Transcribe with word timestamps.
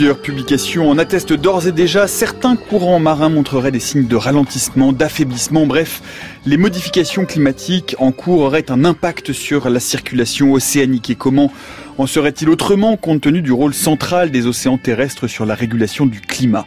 Plusieurs 0.00 0.22
publications 0.22 0.88
en 0.88 0.96
attestent 0.96 1.34
d'ores 1.34 1.66
et 1.66 1.72
déjà. 1.72 2.08
Certains 2.08 2.56
courants 2.56 2.98
marins 2.98 3.28
montreraient 3.28 3.70
des 3.70 3.80
signes 3.80 4.06
de 4.06 4.16
ralentissement, 4.16 4.94
d'affaiblissement. 4.94 5.66
Bref, 5.66 6.00
les 6.46 6.56
modifications 6.56 7.26
climatiques 7.26 7.96
en 7.98 8.10
cours 8.10 8.40
auraient 8.40 8.70
un 8.70 8.86
impact 8.86 9.34
sur 9.34 9.68
la 9.68 9.78
circulation 9.78 10.54
océanique. 10.54 11.10
Et 11.10 11.16
comment 11.16 11.52
en 12.00 12.06
serait-il 12.06 12.48
autrement 12.48 12.96
compte 12.96 13.20
tenu 13.20 13.42
du 13.42 13.52
rôle 13.52 13.74
central 13.74 14.30
des 14.30 14.46
océans 14.46 14.78
terrestres 14.78 15.26
sur 15.26 15.44
la 15.44 15.54
régulation 15.54 16.06
du 16.06 16.22
climat? 16.22 16.64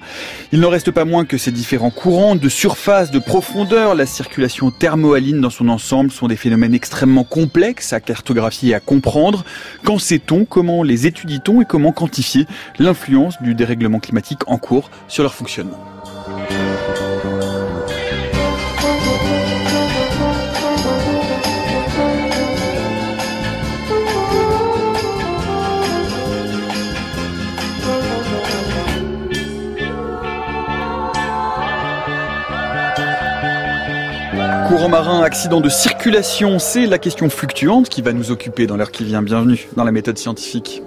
Il 0.51 0.59
n'en 0.59 0.69
reste 0.69 0.91
pas 0.91 1.05
moins 1.05 1.25
que 1.25 1.39
ces 1.39 1.51
différents 1.51 1.89
courants 1.89 2.35
de 2.35 2.49
surface, 2.49 3.09
de 3.09 3.17
profondeur, 3.17 3.95
la 3.95 4.05
circulation 4.05 4.69
thermohaline 4.69 5.41
dans 5.41 5.49
son 5.49 5.69
ensemble 5.69 6.11
sont 6.11 6.27
des 6.27 6.35
phénomènes 6.35 6.75
extrêmement 6.75 7.23
complexes 7.23 7.93
à 7.93 7.99
cartographier 7.99 8.69
et 8.69 8.75
à 8.75 8.79
comprendre. 8.79 9.43
Qu'en 9.83 9.97
sait-on? 9.97 10.45
Comment 10.45 10.83
les 10.83 11.07
étudie-t-on 11.07 11.63
Et 11.63 11.65
comment 11.65 11.93
quantifier 11.93 12.45
l'influence 12.77 13.41
du 13.41 13.55
dérèglement 13.55 13.99
climatique 13.99 14.41
en 14.45 14.59
cours 14.59 14.91
sur 15.07 15.23
leur 15.23 15.33
fonctionnement? 15.33 15.79
Marin, 34.89 35.23
accident 35.23 35.61
de 35.61 35.69
circulation, 35.69 36.59
c'est 36.59 36.85
la 36.85 36.97
question 36.97 37.29
fluctuante 37.29 37.89
qui 37.89 38.01
va 38.01 38.11
nous 38.11 38.31
occuper 38.31 38.67
dans 38.67 38.75
l'heure 38.75 38.91
qui 38.91 39.05
vient. 39.05 39.21
Bienvenue 39.21 39.67
dans 39.75 39.83
la 39.83 39.91
méthode 39.91 40.17
scientifique. 40.17 40.81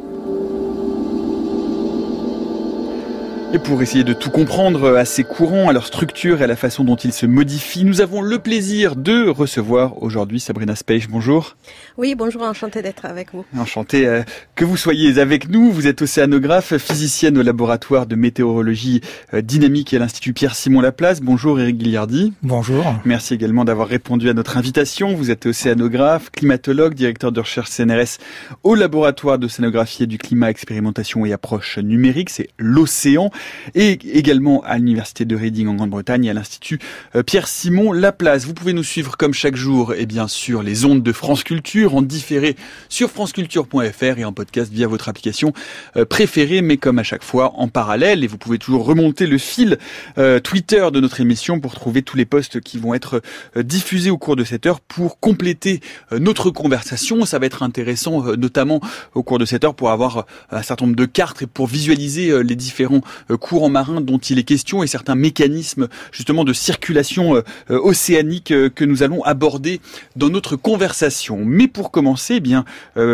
Et 3.53 3.59
pour 3.59 3.81
essayer 3.81 4.05
de 4.05 4.13
tout 4.13 4.31
comprendre 4.31 4.97
à 4.97 5.05
ces 5.05 5.25
courants, 5.25 5.69
à 5.69 5.73
leur 5.73 5.87
structure 5.87 6.41
et 6.41 6.45
à 6.45 6.47
la 6.47 6.57
façon 6.57 6.85
dont 6.85 6.97
ils 6.97 7.13
se 7.13 7.27
modifient, 7.27 7.85
nous 7.85 8.01
avons 8.01 8.21
le 8.21 8.39
plaisir 8.39 8.97
de 8.97 9.29
recevoir 9.29 10.03
aujourd'hui 10.03 10.41
Sabrina 10.41 10.77
Speich. 10.77 11.09
Bonjour. 11.09 11.57
Oui, 11.99 12.15
bonjour, 12.15 12.43
enchanté 12.43 12.83
d'être 12.83 13.07
avec 13.07 13.33
vous. 13.33 13.47
Enchanté 13.57 14.07
euh, 14.07 14.23
que 14.55 14.67
vous 14.67 14.77
soyez 14.77 15.19
avec 15.19 15.49
nous. 15.49 15.71
Vous 15.73 15.87
êtes 15.87 16.03
océanographe, 16.03 16.77
physicienne 16.77 17.39
au 17.39 17.43
laboratoire 17.43 18.05
de 18.05 18.15
météorologie 18.17 19.01
euh, 19.33 19.41
dynamique 19.41 19.95
à 19.95 19.99
l'Institut 19.99 20.35
Pierre-Simon 20.35 20.83
Laplace. 20.83 21.23
Bonjour 21.23 21.59
Eric 21.59 21.79
Guilliardi. 21.79 22.35
Bonjour. 22.43 22.85
Merci 23.07 23.33
également 23.33 23.65
d'avoir 23.65 23.89
répondu 23.89 24.29
à 24.29 24.35
notre 24.35 24.59
invitation. 24.59 25.15
Vous 25.15 25.31
êtes 25.31 25.47
océanographe, 25.47 26.31
climatologue, 26.31 26.93
directeur 26.93 27.33
de 27.33 27.41
recherche 27.41 27.71
CNRS 27.71 28.19
au 28.63 28.75
laboratoire 28.75 29.39
d'océanographie 29.39 30.03
et 30.03 30.07
du 30.07 30.19
climat, 30.19 30.51
expérimentation 30.51 31.25
et 31.25 31.33
approche 31.33 31.79
numérique. 31.79 32.29
C'est 32.29 32.51
l'océan 32.59 33.31
et 33.75 33.93
également 34.13 34.63
à 34.65 34.77
l'université 34.77 35.25
de 35.25 35.35
Reading 35.35 35.69
en 35.69 35.75
Grande-Bretagne 35.77 36.27
et 36.27 36.31
à 36.31 36.35
l'institut 36.35 36.79
euh, 37.15 37.23
Pierre-Simon 37.23 37.93
Laplace. 37.93 38.45
Vous 38.45 38.53
pouvez 38.53 38.75
nous 38.75 38.85
suivre 38.85 39.17
comme 39.17 39.33
chaque 39.33 39.57
jour 39.57 39.95
et 39.95 40.05
bien 40.05 40.29
sûr 40.29 40.63
les 40.63 40.85
ondes 40.85 41.03
de 41.03 41.13
France 41.13 41.43
Culture 41.43 41.86
en 41.95 42.03
différé 42.03 42.57
sur 42.89 43.11
franceculture.fr 43.11 44.19
et 44.19 44.25
en 44.25 44.33
podcast 44.33 44.73
via 44.73 44.87
votre 44.87 45.09
application 45.09 45.53
euh, 45.97 46.05
préférée 46.05 46.63
mais 46.63 46.77
comme 46.77 46.99
à 46.99 47.03
chaque 47.03 47.23
fois 47.23 47.53
en 47.57 47.69
parallèle 47.69 48.25
et 48.25 48.27
vous 48.27 48.39
pouvez 48.39 48.59
toujours 48.59 48.85
remonter 48.85 49.27
le 49.27 49.39
fil 49.39 49.79
euh, 50.19 50.41
Twitter 50.41 50.89
de 50.93 51.01
notre 51.01 51.21
émission 51.21 51.61
pour 51.61 51.75
trouver 51.75 52.03
tous 52.03 52.17
les 52.17 52.25
posts 52.25 52.61
qui 52.61 52.79
vont 52.79 52.95
être 52.95 53.23
diffusés 53.57 54.11
au 54.11 54.19
cours 54.19 54.37
de 54.37 54.45
cette 54.45 54.67
heure 54.67 54.81
pour 54.81 55.21
compléter 55.21 55.81
notre 56.13 56.51
conversation. 56.51 57.25
Ça 57.25 57.39
va 57.39 57.47
être 57.47 57.63
intéressant 57.63 58.37
notamment 58.37 58.81
au 59.15 59.23
cours 59.23 59.39
de 59.39 59.45
cette 59.45 59.65
heure 59.65 59.75
pour 59.75 59.91
avoir 59.91 60.27
un 60.51 60.63
certain 60.63 60.87
nombre 60.87 60.97
de 60.97 61.05
cartes 61.05 61.43
et 61.43 61.47
pour 61.47 61.67
visualiser 61.67 62.43
les 62.43 62.57
différents 62.57 63.01
courants 63.41 63.69
marins 63.69 64.01
dont 64.01 64.19
il 64.19 64.39
est 64.39 64.45
question 64.45 64.83
et 64.83 64.87
certains 64.87 65.15
mécanismes 65.15 65.89
justement 66.13 66.45
de 66.45 66.53
circulation 66.53 67.37
euh, 67.37 67.43
euh, 67.71 67.81
océanique 67.83 68.51
euh, 68.51 68.69
que 68.69 68.85
nous 68.85 69.03
allons 69.03 69.23
aborder 69.23 69.81
dans 70.17 70.29
notre 70.29 70.57
conversation. 70.57 71.45
Mais 71.45 71.69
pour 71.77 71.91
commencer, 71.91 72.37
eh 72.37 72.41
bien 72.41 72.65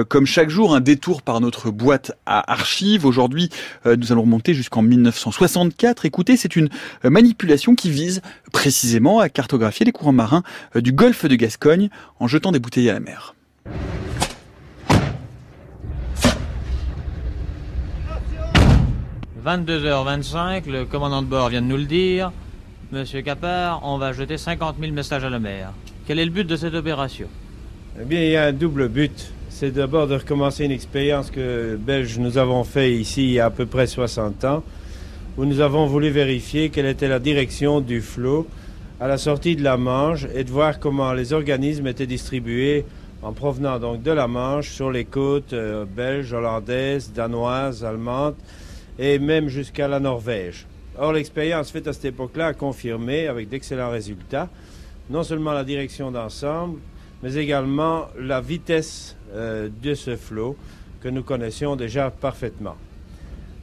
comme 0.09 0.25
chaque 0.25 0.49
jour, 0.49 0.73
un 0.73 0.79
détour 0.81 1.23
par 1.23 1.41
notre 1.41 1.73
boîte 1.73 2.13
à 2.27 2.53
archives. 2.53 3.05
Aujourd'hui, 3.05 3.51
nous 3.85 4.13
allons 4.13 4.23
remonter 4.23 4.55
jusqu'en 4.55 4.83
1964. 4.83 6.07
Écoutez, 6.07 6.37
c'est 6.37 6.55
une 6.55 6.69
manipulation 7.03 7.75
qui 7.75 7.91
vise 7.91 8.23
précisément 8.53 9.19
à 9.19 9.29
cartographier 9.29 9.85
les 9.85 9.91
courants 9.91 10.13
marins 10.13 10.45
du 10.77 10.93
golfe 10.93 11.27
de 11.27 11.35
Gascogne 11.35 11.89
en 12.21 12.29
jetant 12.29 12.53
des 12.53 12.61
bouteilles 12.61 12.89
à 12.89 12.93
la 12.93 13.01
mer. 13.01 13.35
22h25, 19.45 20.71
le 20.71 20.85
commandant 20.85 21.23
de 21.23 21.27
bord 21.27 21.49
vient 21.49 21.63
de 21.63 21.67
nous 21.67 21.77
le 21.77 21.87
dire. 21.87 22.31
Monsieur 22.93 23.23
Capard, 23.23 23.81
on 23.83 23.99
va 23.99 24.13
jeter 24.13 24.39
50 24.39 24.77
000 24.79 24.93
messages 24.93 25.25
à 25.25 25.31
la 25.31 25.41
mer. 25.41 25.73
Quel 26.07 26.21
est 26.21 26.25
le 26.25 26.31
but 26.31 26.47
de 26.47 26.55
cette 26.55 26.75
opération? 26.75 27.27
Eh 28.01 28.07
bien, 28.07 28.23
il 28.23 28.31
y 28.31 28.37
a 28.37 28.47
un 28.47 28.53
double 28.55 28.89
but. 28.89 29.33
C'est 29.51 29.71
d'abord 29.71 30.07
de 30.07 30.15
recommencer 30.15 30.65
une 30.65 30.71
expérience 30.71 31.31
que 31.31 31.77
Belges 31.77 32.19
nous 32.19 32.39
avons 32.39 32.65
fait 32.65 32.91
ici 32.91 33.25
il 33.25 33.33
y 33.33 33.39
a 33.39 33.45
à 33.45 33.51
peu 33.51 33.67
près 33.67 33.87
60 33.87 34.47
ans, 34.47 34.63
où 35.37 35.45
nous 35.45 35.61
avons 35.61 35.85
voulu 35.85 36.09
vérifier 36.09 36.71
quelle 36.71 36.87
était 36.87 37.07
la 37.07 37.19
direction 37.19 37.83
du 37.83 38.01
flot 38.01 38.47
à 38.99 39.09
la 39.09 39.19
sortie 39.19 39.57
de 39.57 39.63
la 39.63 39.77
Manche 39.77 40.27
et 40.35 40.43
de 40.43 40.51
voir 40.51 40.81
comment 40.81 41.13
les 41.13 41.35
organismes 41.35 41.87
étaient 41.87 42.07
distribués 42.07 42.87
en 43.21 43.35
provenant 43.35 43.79
donc 43.79 44.03
de 44.03 44.11
la 44.11 44.27
Manche 44.27 44.71
sur 44.71 44.91
les 44.91 45.05
côtes 45.05 45.53
euh, 45.53 45.85
belges, 45.85 46.33
hollandaises, 46.33 47.13
danoises, 47.13 47.85
allemandes 47.85 48.37
et 48.99 49.19
même 49.19 49.49
jusqu'à 49.49 49.87
la 49.87 50.01
Norvège. 50.01 50.67
Or, 50.99 51.13
l'expérience 51.13 51.71
faite 51.71 51.89
à 51.89 51.93
cette 51.93 52.07
époque-là 52.07 52.47
a 52.47 52.55
confirmé, 52.55 53.27
avec 53.27 53.51
d'excellents 53.51 53.91
résultats, 53.91 54.49
non 55.11 55.23
seulement 55.25 55.53
la 55.53 55.65
direction 55.65 56.11
d'ensemble, 56.11 56.79
mais 57.23 57.35
également 57.35 58.09
la 58.19 58.41
vitesse 58.41 59.17
euh, 59.33 59.69
de 59.83 59.95
ce 59.95 60.17
flot 60.17 60.57
que 61.01 61.09
nous 61.09 61.23
connaissions 61.23 61.77
déjà 61.77 62.11
parfaitement. 62.11 62.77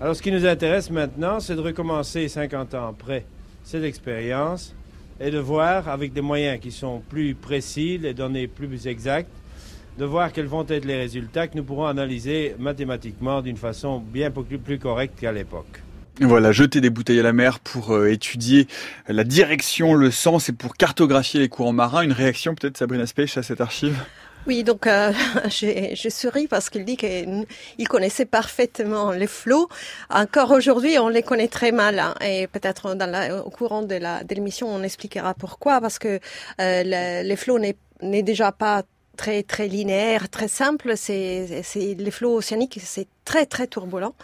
Alors, 0.01 0.15
ce 0.15 0.21
qui 0.21 0.31
nous 0.31 0.45
intéresse 0.45 0.89
maintenant, 0.89 1.39
c'est 1.39 1.55
de 1.55 1.61
recommencer 1.61 2.27
50 2.27 2.73
ans 2.75 2.87
après 2.87 3.25
cette 3.63 3.83
expérience 3.83 4.73
et 5.19 5.31
de 5.31 5.39
voir, 5.39 5.89
avec 5.89 6.13
des 6.13 6.21
moyens 6.21 6.59
qui 6.59 6.71
sont 6.71 7.01
plus 7.09 7.35
précis, 7.35 7.97
les 7.97 8.13
données 8.13 8.47
plus 8.47 8.87
exactes, 8.87 9.31
de 9.97 10.05
voir 10.05 10.31
quels 10.31 10.45
vont 10.45 10.65
être 10.69 10.85
les 10.85 10.95
résultats 10.95 11.47
que 11.47 11.57
nous 11.57 11.63
pourrons 11.63 11.87
analyser 11.87 12.55
mathématiquement 12.57 13.41
d'une 13.41 13.57
façon 13.57 13.99
bien 13.99 14.31
plus, 14.31 14.57
plus 14.57 14.79
correcte 14.79 15.19
qu'à 15.19 15.33
l'époque. 15.33 15.81
Voilà, 16.21 16.51
jeter 16.51 16.81
des 16.81 16.89
bouteilles 16.89 17.21
à 17.21 17.23
la 17.23 17.31
mer 17.31 17.59
pour 17.59 17.93
euh, 17.93 18.11
étudier 18.11 18.67
la 19.07 19.23
direction, 19.23 19.93
le 19.93 20.11
sens 20.11 20.49
et 20.49 20.53
pour 20.53 20.75
cartographier 20.75 21.39
les 21.39 21.47
courants 21.47 21.71
marins. 21.71 22.01
Une 22.01 22.11
réaction 22.11 22.55
peut-être, 22.55 22.77
Sabrina 22.77 23.07
Speich, 23.07 23.37
à 23.37 23.43
cette 23.43 23.61
archive? 23.61 23.95
Oui, 24.45 24.63
donc 24.63 24.85
euh, 24.85 25.13
je, 25.45 26.09
souris 26.09 26.47
parce 26.47 26.69
qu'il 26.69 26.83
dit 26.83 26.97
qu'il 26.97 27.87
connaissait 27.87 28.25
parfaitement 28.25 29.11
les 29.11 29.27
flots. 29.27 29.69
Encore 30.09 30.51
aujourd'hui, 30.51 30.99
on 30.99 31.07
les 31.07 31.23
connaît 31.23 31.47
très 31.47 31.71
mal 31.71 31.99
hein, 31.99 32.15
et 32.21 32.47
peut-être 32.47 32.95
au 33.45 33.49
courant 33.49 33.83
de 33.83 33.99
l'émission, 34.33 34.67
on 34.67 34.83
expliquera 34.83 35.33
pourquoi 35.33 35.79
parce 35.79 35.99
que 35.99 36.19
euh, 36.59 37.21
les 37.23 37.35
flots 37.37 37.59
n'est 37.59 38.23
déjà 38.23 38.51
pas 38.51 38.83
très 39.19 39.43
très 39.43 39.67
linéaire, 39.67 40.29
très 40.29 40.47
simple. 40.47 40.93
C'est 40.95 41.65
les 41.75 42.11
flots 42.11 42.37
océaniques, 42.37 42.79
c'est 42.81 43.07
très 43.25 43.45
très 43.45 43.67
turbulent. 43.67 44.15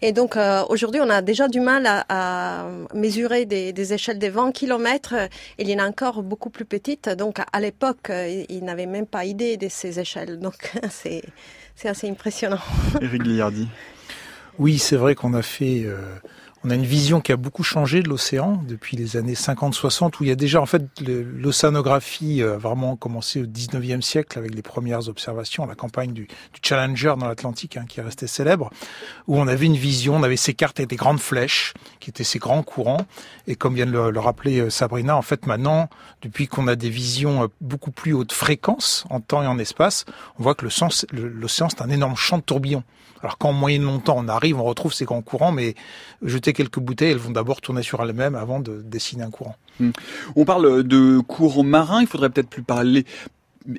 Et 0.00 0.12
donc 0.12 0.38
euh, 0.38 0.64
aujourd'hui, 0.70 1.02
on 1.02 1.10
a 1.10 1.20
déjà 1.20 1.48
du 1.48 1.60
mal 1.60 1.84
à, 1.86 2.66
mesurer 2.94 3.44
des, 3.44 3.92
échelles 3.92 4.18
de 4.18 4.28
20 4.28 4.52
km. 4.52 5.14
Il 5.58 5.68
y 5.68 5.74
en 5.74 5.80
a 5.80 5.86
encore 5.86 6.22
beaucoup 6.22 6.48
plus 6.48 6.64
petites. 6.64 7.10
Donc 7.10 7.40
à 7.52 7.60
l'époque, 7.60 8.08
euh, 8.08 8.44
ils 8.48 8.64
n'avaient 8.64 8.86
même 8.86 9.06
pas 9.06 9.26
idée 9.26 9.58
de 9.58 9.68
ces 9.68 10.00
échelles. 10.00 10.38
Donc 10.38 10.72
c'est 10.90 11.22
assez 11.84 12.08
impressionnant. 12.08 12.64
Eric 13.02 13.26
Liardi. 13.26 13.68
Oui, 14.58 14.78
c'est 14.78 14.96
vrai 14.96 15.14
qu'on 15.14 15.34
a 15.34 15.42
fait 15.42 15.82
euh, 15.84 15.98
on 16.68 16.70
a 16.70 16.74
une 16.74 16.84
vision 16.84 17.22
qui 17.22 17.32
a 17.32 17.38
beaucoup 17.38 17.62
changé 17.62 18.02
de 18.02 18.10
l'océan 18.10 18.62
depuis 18.62 18.98
les 18.98 19.16
années 19.16 19.32
50-60, 19.32 20.20
où 20.20 20.24
il 20.24 20.28
y 20.28 20.30
a 20.30 20.34
déjà 20.34 20.60
en 20.60 20.66
fait 20.66 20.82
l'océanographie 21.00 22.42
a 22.42 22.58
vraiment 22.58 22.94
commencé 22.94 23.40
au 23.40 23.46
19e 23.46 24.02
siècle 24.02 24.38
avec 24.38 24.54
les 24.54 24.60
premières 24.60 25.08
observations, 25.08 25.64
la 25.64 25.74
campagne 25.74 26.12
du, 26.12 26.28
Challenger 26.60 27.14
dans 27.18 27.26
l'Atlantique, 27.26 27.78
hein, 27.78 27.86
qui 27.88 28.00
est 28.00 28.02
restée 28.02 28.26
célèbre, 28.26 28.68
où 29.28 29.38
on 29.38 29.48
avait 29.48 29.64
une 29.64 29.78
vision, 29.78 30.16
on 30.16 30.22
avait 30.22 30.36
ces 30.36 30.52
cartes 30.52 30.78
avec 30.78 30.90
des 30.90 30.96
grandes 30.96 31.20
flèches, 31.20 31.72
qui 32.00 32.10
étaient 32.10 32.22
ces 32.22 32.38
grands 32.38 32.62
courants, 32.62 33.06
et 33.46 33.56
comme 33.56 33.74
vient 33.74 33.86
de 33.86 33.92
le, 33.92 34.20
rappeler 34.20 34.60
euh, 34.60 34.68
Sabrina, 34.68 35.16
en 35.16 35.22
fait 35.22 35.46
maintenant, 35.46 35.88
depuis 36.20 36.48
qu'on 36.48 36.68
a 36.68 36.76
des 36.76 36.90
visions 36.90 37.44
euh, 37.44 37.46
beaucoup 37.62 37.92
plus 37.92 38.12
haute 38.12 38.32
fréquence 38.34 39.06
en 39.08 39.20
temps 39.20 39.42
et 39.42 39.46
en 39.46 39.58
espace, 39.58 40.04
on 40.38 40.42
voit 40.42 40.54
que 40.54 40.66
l'océan 40.66 40.90
c'est 41.70 41.80
un 41.80 41.88
énorme 41.88 42.16
champ 42.16 42.36
de 42.36 42.42
tourbillons. 42.42 42.84
Alors 43.22 43.38
qu'en 43.38 43.52
moyenne 43.52 43.82
longtemps, 43.82 44.16
on 44.16 44.28
arrive, 44.28 44.60
on 44.60 44.64
retrouve 44.64 44.92
ces 44.92 45.04
grands 45.04 45.22
courants, 45.22 45.52
mais 45.52 45.74
jeter 46.22 46.52
quelques 46.58 46.80
bouteilles, 46.80 47.12
elles 47.12 47.18
vont 47.18 47.30
d'abord 47.30 47.60
tourner 47.60 47.84
sur 47.84 48.02
elles-mêmes 48.02 48.34
avant 48.34 48.58
de 48.58 48.82
dessiner 48.82 49.22
un 49.22 49.30
courant. 49.30 49.54
Hmm. 49.78 49.90
On 50.34 50.44
parle 50.44 50.82
de 50.82 51.20
courants 51.20 51.62
marins, 51.62 52.00
il 52.00 52.08
faudrait 52.08 52.30
peut-être 52.30 52.48
plus 52.48 52.64
parler 52.64 53.04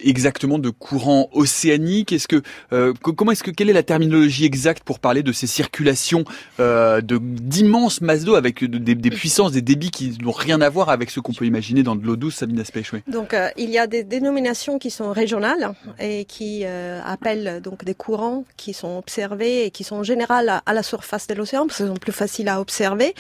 exactement 0.02 0.60
de 0.60 0.70
courant 0.70 1.30
océanique? 1.32 2.12
Est-ce 2.12 2.28
que 2.28 2.42
euh, 2.74 2.94
comment 3.02 3.32
est-ce 3.32 3.44
que 3.44 3.52
quelle 3.52 3.70
est 3.70 3.74
la 3.74 3.84
terminologie 3.84 4.46
exacte 4.46 4.84
pour 4.84 5.00
parler 5.00 5.24
de 5.24 5.32
ces 5.32 5.48
circulations 5.48 6.24
euh, 6.60 7.02
de 7.02 7.18
d'immenses 7.20 8.02
masses 8.02 8.24
d'eau 8.24 8.36
avec 8.36 8.64
des, 8.64 8.96
puissances, 9.10 9.52
des 9.52 9.62
débits 9.62 9.92
qui 9.92 10.18
n'ont 10.22 10.32
rien 10.32 10.62
à 10.62 10.70
voir 10.70 10.90
avec 10.90 11.10
ce 11.10 11.20
qu'on 11.20 11.34
peut 11.34 11.46
imaginer 11.46 11.84
dans 11.84 11.96
de 11.96 12.06
l'eau 12.06 12.16
douce, 12.16 12.36
Sabine 12.36 12.60
Aspect 12.60 12.84
Donc 13.08 13.34
euh, 13.34 13.50
il 13.58 13.70
y 13.70 13.78
a 13.78 13.88
des 13.88 14.04
dénominations 14.04 14.80
qui 14.80 14.92
sont 14.92 15.12
régionales 15.12 15.74
et 16.00 16.26
qui 16.26 16.62
euh, 16.64 17.02
appellent 17.06 17.62
donc 17.62 17.84
des 17.84 17.94
courants 17.94 18.46
qui 18.58 18.74
sont 18.74 18.98
observés 18.98 19.66
et 19.66 19.72
qui 19.72 19.84
sont 19.84 19.98
en 19.98 20.04
général 20.04 20.50
à, 20.50 20.64
à 20.66 20.74
la 20.74 20.84
surface 20.84 21.28
de 21.28 21.34
l'océan 21.34 21.68
parce 21.68 21.78
qu'ils 21.78 21.88
sont 21.88 21.94
plus 21.94 22.12
faciles 22.12 22.50
à 22.50 22.62
observer. 22.62 23.14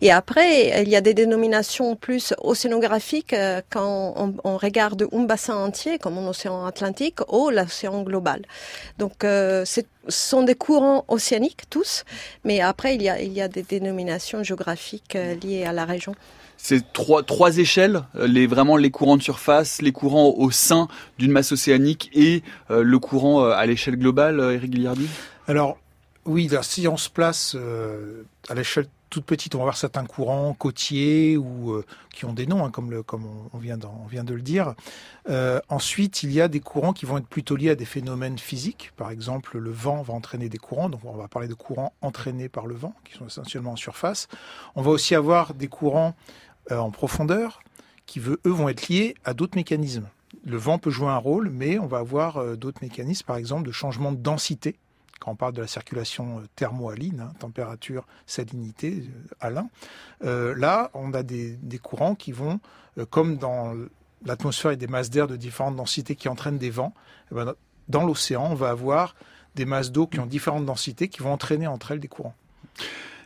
Et 0.00 0.10
après 0.10 0.82
il 0.82 0.88
y 0.88 0.96
a 0.96 1.00
des 1.00 1.14
dénominations 1.14 1.96
plus 1.96 2.34
océanographiques 2.38 3.32
euh, 3.32 3.60
quand 3.70 4.14
on, 4.16 4.34
on 4.44 4.56
regarde 4.56 5.08
un 5.12 5.24
bassin 5.24 5.56
entier 5.56 5.98
comme 6.06 6.18
en 6.18 6.28
océan 6.28 6.64
Atlantique 6.64 7.18
ou 7.32 7.50
l'océan 7.50 8.02
global. 8.04 8.42
Donc, 8.96 9.24
euh, 9.24 9.64
ce 9.64 9.80
sont 10.06 10.44
des 10.44 10.54
courants 10.54 11.04
océaniques 11.08 11.64
tous, 11.68 12.04
mais 12.44 12.60
après, 12.60 12.94
il 12.94 13.02
y 13.02 13.08
a, 13.08 13.20
il 13.20 13.32
y 13.32 13.40
a 13.40 13.48
des 13.48 13.64
dénominations 13.64 14.44
géographiques 14.44 15.16
euh, 15.16 15.34
liées 15.34 15.64
à 15.64 15.72
la 15.72 15.84
région. 15.84 16.14
C'est 16.56 16.92
trois, 16.92 17.24
trois 17.24 17.58
échelles, 17.58 18.02
euh, 18.14 18.28
les, 18.28 18.46
vraiment 18.46 18.76
les 18.76 18.92
courants 18.92 19.16
de 19.16 19.22
surface, 19.22 19.82
les 19.82 19.90
courants 19.90 20.32
au 20.36 20.52
sein 20.52 20.86
d'une 21.18 21.32
masse 21.32 21.50
océanique 21.50 22.08
et 22.14 22.44
euh, 22.70 22.84
le 22.84 22.98
courant 23.00 23.42
euh, 23.42 23.50
à 23.50 23.66
l'échelle 23.66 23.96
globale, 23.96 24.38
Eric 24.54 24.70
Guillardi? 24.70 25.08
Alors, 25.48 25.76
oui, 26.24 26.48
si 26.62 26.86
on 26.86 26.96
se 26.96 27.10
place 27.10 27.56
à 28.48 28.54
l'échelle 28.54 28.86
toute 29.10 29.24
petite, 29.24 29.54
on 29.54 29.58
va 29.58 29.64
voir 29.64 29.76
certains 29.76 30.04
courants 30.04 30.52
côtiers 30.54 31.36
ou 31.36 31.72
euh, 31.72 31.84
qui 32.12 32.24
ont 32.24 32.32
des 32.32 32.46
noms, 32.46 32.64
hein, 32.64 32.70
comme, 32.70 32.92
on, 33.52 33.58
vient 33.58 33.76
de 33.76 34.34
le 34.34 34.42
dire. 34.42 34.74
Euh, 35.28 35.60
ensuite, 35.68 36.22
il 36.22 36.32
y 36.32 36.40
a 36.40 36.48
des 36.48 36.60
courants 36.60 36.92
qui 36.92 37.06
vont 37.06 37.18
être 37.18 37.26
plutôt 37.26 37.56
liés 37.56 37.70
à 37.70 37.74
des 37.74 37.84
phénomènes 37.84 38.38
physiques. 38.38 38.92
Par 38.96 39.10
exemple, 39.10 39.58
le 39.58 39.70
vent 39.70 40.02
va 40.02 40.14
entraîner 40.14 40.48
des 40.48 40.58
courants, 40.58 40.88
donc 40.88 41.00
on 41.04 41.16
va 41.16 41.28
parler 41.28 41.48
de 41.48 41.54
courants 41.54 41.92
entraînés 42.02 42.48
par 42.48 42.66
le 42.66 42.74
vent, 42.74 42.94
qui 43.04 43.14
sont 43.14 43.26
essentiellement 43.26 43.72
en 43.72 43.76
surface. 43.76 44.28
On 44.74 44.82
va 44.82 44.90
aussi 44.90 45.14
avoir 45.14 45.54
des 45.54 45.68
courants 45.68 46.14
euh, 46.72 46.78
en 46.78 46.90
profondeur, 46.90 47.60
qui 48.06 48.20
eux 48.20 48.38
vont 48.44 48.68
être 48.68 48.88
liés 48.88 49.14
à 49.24 49.34
d'autres 49.34 49.56
mécanismes. 49.56 50.08
Le 50.44 50.56
vent 50.56 50.78
peut 50.78 50.90
jouer 50.90 51.08
un 51.08 51.16
rôle, 51.16 51.50
mais 51.50 51.78
on 51.78 51.86
va 51.86 51.98
avoir 51.98 52.56
d'autres 52.56 52.80
mécanismes, 52.82 53.26
par 53.26 53.36
exemple 53.36 53.66
de 53.66 53.72
changement 53.72 54.12
de 54.12 54.18
densité 54.18 54.76
quand 55.20 55.32
on 55.32 55.36
parle 55.36 55.54
de 55.54 55.60
la 55.60 55.66
circulation 55.66 56.38
euh, 56.38 56.42
thermohaline, 56.56 57.20
hein, 57.20 57.32
température, 57.38 58.06
salinité, 58.26 59.04
euh, 59.44 59.62
euh, 60.24 60.54
là, 60.56 60.90
on 60.94 61.12
a 61.14 61.22
des, 61.22 61.58
courants 61.82 62.14
qui 62.14 62.32
vont, 62.32 62.60
comme 63.10 63.36
dans 63.36 63.74
l'atmosphère 64.24 64.72
et 64.72 64.76
des 64.76 64.86
masses 64.86 65.10
d'air 65.10 65.26
de 65.26 65.36
différentes 65.36 65.76
densités 65.76 66.16
qui 66.16 66.28
entraînent 66.28 66.58
des 66.58 66.70
vents, 66.70 66.94
eh 67.30 67.34
ben, 67.34 67.54
dans 67.88 68.04
l'océan, 68.04 68.48
on 68.50 68.54
va 68.54 68.70
avoir 68.70 69.14
des 69.54 69.64
masses 69.64 69.92
d'eau 69.92 70.06
qui 70.06 70.18
ont 70.20 70.26
différentes 70.26 70.66
densités 70.66 71.08
qui 71.08 71.22
vont 71.22 71.32
entraîner 71.32 71.66
entre 71.66 71.92
elles 71.92 72.00
des 72.00 72.08
courants. 72.08 72.34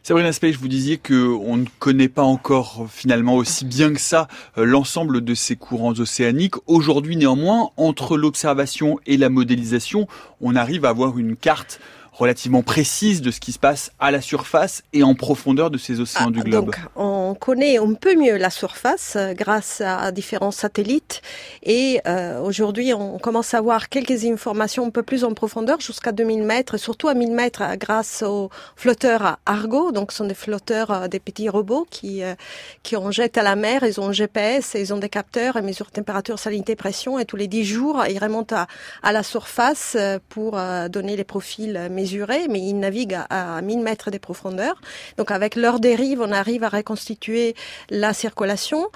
Sabrina 0.03 0.33
Spey, 0.33 0.53
vous 0.53 0.67
disiez 0.67 0.97
que 0.97 1.27
on 1.27 1.59
ne 1.59 1.67
connaît 1.79 2.09
pas 2.09 2.23
encore 2.23 2.87
finalement 2.91 3.35
aussi 3.35 3.67
bien 3.67 3.93
que 3.93 4.01
ça 4.01 4.29
euh, 4.57 4.65
l'ensemble 4.65 5.21
de 5.21 5.35
ces 5.35 5.57
courants 5.57 5.93
océaniques. 5.93 6.55
Aujourd'hui, 6.67 7.17
néanmoins, 7.17 7.69
entre 7.77 8.17
l'observation 8.17 8.99
et 9.05 9.19
la 9.19 9.29
modélisation, 9.29 10.09
on 10.41 10.57
arrive 10.57 10.87
à 10.87 10.89
avoir 10.89 11.19
une 11.19 11.37
carte 11.37 11.81
relativement 12.21 12.63
précise 12.63 13.23
de 13.23 13.31
ce 13.31 13.41
qui 13.41 13.53
se 13.53 13.59
passe 13.59 13.91
à 13.99 14.11
la 14.11 14.21
surface 14.21 14.83
et 14.93 15.03
en 15.03 15.15
profondeur 15.15 15.71
de 15.71 15.79
ces 15.79 16.01
océans 16.01 16.27
ah, 16.29 16.31
du 16.31 16.41
globe. 16.41 16.67
Donc, 16.67 16.79
on 16.97 17.35
connaît 17.35 17.79
un 17.79 17.95
peu 17.95 18.15
mieux 18.15 18.37
la 18.37 18.51
surface 18.51 19.15
euh, 19.17 19.33
grâce 19.33 19.81
à 19.81 20.13
différents 20.13 20.51
satellites 20.51 21.23
et 21.63 22.01
euh, 22.07 22.41
aujourd'hui, 22.41 22.93
on 22.95 23.19
commence 23.19 23.55
à 23.55 23.59
avoir 23.59 23.89
quelques 23.89 24.25
informations 24.25 24.87
un 24.87 24.91
peu 24.91 25.03
plus 25.03 25.25
en 25.25 25.35
profondeur 25.35 25.81
jusqu'à 25.81 26.13
2000 26.13 26.43
mètres, 26.43 26.77
surtout 26.77 27.09
à 27.09 27.15
1000 27.15 27.33
mètres 27.33 27.63
grâce 27.77 28.23
aux 28.23 28.51
flotteurs 28.77 29.39
Argo. 29.47 29.93
Donc, 29.93 30.13
ce 30.13 30.19
sont 30.19 30.27
des 30.27 30.35
flotteurs, 30.35 30.91
euh, 30.91 31.09
des 31.09 31.21
petits 31.21 31.49
robots 31.49 31.87
qui 31.91 32.23
euh, 32.23 32.35
qui 32.83 32.97
on 32.97 33.11
jette 33.11 33.39
à 33.39 33.43
la 33.43 33.57
mer. 33.57 33.85
Ils 33.85 34.01
ont 34.01 34.09
un 34.09 34.13
GPS, 34.13 34.77
ils 34.79 34.93
ont 34.95 34.99
des 34.99 35.09
capteurs, 35.09 35.57
ils 35.57 35.63
mesurent 35.63 35.91
température, 35.91 36.39
salinité, 36.39 36.77
pression 36.77 37.19
et 37.19 37.25
tous 37.25 37.37
les 37.37 37.49
10 37.49 37.65
jours, 37.65 38.05
ils 38.09 38.19
remontent 38.19 38.57
à, 38.57 38.67
à 39.03 39.13
la 39.13 39.23
surface 39.23 39.97
pour 40.29 40.59
donner 40.89 41.17
les 41.17 41.25
profils 41.25 41.89
mesurés, 41.91 42.10
mais 42.49 42.61
ils 42.61 42.79
naviguent 42.79 43.19
à, 43.29 43.57
à 43.57 43.63
1000 43.63 43.81
mètres 43.81 44.11
de 44.11 44.19
profondeur. 44.19 44.81
Donc 45.17 45.31
avec 45.31 45.57
leur 45.57 45.81
dérive, 45.81 46.21
on 46.21 46.33
arrive 46.33 46.65
à 46.65 46.69
reconstituer 46.69 47.55
la 47.91 48.13
circulation. 48.13 48.89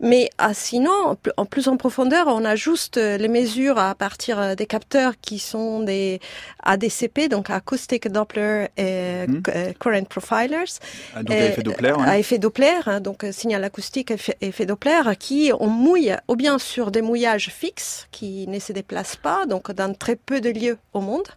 Mais 0.00 0.30
ah, 0.38 0.54
sinon, 0.54 1.16
en 1.36 1.46
plus 1.46 1.68
en 1.68 1.76
profondeur, 1.76 2.26
on 2.28 2.44
ajuste 2.44 2.96
les 2.96 3.28
mesures 3.28 3.78
à 3.78 3.94
partir 3.94 4.56
des 4.56 4.66
capteurs 4.66 5.14
qui 5.20 5.38
sont 5.38 5.80
des 5.80 6.20
ADCP, 6.62 7.28
donc 7.28 7.50
Acoustic 7.50 8.08
Doppler 8.08 8.66
et 8.76 9.26
mmh. 9.26 9.42
Current 9.78 10.08
Profilers. 10.08 10.78
Ah, 11.14 11.22
donc 11.22 11.36
à 11.36 11.46
effet 11.46 11.62
Doppler. 11.62 11.94
À 12.04 12.18
effet 12.18 12.38
Doppler, 12.38 12.80
hein, 12.86 13.00
donc 13.00 13.24
signal 13.32 13.64
acoustique 13.64 14.10
effet, 14.10 14.36
effet 14.40 14.66
Doppler, 14.66 15.02
qui 15.18 15.52
on 15.58 15.68
mouille 15.68 16.16
ou 16.28 16.36
bien 16.36 16.58
sur 16.58 16.90
des 16.90 17.02
mouillages 17.02 17.50
fixes 17.50 18.08
qui 18.10 18.46
ne 18.46 18.58
se 18.58 18.72
déplacent 18.72 19.16
pas, 19.16 19.46
donc 19.46 19.70
dans 19.72 19.94
très 19.94 20.16
peu 20.16 20.40
de 20.40 20.50
lieux 20.50 20.78
au 20.92 21.00
monde 21.00 21.28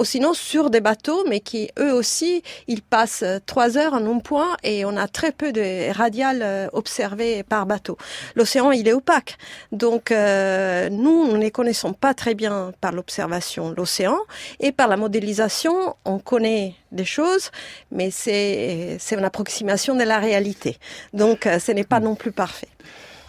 ou 0.00 0.04
sinon 0.04 0.32
sur 0.32 0.70
des 0.70 0.80
bateaux, 0.80 1.24
mais 1.28 1.40
qui 1.40 1.68
eux 1.78 1.92
aussi, 1.92 2.42
ils 2.68 2.80
passent 2.80 3.24
trois 3.44 3.76
heures 3.76 3.92
en 3.92 4.06
un 4.06 4.18
point 4.18 4.56
et 4.64 4.86
on 4.86 4.96
a 4.96 5.06
très 5.08 5.30
peu 5.30 5.52
de 5.52 5.92
radiales 5.92 6.40
euh, 6.42 6.68
observées 6.72 7.42
par 7.42 7.66
bateau. 7.66 7.98
L'océan, 8.34 8.70
il 8.70 8.88
est 8.88 8.94
opaque. 8.94 9.36
Donc, 9.72 10.10
euh, 10.10 10.88
nous, 10.88 11.26
nous 11.26 11.36
ne 11.36 11.50
connaissons 11.50 11.92
pas 11.92 12.14
très 12.14 12.34
bien 12.34 12.72
par 12.80 12.92
l'observation 12.92 13.74
l'océan 13.76 14.16
et 14.58 14.72
par 14.72 14.88
la 14.88 14.96
modélisation, 14.96 15.96
on 16.06 16.18
connaît 16.18 16.74
des 16.92 17.04
choses, 17.04 17.50
mais 17.92 18.10
c'est, 18.10 18.96
c'est 18.98 19.16
une 19.16 19.24
approximation 19.24 19.94
de 19.94 20.04
la 20.04 20.18
réalité. 20.18 20.78
Donc, 21.12 21.46
euh, 21.46 21.58
ce 21.58 21.72
n'est 21.72 21.84
pas 21.84 22.00
non 22.00 22.14
plus 22.14 22.32
parfait. 22.32 22.68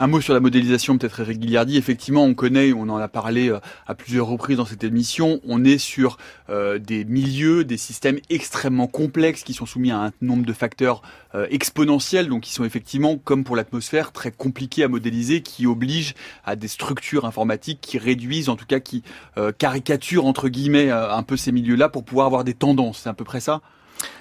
Un 0.04 0.08
mot 0.08 0.20
sur 0.20 0.34
la 0.34 0.40
modélisation, 0.40 0.98
peut-être 0.98 1.20
Eric. 1.20 1.46
Effectivement, 1.76 2.24
on 2.24 2.34
connaît, 2.34 2.74
on 2.74 2.90
en 2.90 2.98
a 2.98 3.08
parlé 3.08 3.52
euh, 3.52 3.60
à 3.86 3.94
plusieurs 3.94 4.26
reprises 4.26 4.58
dans 4.58 4.66
cette 4.66 4.84
émission, 4.84 5.40
on 5.48 5.64
est 5.64 5.78
sur 5.78 6.18
euh, 6.50 6.80
des 6.80 7.06
milieux, 7.06 7.64
des 7.64 7.78
systèmes 7.78 8.18
extrêmement 8.32 8.88
complexes 8.88 9.44
qui 9.44 9.54
sont 9.54 9.68
soumis 9.68 9.92
à 9.92 10.06
un 10.06 10.12
nombre 10.20 10.44
de 10.44 10.54
facteurs 10.54 11.04
euh, 11.36 11.46
exponentiels, 11.52 12.30
donc 12.30 12.42
qui 12.42 12.52
sont 12.52 12.64
effectivement, 12.64 13.16
comme 13.16 13.44
pour 13.44 13.56
l'atmosphère, 13.56 14.12
très 14.12 14.32
compliqués 14.32 14.84
à 14.84 14.88
modéliser, 14.88 15.44
qui 15.44 15.68
obligent 15.68 16.16
à 16.46 16.56
des 16.56 16.68
structures 16.68 17.26
informatiques 17.26 17.78
qui 17.80 18.00
réduisent, 18.00 18.50
en 18.50 18.56
tout 18.56 18.66
cas 18.66 18.80
qui 18.80 19.04
euh, 19.38 19.52
caricaturent, 19.56 20.26
entre 20.26 20.50
guillemets, 20.50 20.90
un 20.90 21.22
peu 21.22 21.38
ces 21.38 21.52
milieux-là 21.52 21.90
pour 21.90 22.04
pouvoir 22.04 22.26
avoir 22.26 22.44
des 22.44 22.56
tendances. 22.56 23.02
C'est 23.04 23.10
à 23.10 23.14
peu 23.14 23.24
près 23.24 23.40
ça? 23.40 23.62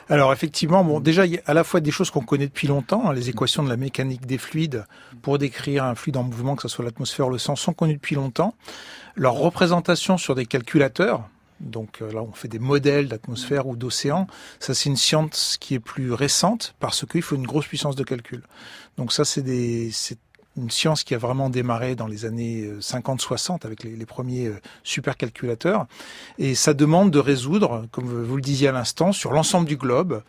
Alors 0.08 0.32
effectivement, 0.32 0.82
bon, 0.82 0.98
déjà 0.98 1.24
il 1.24 1.34
y 1.34 1.38
a 1.38 1.42
à 1.46 1.54
la 1.54 1.62
fois 1.62 1.80
des 1.80 1.92
choses 1.92 2.10
qu'on 2.10 2.22
connaît 2.22 2.46
depuis 2.46 2.66
longtemps, 2.66 3.08
hein, 3.08 3.12
les 3.12 3.28
équations 3.28 3.62
de 3.62 3.68
la 3.68 3.76
mécanique 3.76 4.26
des 4.26 4.38
fluides 4.38 4.84
pour 5.22 5.38
décrire 5.38 5.84
un 5.84 5.94
fluide 5.94 6.16
en 6.16 6.24
mouvement, 6.24 6.56
que 6.56 6.62
ce 6.62 6.68
soit 6.68 6.84
l'atmosphère 6.84 7.28
ou 7.28 7.30
le 7.30 7.38
sang, 7.38 7.54
sont 7.54 7.72
connues 7.72 7.94
depuis 7.94 8.16
longtemps. 8.16 8.54
Leur 9.14 9.34
représentation 9.34 10.18
sur 10.18 10.34
des 10.34 10.46
calculateurs, 10.46 11.28
donc 11.60 12.02
euh, 12.02 12.12
là 12.12 12.22
on 12.22 12.32
fait 12.32 12.48
des 12.48 12.58
modèles 12.58 13.06
d'atmosphère 13.08 13.68
ou 13.68 13.76
d'océan, 13.76 14.26
ça 14.58 14.74
c'est 14.74 14.88
une 14.88 14.96
science 14.96 15.56
qui 15.60 15.74
est 15.74 15.80
plus 15.80 16.12
récente 16.12 16.74
parce 16.80 17.06
qu'il 17.06 17.22
faut 17.22 17.36
une 17.36 17.46
grosse 17.46 17.66
puissance 17.66 17.94
de 17.94 18.02
calcul. 18.02 18.42
Donc 18.96 19.12
ça 19.12 19.24
c'est 19.24 19.42
des 19.42 19.90
une 20.60 20.70
science 20.70 21.04
qui 21.04 21.14
a 21.14 21.18
vraiment 21.18 21.50
démarré 21.50 21.94
dans 21.94 22.06
les 22.06 22.24
années 22.24 22.70
50-60 22.80 23.52
euh, 23.52 23.56
avec 23.64 23.84
les, 23.84 24.06
premiers 24.06 24.46
euh, 24.46 24.60
supercalculateurs. 24.84 25.86
Et 26.38 26.54
ça 26.54 26.74
demande 26.74 27.10
de 27.10 27.18
résoudre, 27.18 27.86
comme 27.90 28.06
vous 28.06 28.36
le 28.36 28.42
disiez 28.42 28.68
à 28.68 28.72
l'instant, 28.72 29.12
sur 29.12 29.32
l'ensemble 29.32 29.66
du 29.66 29.76
globe. 29.76 30.22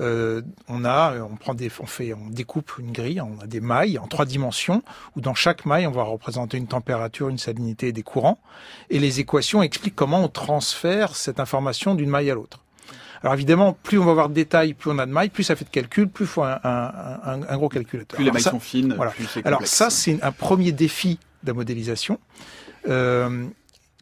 Euh, 0.00 0.42
on 0.68 1.36
prend 1.36 1.54
des, 1.54 1.70
on 1.80 1.86
on 2.14 2.30
découpe 2.30 2.72
une 2.78 2.92
grille, 2.92 3.20
on 3.20 3.40
a 3.40 3.46
des 3.46 3.60
mailles 3.60 3.98
en 3.98 4.06
trois 4.06 4.26
dimensions 4.26 4.82
où 5.16 5.20
dans 5.20 5.34
chaque 5.34 5.66
maille 5.66 5.88
on 5.88 5.90
va 5.90 6.04
représenter 6.04 6.56
une 6.56 6.68
température, 6.68 7.28
une 7.28 7.38
salinité 7.38 7.88
et 7.88 7.92
des 7.92 8.04
courants. 8.04 8.38
Et 8.90 9.00
les 9.00 9.18
équations 9.18 9.62
expliquent 9.62 9.96
comment 9.96 10.22
on 10.22 10.28
transfère 10.28 11.16
cette 11.16 11.40
information 11.40 11.96
d'une 11.96 12.10
maille 12.10 12.30
à 12.30 12.34
l'autre. 12.34 12.60
Alors 13.22 13.34
évidemment, 13.34 13.76
plus 13.82 13.98
on 13.98 14.04
va 14.04 14.12
avoir 14.12 14.28
de 14.28 14.34
détails, 14.34 14.74
plus 14.74 14.90
on 14.90 14.98
a 14.98 15.06
de 15.06 15.10
mailles, 15.10 15.30
plus 15.30 15.44
ça 15.44 15.56
fait 15.56 15.64
de 15.64 15.70
calcul, 15.70 16.08
plus 16.08 16.24
il 16.24 16.28
faut 16.28 16.42
un, 16.42 16.60
un, 16.62 17.42
un, 17.48 17.56
gros 17.56 17.68
calculateur. 17.68 18.16
Plus 18.16 18.24
les 18.24 18.30
mailles 18.30 18.42
sont 18.42 18.60
fines, 18.60 18.94
voilà. 18.94 19.10
plus 19.10 19.26
c'est 19.26 19.44
Alors 19.46 19.66
ça, 19.66 19.90
c'est 19.90 20.22
un 20.22 20.32
premier 20.32 20.72
défi 20.72 21.18
de 21.42 21.48
la 21.48 21.54
modélisation. 21.54 22.20
Euh, 22.88 23.46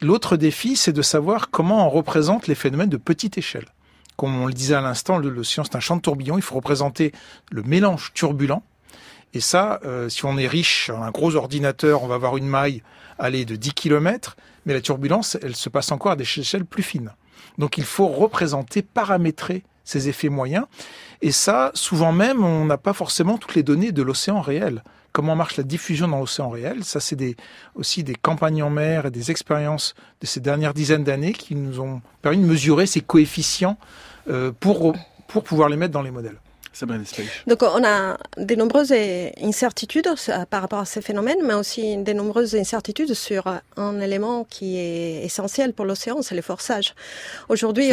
L'autre 0.03 0.37
défi, 0.37 0.77
c'est 0.77 0.93
de 0.93 1.01
savoir 1.01 1.49
comment 1.51 1.87
on 1.87 1.91
représente 1.91 2.49
les 2.49 2.55
phénomènes 2.55 2.91
de 2.91 2.99
petite 2.99 3.39
échelle. 3.39 3.65
Comme 4.17 4.39
on 4.39 4.47
le 4.47 4.53
disait 4.53 4.75
à 4.75 4.83
l'instant, 4.83 5.17
le, 5.17 5.31
le 5.31 5.43
science 5.43 5.69
c'est 5.71 5.77
un 5.77 5.81
champ 5.81 5.97
de 5.97 6.03
tourbillon. 6.03 6.37
Il 6.37 6.43
faut 6.43 6.55
représenter 6.55 7.13
le 7.51 7.63
mélange 7.63 8.13
turbulent. 8.13 8.63
Et 9.33 9.41
ça, 9.41 9.81
euh, 9.85 10.09
si 10.09 10.25
on 10.25 10.37
est 10.37 10.47
riche, 10.47 10.91
un 10.91 11.11
gros 11.11 11.35
ordinateur, 11.35 12.03
on 12.03 12.09
va 12.09 12.15
avoir 12.15 12.37
une 12.37 12.47
maille 12.47 12.83
aller 13.19 13.45
de 13.47 13.57
10 13.57 13.73
km, 13.73 14.37
mais 14.67 14.75
la 14.75 14.81
turbulence, 14.81 15.39
elle 15.43 15.57
se 15.57 15.69
passe 15.69 15.91
encore 15.93 16.13
à 16.13 16.17
des 16.17 16.25
échelles 16.25 16.67
plus 16.67 16.83
fines. 16.83 17.13
Donc 17.59 17.79
il 17.79 17.85
faut 17.85 18.09
représenter, 18.09 18.83
paramétrer 18.83 19.63
ces 19.85 20.09
effets 20.09 20.29
moyens. 20.29 20.67
Et 21.23 21.33
ça, 21.33 21.71
souvent 21.75 22.13
même, 22.13 22.45
on 22.45 22.65
n'a 22.67 22.77
pas 22.77 22.93
forcément 22.93 23.39
toutes 23.39 23.55
les 23.55 23.63
données 23.63 23.93
de 23.93 24.03
l'océan 24.03 24.41
réel. 24.41 24.83
comment 25.13 25.35
marche 25.35 25.57
la 25.57 25.63
diffusion 25.63 26.09
dans 26.09 26.19
l'océan 26.19 26.51
réel? 26.51 26.85
Ça, 26.85 27.01
c'est 27.01 27.17
aussi 27.75 28.05
des 28.05 28.15
campagnes 28.15 28.63
en 28.63 28.69
mer 28.69 29.07
et 29.07 29.11
des 29.11 29.31
expériences 29.31 29.95
de 30.21 30.27
ces 30.27 30.41
dernières 30.41 30.75
dizaines 30.75 31.05
d'années 31.05 31.33
qui 31.33 31.55
nous 31.55 31.81
ont 31.81 32.03
permis 32.21 32.39
de 32.39 32.45
mesurer 32.45 32.87
ces 32.87 33.01
coefficients 33.01 33.79
euh, 34.29 34.53
pour, 34.53 34.95
pour 35.27 35.43
pouvoir 35.43 35.71
les 35.71 35.77
mettre 35.77 35.93
dans 35.93 36.03
les 36.03 36.11
modèles. 36.11 36.39
Donc 37.47 37.63
on 37.63 37.85
a 37.85 38.19
de 38.37 38.55
nombreuses 38.55 38.93
incertitudes 39.43 40.09
par 40.51 40.61
rapport 40.61 40.81
à 40.81 40.85
ces 40.85 41.01
phénomènes, 41.01 41.39
mais 41.43 41.55
aussi 41.55 41.97
de 41.97 42.13
nombreuses 42.13 42.55
incertitudes 42.55 43.15
sur 43.15 43.47
un 43.77 44.01
élément 44.01 44.45
qui 44.45 44.79
est 44.79 45.25
essentiel 45.25 45.73
pour 45.73 45.85
l'océan, 45.85 46.23
c'est 46.23 46.35
le 46.35 46.43
forçage. 46.43 46.95
Aujourd'hui, 47.49 47.91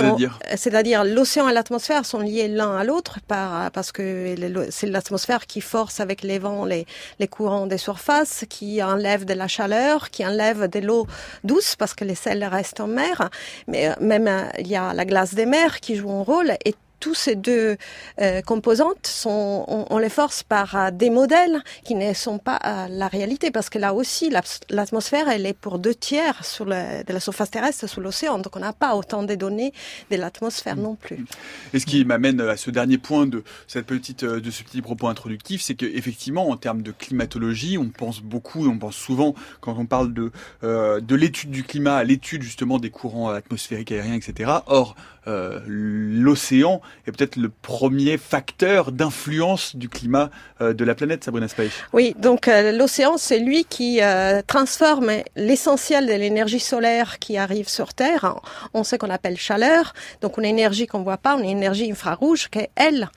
c'est-à-dire 0.56 1.04
l'océan 1.04 1.48
et 1.50 1.54
l'atmosphère 1.54 2.06
sont 2.06 2.20
liés 2.20 2.48
l'un 2.48 2.76
à 2.76 2.84
l'autre 2.84 3.20
par, 3.28 3.72
parce 3.72 3.92
que 3.92 4.36
c'est 4.70 4.88
l'atmosphère 4.88 5.46
qui 5.48 5.62
force 5.62 6.00
avec 6.00 6.22
les 6.22 6.40
vents 6.40 6.66
les, 6.66 6.86
les 7.20 7.28
courants 7.28 7.68
des 7.68 7.78
surfaces, 7.78 8.46
qui 8.50 8.82
enlève 8.84 9.26
de 9.26 9.34
la 9.34 9.48
chaleur, 9.48 10.10
qui 10.10 10.26
enlève 10.26 10.68
de 10.68 10.80
l'eau 10.80 11.08
douce 11.44 11.76
parce 11.76 11.94
que 11.94 12.06
les 12.06 12.16
sels 12.16 12.44
restent 12.44 12.80
en 12.80 12.88
mer, 12.88 13.30
mais 13.68 13.90
même 14.00 14.30
il 14.60 14.68
y 14.68 14.76
a 14.76 14.94
la 14.94 15.06
glace 15.06 15.34
des 15.34 15.46
mers 15.46 15.80
qui 15.80 15.96
joue 15.96 16.12
un 16.12 16.24
rôle 16.24 16.54
et 16.66 16.76
tous 17.04 17.16
ces 17.16 17.36
deux 17.36 17.76
euh, 18.22 18.42
composantes 18.44 19.08
sont, 19.08 19.66
on, 19.68 19.98
les 19.98 20.08
force 20.08 20.42
par 20.42 20.74
euh, 20.78 20.90
des 20.90 21.10
modèles 21.10 21.62
qui 21.84 21.96
ne 21.96 22.14
sont 22.14 22.38
pas 22.38 22.62
euh, 22.66 22.88
la 22.90 23.10
réalité, 23.10 23.52
parce 23.52 23.70
que 23.70 23.78
là 23.78 23.94
aussi, 23.94 24.32
l'atmosphère, 24.70 25.28
elle 25.28 25.46
est 25.46 25.54
pour 25.54 25.80
deux 25.80 25.94
tiers 25.94 26.40
de 26.62 27.12
la 27.14 27.20
surface 27.20 27.52
terrestre 27.52 27.88
sous 27.88 28.00
l'océan, 28.00 28.40
donc 28.40 28.56
on 28.56 28.62
n'a 28.62 28.72
pas 28.72 28.96
autant 28.96 29.24
de 29.24 29.36
données 29.36 29.74
de 30.12 30.16
l'atmosphère 30.16 30.78
non 30.78 30.96
plus. 30.96 31.26
Et 31.74 31.80
ce 31.80 31.86
qui 31.86 32.06
m'amène 32.06 32.40
à 32.40 32.56
ce 32.56 32.72
dernier 32.72 32.98
point 32.98 33.28
de 33.28 33.44
cette 33.68 33.86
petite, 33.86 34.24
de 34.24 34.52
ce 34.52 34.64
petit 34.64 34.82
propos 34.82 35.10
introductif, 35.10 35.62
c'est 35.62 35.76
qu'effectivement, 35.76 36.50
en 36.50 36.56
termes 36.56 36.84
de 36.84 36.94
climatologie, 36.94 37.78
on 37.78 37.90
pense 37.90 38.22
beaucoup, 38.22 38.66
on 38.66 38.78
pense 38.78 38.96
souvent 38.96 39.36
quand 39.60 39.76
on 39.78 39.86
parle 39.86 40.14
de 40.14 40.32
de 40.62 41.16
l'étude 41.16 41.52
du 41.52 41.64
climat 41.64 41.98
à 41.98 42.04
l'étude 42.06 42.44
justement 42.44 42.80
des 42.80 42.92
courants 42.92 43.30
atmosphériques 43.30 43.92
aériens, 43.92 44.16
etc. 44.16 44.52
Or, 44.68 44.96
l'océan 45.26 46.82
est 47.08 47.12
peut-être 47.12 47.38
le 47.38 47.50
premier 47.50 48.18
facteur 48.18 48.92
d'influence 48.92 49.76
du 49.76 49.90
climat 49.90 50.30
euh, 50.62 50.74
de 50.74 50.84
la 50.84 50.96
planète, 50.96 51.24
Sabrina 51.24 51.48
Spaich. 51.48 51.72
Oui, 51.94 52.16
donc 52.20 52.48
euh, 52.48 52.72
l'océan, 52.72 53.18
c'est 53.18 53.40
lui 53.40 53.66
qui 53.66 54.02
euh, 54.02 54.42
transforme 54.46 55.12
l'essentiel 55.36 56.08
de 56.08 56.14
l'énergie 56.14 56.60
solaire 56.60 57.20
qui 57.20 57.38
arrive 57.38 57.70
sur 57.70 57.94
Terre 57.94 58.36
en 58.74 58.84
ce 58.84 58.96
qu'on 58.96 59.10
appelle 59.10 59.38
chaleur, 59.38 59.94
donc 60.22 60.38
une 60.38 60.46
énergie 60.46 60.88
qu'on 60.88 61.04
voit 61.04 61.18
pas, 61.18 61.36
une 61.36 61.46
énergie 61.46 61.92
infrarouge 61.92 62.50
qui, 62.50 62.68
elle, 62.76 63.10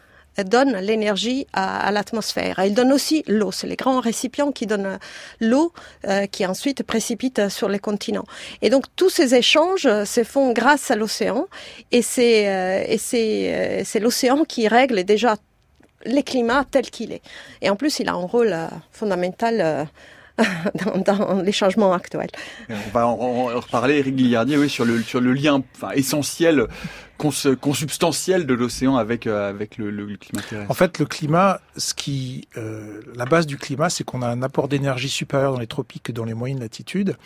donne 0.44 0.76
l'énergie 0.76 1.46
à, 1.52 1.90
l'atmosphère. 1.90 2.60
Il 2.64 2.74
donne 2.74 2.92
aussi 2.92 3.24
l'eau. 3.26 3.52
C'est 3.52 3.66
les 3.66 3.76
grands 3.76 4.00
récipients 4.00 4.52
qui 4.52 4.66
donnent 4.66 4.98
l'eau 5.40 5.72
euh, 6.06 6.26
qui 6.26 6.46
ensuite 6.46 6.82
précipite 6.82 7.48
sur 7.48 7.68
les 7.68 7.78
continents. 7.78 8.26
Et 8.62 8.70
donc 8.70 8.84
tous 8.96 9.10
ces 9.10 9.34
échanges 9.34 9.88
se 10.04 10.24
font 10.24 10.52
grâce 10.52 10.90
à 10.90 10.96
l'océan 10.96 11.46
et 11.92 12.02
c'est 12.02 12.48
euh, 12.48 12.96
euh, 13.14 14.00
l'océan 14.00 14.44
qui 14.44 14.68
règle 14.68 15.04
déjà 15.04 15.36
les 16.04 16.22
climats 16.22 16.64
tels 16.70 16.90
qu'il 16.90 17.12
est. 17.12 17.22
Et 17.62 17.70
en 17.70 17.76
plus, 17.76 17.98
il 17.98 18.08
a 18.08 18.12
un 18.12 18.26
rôle 18.26 18.54
fondamental 18.92 19.88
dans, 21.06 21.42
les 21.42 21.52
changements 21.52 21.92
actuels. 21.92 22.30
On 22.68 22.90
va 22.92 23.06
en, 23.06 23.46
reparler, 23.46 23.98
Eric 23.98 24.16
Guillardier, 24.16 24.58
oui, 24.58 24.68
sur 24.68 24.84
le, 24.84 25.32
lien 25.32 25.62
essentiel, 25.94 26.66
consubstantiel 27.16 28.46
de 28.46 28.54
l'océan 28.54 28.96
avec, 28.96 29.26
euh, 29.26 29.48
avec 29.48 29.78
le, 29.78 29.90
le, 29.90 30.16
climat 30.16 30.42
terrestre. 30.42 30.70
En 30.70 30.74
fait, 30.74 30.98
le 30.98 31.06
climat, 31.06 31.60
ce 31.76 31.94
qui, 31.94 32.48
euh, 32.56 33.00
la 33.14 33.24
base 33.24 33.46
du 33.46 33.56
climat, 33.56 33.90
c'est 33.90 34.04
qu'on 34.04 34.22
a 34.22 34.28
un 34.28 34.42
apport 34.42 34.68
d'énergie 34.68 35.08
supérieur 35.08 35.52
dans 35.52 35.60
les 35.60 35.66
tropiques 35.66 36.04
que 36.04 36.12
dans 36.12 36.24
les 36.24 36.34
moyennes 36.34 36.60
latitudes. 36.60 37.16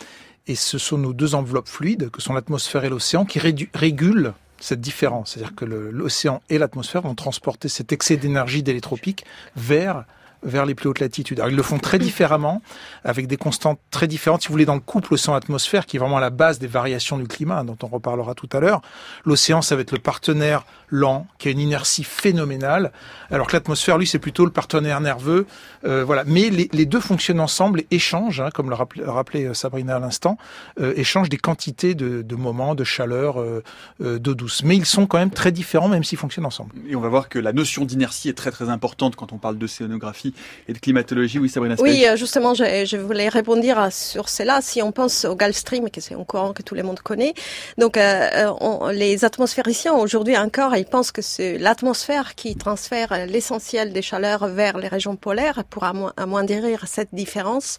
Et 0.47 0.55
ce 0.55 0.77
sont 0.77 0.97
nos 0.97 1.13
deux 1.13 1.35
enveloppes 1.35 1.67
fluides, 1.67 2.09
que 2.09 2.21
sont 2.21 2.33
l'atmosphère 2.33 2.83
et 2.83 2.89
l'océan, 2.89 3.25
qui 3.25 3.39
régulent 3.39 4.33
cette 4.59 4.81
différence. 4.81 5.31
C'est-à-dire 5.33 5.55
que 5.55 5.65
l'océan 5.65 6.41
et 6.49 6.57
l'atmosphère 6.57 7.01
vont 7.01 7.15
transporter 7.15 7.67
cet 7.67 7.91
excès 7.91 8.17
d'énergie 8.17 8.63
des 8.63 8.79
tropiques 8.81 9.25
vers 9.55 10.05
vers 10.43 10.65
les 10.65 10.75
plus 10.75 10.89
hautes 10.89 10.99
latitudes. 10.99 11.39
Alors 11.39 11.51
ils 11.51 11.55
le 11.55 11.63
font 11.63 11.79
très 11.79 11.99
différemment, 11.99 12.61
avec 13.03 13.27
des 13.27 13.37
constantes 13.37 13.79
très 13.91 14.07
différentes. 14.07 14.41
Si 14.41 14.47
vous 14.47 14.53
voulez, 14.53 14.65
dans 14.65 14.75
le 14.75 14.79
couple 14.79 15.13
océan-atmosphère, 15.13 15.85
qui 15.85 15.97
est 15.97 15.99
vraiment 15.99 16.19
la 16.19 16.29
base 16.29 16.59
des 16.59 16.67
variations 16.67 17.17
du 17.17 17.27
climat, 17.27 17.59
hein, 17.59 17.63
dont 17.65 17.77
on 17.83 17.87
reparlera 17.87 18.33
tout 18.33 18.49
à 18.53 18.59
l'heure, 18.59 18.81
l'océan, 19.25 19.61
ça 19.61 19.75
va 19.75 19.81
être 19.81 19.91
le 19.91 19.99
partenaire 19.99 20.65
lent, 20.91 21.25
qui 21.39 21.47
a 21.47 21.51
une 21.51 21.59
inertie 21.59 22.03
phénoménale, 22.03 22.91
alors 23.31 23.47
que 23.47 23.53
l'atmosphère, 23.53 23.97
lui, 23.97 24.05
c'est 24.05 24.19
plutôt 24.19 24.45
le 24.45 24.51
partenaire 24.51 25.01
nerveux. 25.01 25.47
Euh, 25.85 26.03
voilà. 26.05 26.23
Mais 26.25 26.49
les, 26.49 26.69
les, 26.73 26.85
deux 26.85 26.99
fonctionnent 26.99 27.39
ensemble 27.39 27.79
et 27.79 27.87
échangent, 27.91 28.41
hein, 28.41 28.49
comme 28.53 28.69
le 28.69 28.75
rappelait, 28.75 29.45
euh, 29.45 29.53
Sabrina 29.53 29.95
à 29.95 29.99
l'instant, 29.99 30.37
euh, 30.79 30.93
échangent 30.95 31.29
des 31.29 31.37
quantités 31.37 31.95
de, 31.95 32.21
de 32.21 32.35
moments, 32.35 32.75
de 32.75 32.83
chaleur, 32.83 33.39
euh, 33.39 33.63
euh, 34.03 34.19
d'eau 34.19 34.35
douce. 34.35 34.63
Mais 34.63 34.75
ils 34.75 34.85
sont 34.85 35.07
quand 35.07 35.17
même 35.17 35.31
très 35.31 35.51
différents, 35.51 35.87
même 35.87 36.03
s'ils 36.03 36.17
fonctionnent 36.17 36.45
ensemble. 36.45 36.71
Et 36.87 36.95
on 36.95 37.01
va 37.01 37.09
voir 37.09 37.29
que 37.29 37.39
la 37.39 37.53
notion 37.53 37.85
d'inertie 37.85 38.29
est 38.29 38.37
très 38.37 38.51
très 38.51 38.69
importante 38.69 39.15
quand 39.15 39.33
on 39.33 39.37
parle 39.37 39.57
d'océanographie 39.57 40.33
et 40.67 40.73
de 40.73 40.79
climatologie. 40.79 41.39
Oui, 41.39 41.49
Sabrina 41.49 41.75
Oui, 41.79 42.05
justement, 42.15 42.53
je, 42.53 42.85
je, 42.85 42.97
voulais 42.97 43.29
répondre 43.29 43.61
sur 43.91 44.29
cela. 44.29 44.61
Si 44.61 44.81
on 44.81 44.91
pense 44.91 45.25
au 45.25 45.35
Gulf 45.35 45.55
Stream, 45.55 45.89
que 45.89 46.01
c'est 46.01 46.15
un 46.15 46.23
courant 46.23 46.53
que 46.53 46.63
tout 46.63 46.75
le 46.75 46.83
monde 46.83 46.99
connaît, 46.99 47.33
donc 47.77 47.97
on, 47.97 48.87
les 48.89 49.23
atmosphériciens 49.23 49.93
aujourd'hui 49.93 50.37
encore, 50.37 50.73
ils 50.81 50.85
pensent 50.85 51.11
que 51.11 51.21
c'est 51.21 51.57
l'atmosphère 51.57 52.35
qui 52.35 52.55
transfère 52.55 53.27
l'essentiel 53.27 53.93
des 53.93 54.01
chaleurs 54.01 54.47
vers 54.47 54.77
les 54.77 54.87
régions 54.87 55.15
polaires 55.15 55.63
pour 55.69 55.83
amoindrir 55.83 56.87
cette 56.87 57.13
différence 57.13 57.77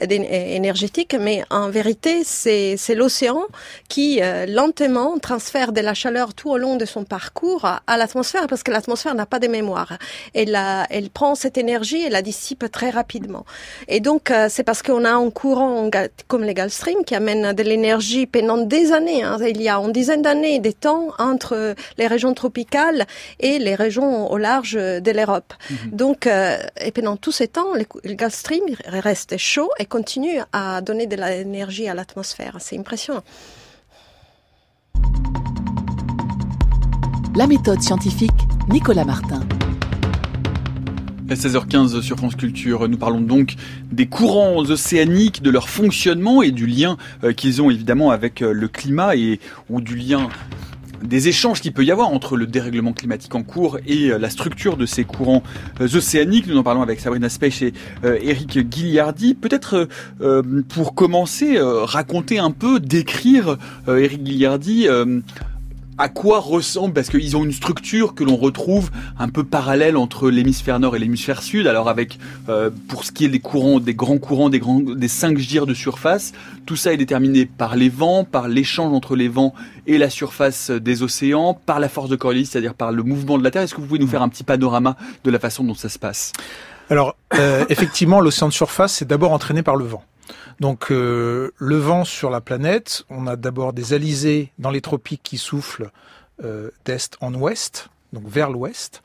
énergétique, 0.00 1.16
mais 1.18 1.42
en 1.50 1.70
vérité, 1.70 2.22
c'est 2.22 2.94
l'océan 2.94 3.42
qui 3.88 4.20
lentement 4.46 5.18
transfère 5.18 5.72
de 5.72 5.80
la 5.80 5.94
chaleur 5.94 6.34
tout 6.34 6.50
au 6.50 6.58
long 6.58 6.76
de 6.76 6.84
son 6.84 7.04
parcours 7.04 7.64
à, 7.64 7.96
l'atmosphère, 7.96 8.46
parce 8.46 8.62
que 8.62 8.70
l'atmosphère 8.70 9.14
n'a 9.16 9.26
pas 9.26 9.40
de 9.40 9.48
mémoire. 9.48 9.98
Elle, 10.34 10.56
elle 10.90 11.10
prend 11.10 11.34
cette 11.34 11.58
énergie 11.58 12.02
et 12.02 12.10
la 12.10 12.22
dissipe 12.22 12.70
très 12.70 12.90
rapidement. 12.90 13.44
Et 13.88 14.00
donc, 14.00 14.30
euh, 14.30 14.46
c'est 14.48 14.62
parce 14.62 14.82
qu'on 14.82 15.04
a 15.04 15.12
un 15.12 15.30
courant 15.30 15.90
comme 16.28 16.44
les 16.44 16.54
Gulf 16.54 16.72
Stream 16.72 17.04
qui 17.04 17.14
amène 17.14 17.52
de 17.52 17.62
l'énergie 17.62 18.26
pendant 18.26 18.58
des 18.58 18.92
années. 18.92 19.22
Hein. 19.22 19.38
Il 19.40 19.60
y 19.60 19.68
a 19.68 19.76
une 19.76 19.92
dizaine 19.92 20.22
d'années 20.22 20.58
des 20.58 20.72
temps 20.72 21.08
entre 21.18 21.74
les 21.96 22.06
régions 22.06 22.27
tropicales 22.34 23.06
et 23.40 23.58
les 23.58 23.74
régions 23.74 24.30
au 24.30 24.38
large 24.38 24.74
de 24.74 25.10
l'Europe. 25.10 25.54
Mhm. 25.70 25.76
Donc, 25.92 26.26
euh, 26.26 26.58
et 26.80 26.92
pendant 26.92 27.16
tous 27.16 27.32
ces 27.32 27.48
temps, 27.48 27.74
le, 27.74 28.14
Gulf 28.14 28.34
Stream 28.34 28.62
reste 28.86 29.36
chaud 29.36 29.70
et 29.78 29.84
continue 29.84 30.40
à 30.52 30.80
donner 30.80 31.06
de 31.06 31.16
l'énergie 31.16 31.88
à 31.88 31.94
l'atmosphère. 31.94 32.56
C'est 32.60 32.78
impressionnant. 32.78 33.22
La 37.36 37.46
méthode 37.46 37.80
scientifique, 37.82 38.32
Nicolas 38.68 39.04
Martin. 39.04 39.40
À 41.30 41.34
16h15 41.34 42.00
sur 42.00 42.16
France 42.16 42.36
Culture, 42.36 42.88
nous 42.88 42.96
parlons 42.96 43.20
donc 43.20 43.56
des 43.92 44.06
courants 44.06 44.56
océaniques, 44.60 45.42
de 45.42 45.50
leur 45.50 45.68
fonctionnement 45.68 46.42
et 46.42 46.52
du 46.52 46.66
lien 46.66 46.96
euh, 47.22 47.34
qu'ils 47.34 47.60
ont 47.60 47.70
évidemment 47.70 48.10
avec 48.10 48.40
euh, 48.40 48.52
le 48.52 48.66
climat 48.66 49.14
et 49.14 49.38
ou 49.68 49.82
du 49.82 49.94
lien 49.94 50.30
des 51.02 51.28
échanges 51.28 51.60
qu'il 51.60 51.72
peut 51.72 51.84
y 51.84 51.90
avoir 51.90 52.08
entre 52.08 52.36
le 52.36 52.46
dérèglement 52.46 52.92
climatique 52.92 53.34
en 53.34 53.42
cours 53.42 53.78
et 53.86 54.10
euh, 54.10 54.18
la 54.18 54.30
structure 54.30 54.76
de 54.76 54.86
ces 54.86 55.04
courants 55.04 55.42
océaniques. 55.80 56.46
Nous 56.46 56.56
en 56.56 56.62
parlons 56.62 56.82
avec 56.82 57.00
Sabrina 57.00 57.28
Speich 57.28 57.62
et 57.62 57.72
Eric 58.04 58.58
Guilliardi. 58.58 59.34
Peut-être 59.34 59.88
pour 60.68 60.94
commencer, 60.94 61.58
raconter 61.60 62.38
un 62.38 62.50
peu, 62.50 62.80
décrire, 62.80 63.58
Eric 63.86 64.22
Guilliardi, 64.22 64.88
à 65.98 66.08
quoi 66.08 66.38
ressemble 66.38 66.94
parce 66.94 67.10
qu'ils 67.10 67.36
ont 67.36 67.44
une 67.44 67.52
structure 67.52 68.14
que 68.14 68.22
l'on 68.22 68.36
retrouve 68.36 68.90
un 69.18 69.28
peu 69.28 69.42
parallèle 69.42 69.96
entre 69.96 70.30
l'hémisphère 70.30 70.78
nord 70.78 70.94
et 70.94 70.98
l'hémisphère 71.00 71.42
sud. 71.42 71.66
Alors 71.66 71.88
avec 71.88 72.18
euh, 72.48 72.70
pour 72.88 73.04
ce 73.04 73.10
qui 73.10 73.24
est 73.24 73.28
des 73.28 73.40
courants, 73.40 73.80
des 73.80 73.94
grands 73.94 74.18
courants, 74.18 74.48
des 74.48 74.60
grands, 74.60 74.80
des 74.80 75.08
cinq 75.08 75.38
gyres 75.38 75.66
de 75.66 75.74
surface, 75.74 76.32
tout 76.66 76.76
ça 76.76 76.92
est 76.92 76.96
déterminé 76.96 77.46
par 77.46 77.74
les 77.74 77.88
vents, 77.88 78.24
par 78.24 78.48
l'échange 78.48 78.92
entre 78.92 79.16
les 79.16 79.28
vents 79.28 79.54
et 79.86 79.98
la 79.98 80.08
surface 80.08 80.70
des 80.70 81.02
océans, 81.02 81.54
par 81.66 81.80
la 81.80 81.88
force 81.88 82.08
de 82.08 82.16
Coriolis, 82.16 82.46
c'est-à-dire 82.46 82.74
par 82.74 82.92
le 82.92 83.02
mouvement 83.02 83.36
de 83.36 83.44
la 83.44 83.50
Terre. 83.50 83.62
Est-ce 83.62 83.74
que 83.74 83.80
vous 83.80 83.88
pouvez 83.88 84.00
nous 84.00 84.06
faire 84.06 84.22
un 84.22 84.28
petit 84.28 84.44
panorama 84.44 84.96
de 85.24 85.30
la 85.30 85.40
façon 85.40 85.64
dont 85.64 85.74
ça 85.74 85.88
se 85.88 85.98
passe? 85.98 86.32
Alors 86.90 87.16
euh, 87.34 87.64
effectivement, 87.70 88.20
l'océan 88.20 88.48
de 88.48 88.52
surface 88.52 88.94
c'est 88.94 89.08
d'abord 89.08 89.32
entraîné 89.32 89.62
par 89.62 89.74
le 89.74 89.84
vent. 89.84 90.04
Donc 90.60 90.90
euh, 90.90 91.50
le 91.56 91.76
vent 91.76 92.04
sur 92.04 92.30
la 92.30 92.40
planète, 92.40 93.04
on 93.10 93.26
a 93.26 93.36
d'abord 93.36 93.72
des 93.72 93.92
alizés 93.92 94.52
dans 94.58 94.70
les 94.70 94.80
tropiques 94.80 95.22
qui 95.22 95.38
soufflent 95.38 95.90
euh, 96.44 96.70
d'est 96.84 97.16
en 97.20 97.34
ouest, 97.34 97.88
donc 98.12 98.26
vers 98.26 98.50
l'ouest, 98.50 99.02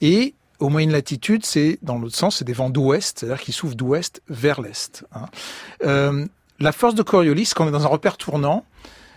et 0.00 0.34
aux 0.58 0.68
moyennes 0.68 0.92
latitudes, 0.92 1.44
c'est 1.44 1.78
dans 1.82 1.98
l'autre 1.98 2.16
sens, 2.16 2.36
c'est 2.36 2.44
des 2.44 2.54
vents 2.54 2.70
d'ouest, 2.70 3.18
c'est-à-dire 3.18 3.42
qui 3.42 3.52
soufflent 3.52 3.76
d'ouest 3.76 4.22
vers 4.28 4.60
l'est. 4.60 5.04
Hein. 5.12 5.26
Euh, 5.84 6.26
la 6.58 6.72
force 6.72 6.94
de 6.94 7.02
Coriolis, 7.02 7.50
quand 7.54 7.64
on 7.64 7.68
est 7.68 7.72
dans 7.72 7.84
un 7.84 7.88
repère 7.88 8.16
tournant, 8.16 8.64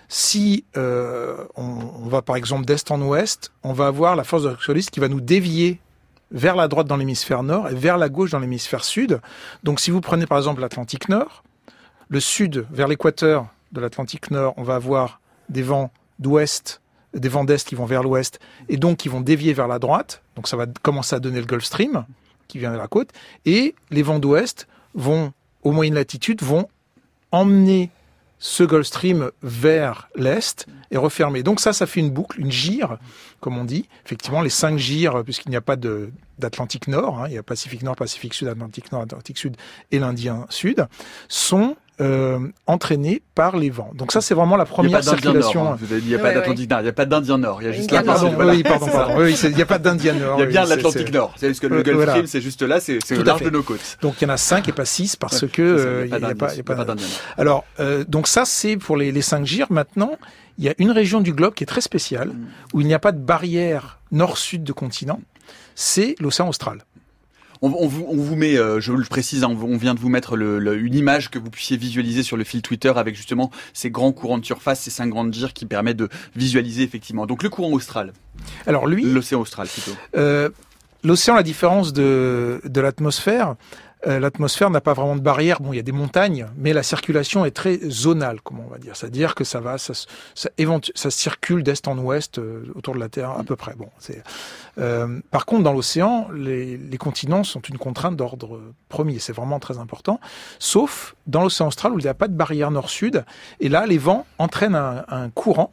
si 0.09 0.65
on, 0.75 1.37
on, 1.55 2.07
va 2.07 2.21
par 2.21 2.35
exemple 2.35 2.65
d'est 2.65 2.91
en 2.91 2.99
ouest, 3.01 3.51
on 3.63 3.73
va 3.73 3.87
avoir 3.87 4.15
la 4.15 4.23
force 4.23 4.43
de 4.43 4.49
Coriolis 4.49 4.87
qui 4.91 4.99
va 4.99 5.07
nous 5.07 5.21
dévier 5.21 5.79
vers 6.31 6.55
la 6.55 6.67
droite 6.67 6.87
dans 6.87 6.97
l'hémisphère 6.97 7.43
nord 7.43 7.69
et 7.69 7.75
vers 7.75 7.97
la 7.97 8.09
gauche 8.09 8.31
dans 8.31 8.39
l'hémisphère 8.39 8.83
sud. 8.83 9.21
Donc 9.63 9.79
si 9.79 9.91
vous 9.91 10.01
prenez 10.01 10.25
par 10.25 10.37
exemple 10.37 10.61
l'Atlantique 10.61 11.09
nord, 11.09 11.43
le 12.09 12.19
sud 12.19 12.67
vers 12.71 12.87
l'équateur 12.87 13.47
de 13.71 13.79
l'Atlantique 13.79 14.31
nord, 14.31 14.53
on 14.57 14.63
va 14.63 14.75
avoir 14.75 15.21
des 15.47 15.61
vents 15.61 15.91
d'ouest, 16.17 16.81
des 17.13 17.29
vents 17.29 17.43
d'est 17.43 17.65
qui 17.65 17.75
vont 17.75 17.85
vers 17.85 18.03
l'ouest 18.03 18.39
et 18.67 18.77
donc 18.77 18.97
qui 18.97 19.09
vont 19.09 19.21
dévier 19.21 19.53
vers 19.53 19.67
la 19.67 19.79
droite. 19.79 20.21
Donc 20.35 20.47
ça 20.47 20.57
va 20.57 20.65
commencer 20.81 21.15
à 21.15 21.19
donner 21.19 21.39
le 21.39 21.45
Gulf 21.45 21.63
Stream 21.63 22.05
qui 22.47 22.57
vient 22.57 22.71
de 22.71 22.77
la 22.77 22.87
côte 22.87 23.11
et 23.45 23.75
les 23.91 24.01
vents 24.03 24.19
d'ouest 24.19 24.67
vont 24.95 25.31
aux 25.63 25.71
moyennes 25.71 25.95
latitudes 25.95 26.41
vont 26.41 26.67
emmener 27.31 27.91
ce 28.39 28.63
Gulf 28.63 28.87
Stream 28.87 29.31
vers 29.43 30.09
l'est 30.15 30.65
et 30.91 30.97
refermer. 30.97 31.43
Donc 31.43 31.59
ça, 31.59 31.73
ça 31.73 31.85
fait 31.85 31.99
une 31.99 32.09
boucle, 32.09 32.39
une 32.39 32.51
gire, 32.51 32.97
comme 33.41 33.57
on 33.57 33.65
dit. 33.65 33.87
Effectivement, 34.05 34.41
les 34.41 34.49
cinq 34.49 34.77
gires, 34.77 35.23
puisqu'il 35.23 35.49
n'y 35.49 35.57
a 35.57 35.61
pas 35.61 35.75
d'Atlantique 35.75 36.87
Nord, 36.87 37.19
hein, 37.19 37.25
il 37.27 37.33
y 37.33 37.37
a 37.37 37.43
Pacifique 37.43 37.83
Nord, 37.83 37.97
Pacifique 37.97 38.33
Sud, 38.33 38.47
Atlantique 38.47 38.91
Nord, 38.93 39.01
Atlantique 39.01 39.37
Sud 39.37 39.57
et 39.91 39.99
l'Indien 39.99 40.45
Sud, 40.49 40.87
sont 41.27 41.75
euh, 42.01 42.39
entraînés 42.65 43.21
par 43.35 43.57
les 43.57 43.69
vents. 43.69 43.91
Donc 43.93 44.11
ça, 44.11 44.21
c'est 44.21 44.33
vraiment 44.33 44.55
la 44.55 44.65
première 44.65 45.03
circulation. 45.03 45.63
Nord, 45.63 45.73
hein. 45.73 45.77
Vous 45.79 45.91
avez 45.91 46.01
dit, 46.01 46.07
il 46.07 46.09
n'y 46.09 46.15
a 46.15 46.19
pas 46.19 46.33
d'Atlantique 46.33 46.69
Nord, 46.69 46.79
il 46.79 46.83
n'y 46.83 46.89
a 46.89 46.93
pas 46.93 47.05
d'Indien 47.05 47.37
Nord, 47.37 47.61
il 47.61 47.65
y 47.65 47.67
a 47.67 47.71
juste 47.71 47.93
ah, 47.93 48.03
pardon, 48.03 48.33
oui, 48.37 48.63
pardon, 48.63 48.87
pardon. 48.87 49.13
oui, 49.17 49.37
il 49.43 49.55
n'y 49.55 49.61
a 49.61 49.65
pas 49.65 49.79
d'Indien 49.79 50.13
Nord. 50.13 50.37
Il 50.37 50.41
y 50.41 50.43
a 50.43 50.45
bien 50.47 50.65
l'Atlantique 50.65 51.13
Nord. 51.13 51.33
C'est 51.37 51.49
juste 51.49 51.61
que 51.61 51.67
le 51.67 51.83
Gulf 51.83 52.09
Stream, 52.09 52.27
c'est 52.27 52.41
juste 52.41 52.61
là, 52.61 52.79
c'est 52.79 52.99
le 53.11 53.23
large 53.23 53.41
de 53.41 53.49
nos 53.49 53.63
côtes. 53.63 53.97
Donc 54.01 54.15
il 54.21 54.23
y 54.23 54.27
en 54.27 54.33
a 54.33 54.37
cinq 54.37 54.67
et 54.69 54.71
pas 54.71 54.85
six 54.85 55.15
parce 55.15 55.45
que 55.47 56.05
il 56.05 56.09
n'y 56.09 56.25
a, 56.25 56.35
pas, 56.35 56.53
d'Indien 56.53 56.95
Nord. 56.95 57.05
Alors, 57.37 57.65
euh, 57.79 58.03
donc 58.07 58.27
ça, 58.27 58.45
c'est 58.45 58.77
pour 58.77 58.97
les, 58.97 59.11
les 59.11 59.21
cinq 59.21 59.45
gires. 59.45 59.67
Maintenant, 59.69 60.17
il 60.57 60.65
y 60.65 60.69
a 60.69 60.73
une 60.77 60.91
région 60.91 61.21
du 61.21 61.33
globe 61.33 61.53
qui 61.53 61.63
est 61.63 61.67
très 61.67 61.81
spéciale, 61.81 62.29
mm. 62.29 62.47
où 62.73 62.81
il 62.81 62.87
n'y 62.87 62.93
a 62.93 62.99
pas 62.99 63.11
de 63.11 63.19
barrière 63.19 63.99
nord-sud 64.11 64.63
de 64.63 64.73
continent. 64.73 65.21
C'est 65.75 66.15
l'océan 66.19 66.49
austral. 66.49 66.83
On, 67.61 67.71
on, 67.71 67.87
vous, 67.87 68.05
on, 68.07 68.15
vous, 68.15 68.35
met, 68.35 68.57
euh, 68.57 68.79
je 68.79 68.93
le 68.93 69.03
précise, 69.03 69.43
hein, 69.43 69.49
on 69.49 69.77
vient 69.77 69.93
de 69.93 69.99
vous 69.99 70.09
mettre 70.09 70.37
le, 70.37 70.77
une 70.77 70.95
image 70.95 71.29
que 71.29 71.37
vous 71.39 71.49
puissiez 71.49 71.75
visualiser 71.75 72.23
sur 72.23 72.37
le 72.37 72.43
fil 72.45 72.61
Twitter 72.61 72.93
avec 72.95 73.15
justement 73.15 73.51
ces 73.73 73.91
grands 73.91 74.13
courants 74.13 74.37
de 74.37 74.45
surface, 74.45 74.79
ces 74.79 74.91
cinq 74.91 75.07
grandes 75.07 75.33
gires 75.33 75.53
qui 75.53 75.65
permettent 75.65 75.97
de 75.97 76.09
visualiser 76.35 76.83
effectivement. 76.83 77.25
Donc 77.25 77.43
le 77.43 77.49
courant 77.49 77.71
austral. 77.71 78.13
Alors 78.65 78.87
lui, 78.87 79.03
l'océan 79.03 79.41
austral 79.41 79.67
plutôt. 79.67 79.97
Euh, 80.15 80.49
L'océan, 81.01 81.35
la 81.35 81.43
différence 81.43 81.93
de, 81.93 82.59
de 82.65 82.81
l'atmosphère, 82.81 83.55
euh, 84.07 84.19
l'atmosphère 84.19 84.69
n'a 84.69 84.81
pas 84.81 84.93
vraiment 84.93 85.15
de 85.15 85.21
barrière. 85.21 85.61
Bon, 85.61 85.73
il 85.73 85.77
y 85.77 85.79
a 85.79 85.83
des 85.83 85.91
montagnes, 85.91 86.47
mais 86.57 86.73
la 86.73 86.83
circulation 86.83 87.45
est 87.45 87.51
très 87.51 87.79
zonale, 87.89 88.41
comme 88.41 88.59
on 88.59 88.67
va 88.67 88.77
dire. 88.77 88.95
C'est-à-dire 88.95 89.35
que 89.35 89.43
ça 89.43 89.59
va, 89.59 89.77
ça, 89.77 89.93
circule 91.09 91.63
d'est 91.63 91.87
en 91.87 91.97
ouest 91.97 92.39
euh, 92.39 92.63
autour 92.75 92.93
de 92.93 92.99
la 92.99 93.09
Terre 93.09 93.31
à 93.31 93.43
peu 93.43 93.55
près. 93.55 93.73
Bon. 93.75 93.89
Euh, 94.77 95.19
par 95.31 95.45
contre, 95.45 95.63
dans 95.63 95.73
l'océan, 95.73 96.27
les, 96.33 96.97
continents 96.97 97.43
sont 97.43 97.61
une 97.61 97.77
contrainte 97.77 98.15
d'ordre 98.15 98.61
premier. 98.89 99.19
C'est 99.19 99.33
vraiment 99.33 99.59
très 99.59 99.77
important. 99.77 100.19
Sauf 100.59 101.15
dans 101.27 101.41
l'océan 101.41 101.67
austral 101.67 101.93
où 101.93 101.99
il 101.99 102.03
n'y 102.03 102.09
a 102.09 102.13
pas 102.13 102.27
de 102.27 102.35
barrière 102.35 102.71
nord-sud. 102.71 103.25
Et 103.59 103.69
là, 103.69 103.85
les 103.85 103.97
vents 103.97 104.25
entraînent 104.37 104.75
un, 104.75 105.05
un 105.07 105.29
courant 105.29 105.71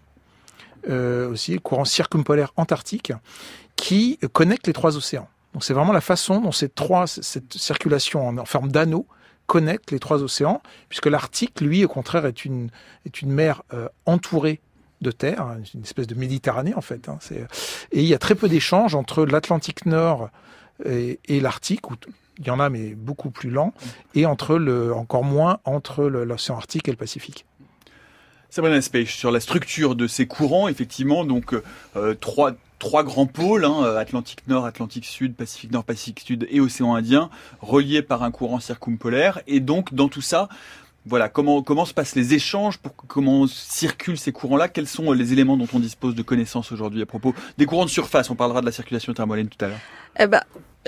euh, 0.88 1.30
aussi, 1.30 1.52
le 1.52 1.58
courant 1.58 1.84
circumpolaire 1.84 2.52
antarctique, 2.56 3.12
qui 3.74 4.18
connecte 4.32 4.66
les 4.66 4.72
trois 4.72 4.96
océans. 4.96 5.28
C'est 5.60 5.74
vraiment 5.74 5.92
la 5.92 6.00
façon 6.00 6.40
dont 6.40 6.52
ces 6.52 6.68
trois, 6.68 7.06
cette 7.06 7.54
circulation 7.54 8.28
en, 8.28 8.44
forme 8.44 8.70
d'anneau 8.70 9.06
connecte 9.46 9.90
les 9.92 9.98
trois 9.98 10.22
océans, 10.22 10.60
puisque 10.88 11.06
l'Arctique, 11.06 11.60
lui, 11.60 11.84
au 11.84 11.88
contraire, 11.88 12.26
est 12.26 12.44
une, 12.44 12.70
est 13.04 13.22
une 13.22 13.30
mer 13.30 13.62
euh, 13.72 13.88
entourée 14.04 14.60
de 15.02 15.10
terre, 15.10 15.42
hein, 15.42 15.58
une 15.74 15.82
espèce 15.82 16.06
de 16.06 16.14
Méditerranée 16.14 16.74
en 16.74 16.80
fait. 16.80 17.08
Hein, 17.08 17.18
et 17.92 18.00
il 18.00 18.06
y 18.06 18.14
a 18.14 18.18
très 18.18 18.34
peu 18.34 18.48
d'échanges 18.48 18.94
entre 18.94 19.24
l'Atlantique 19.24 19.86
Nord 19.86 20.30
et, 20.84 21.20
et 21.26 21.38
l'Arctique, 21.40 21.90
où 21.90 21.94
il 22.38 22.46
y 22.46 22.50
en 22.50 22.60
a 22.60 22.70
mais 22.70 22.94
beaucoup 22.94 23.30
plus 23.30 23.50
lent, 23.50 23.72
et 24.14 24.26
entre 24.26 24.56
le, 24.56 24.94
encore 24.94 25.24
moins 25.24 25.60
entre 25.64 26.04
l'océan 26.04 26.56
Arctique 26.56 26.88
et 26.88 26.90
le 26.90 26.96
Pacifique. 26.96 27.46
Sabrina 28.50 28.80
Spech, 28.80 29.14
sur 29.14 29.30
la 29.30 29.40
structure 29.40 29.96
de 29.96 30.06
ces 30.06 30.26
courants, 30.26 30.68
effectivement, 30.68 31.24
donc 31.24 31.54
euh, 31.96 32.14
trois, 32.14 32.52
trois 32.78 33.04
grands 33.04 33.26
pôles, 33.26 33.64
hein, 33.64 33.82
euh, 33.82 33.98
Atlantique 33.98 34.46
Nord, 34.48 34.64
Atlantique 34.64 35.04
Sud, 35.04 35.34
Pacifique 35.34 35.72
Nord, 35.72 35.84
Pacifique 35.84 36.20
Sud 36.20 36.46
et 36.50 36.60
Océan 36.60 36.94
Indien, 36.94 37.30
reliés 37.60 38.02
par 38.02 38.22
un 38.22 38.30
courant 38.30 38.60
circumpolaire. 38.60 39.40
Et 39.46 39.60
donc, 39.60 39.94
dans 39.94 40.08
tout 40.08 40.22
ça, 40.22 40.48
voilà, 41.06 41.28
comment, 41.28 41.62
comment 41.62 41.84
se 41.84 41.94
passent 41.94 42.16
les 42.16 42.34
échanges, 42.34 42.78
pour, 42.78 42.94
comment 42.96 43.46
circulent 43.46 44.18
ces 44.18 44.32
courants-là? 44.32 44.68
Quels 44.68 44.88
sont 44.88 45.12
les 45.12 45.32
éléments 45.32 45.56
dont 45.56 45.68
on 45.72 45.78
dispose 45.78 46.14
de 46.14 46.22
connaissances 46.22 46.72
aujourd'hui 46.72 47.00
à 47.02 47.06
propos 47.06 47.34
des 47.58 47.66
courants 47.66 47.84
de 47.84 47.90
surface? 47.90 48.28
On 48.28 48.34
parlera 48.34 48.60
de 48.60 48.66
la 48.66 48.72
circulation 48.72 49.14
thermohaline 49.14 49.48
tout 49.48 49.64
à 49.64 49.68
l'heure. 49.68 49.78
Eh 50.18 50.26
ben, 50.26 50.40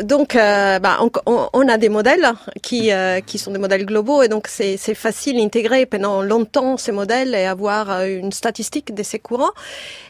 donc, 0.03 0.37
euh, 0.37 0.79
bah, 0.79 0.99
on, 1.27 1.49
on, 1.53 1.69
a 1.69 1.77
des 1.77 1.89
modèles 1.89 2.33
qui, 2.63 2.93
euh, 2.93 3.21
qui 3.21 3.39
sont 3.39 3.51
des 3.51 3.59
modèles 3.59 3.85
globaux 3.85 4.23
et 4.23 4.29
donc 4.29 4.47
c'est 4.49 4.77
facile 4.95 5.37
d'intégrer 5.37 5.87
pendant 5.87 6.23
longtemps 6.23 6.77
ces 6.77 6.93
modèles 6.93 7.35
et 7.35 7.47
avoir 7.47 7.91
euh, 7.91 8.07
une 8.07 8.31
statistique 8.33 8.95
de 8.95 9.03
ces 9.03 9.19
courants 9.19 9.51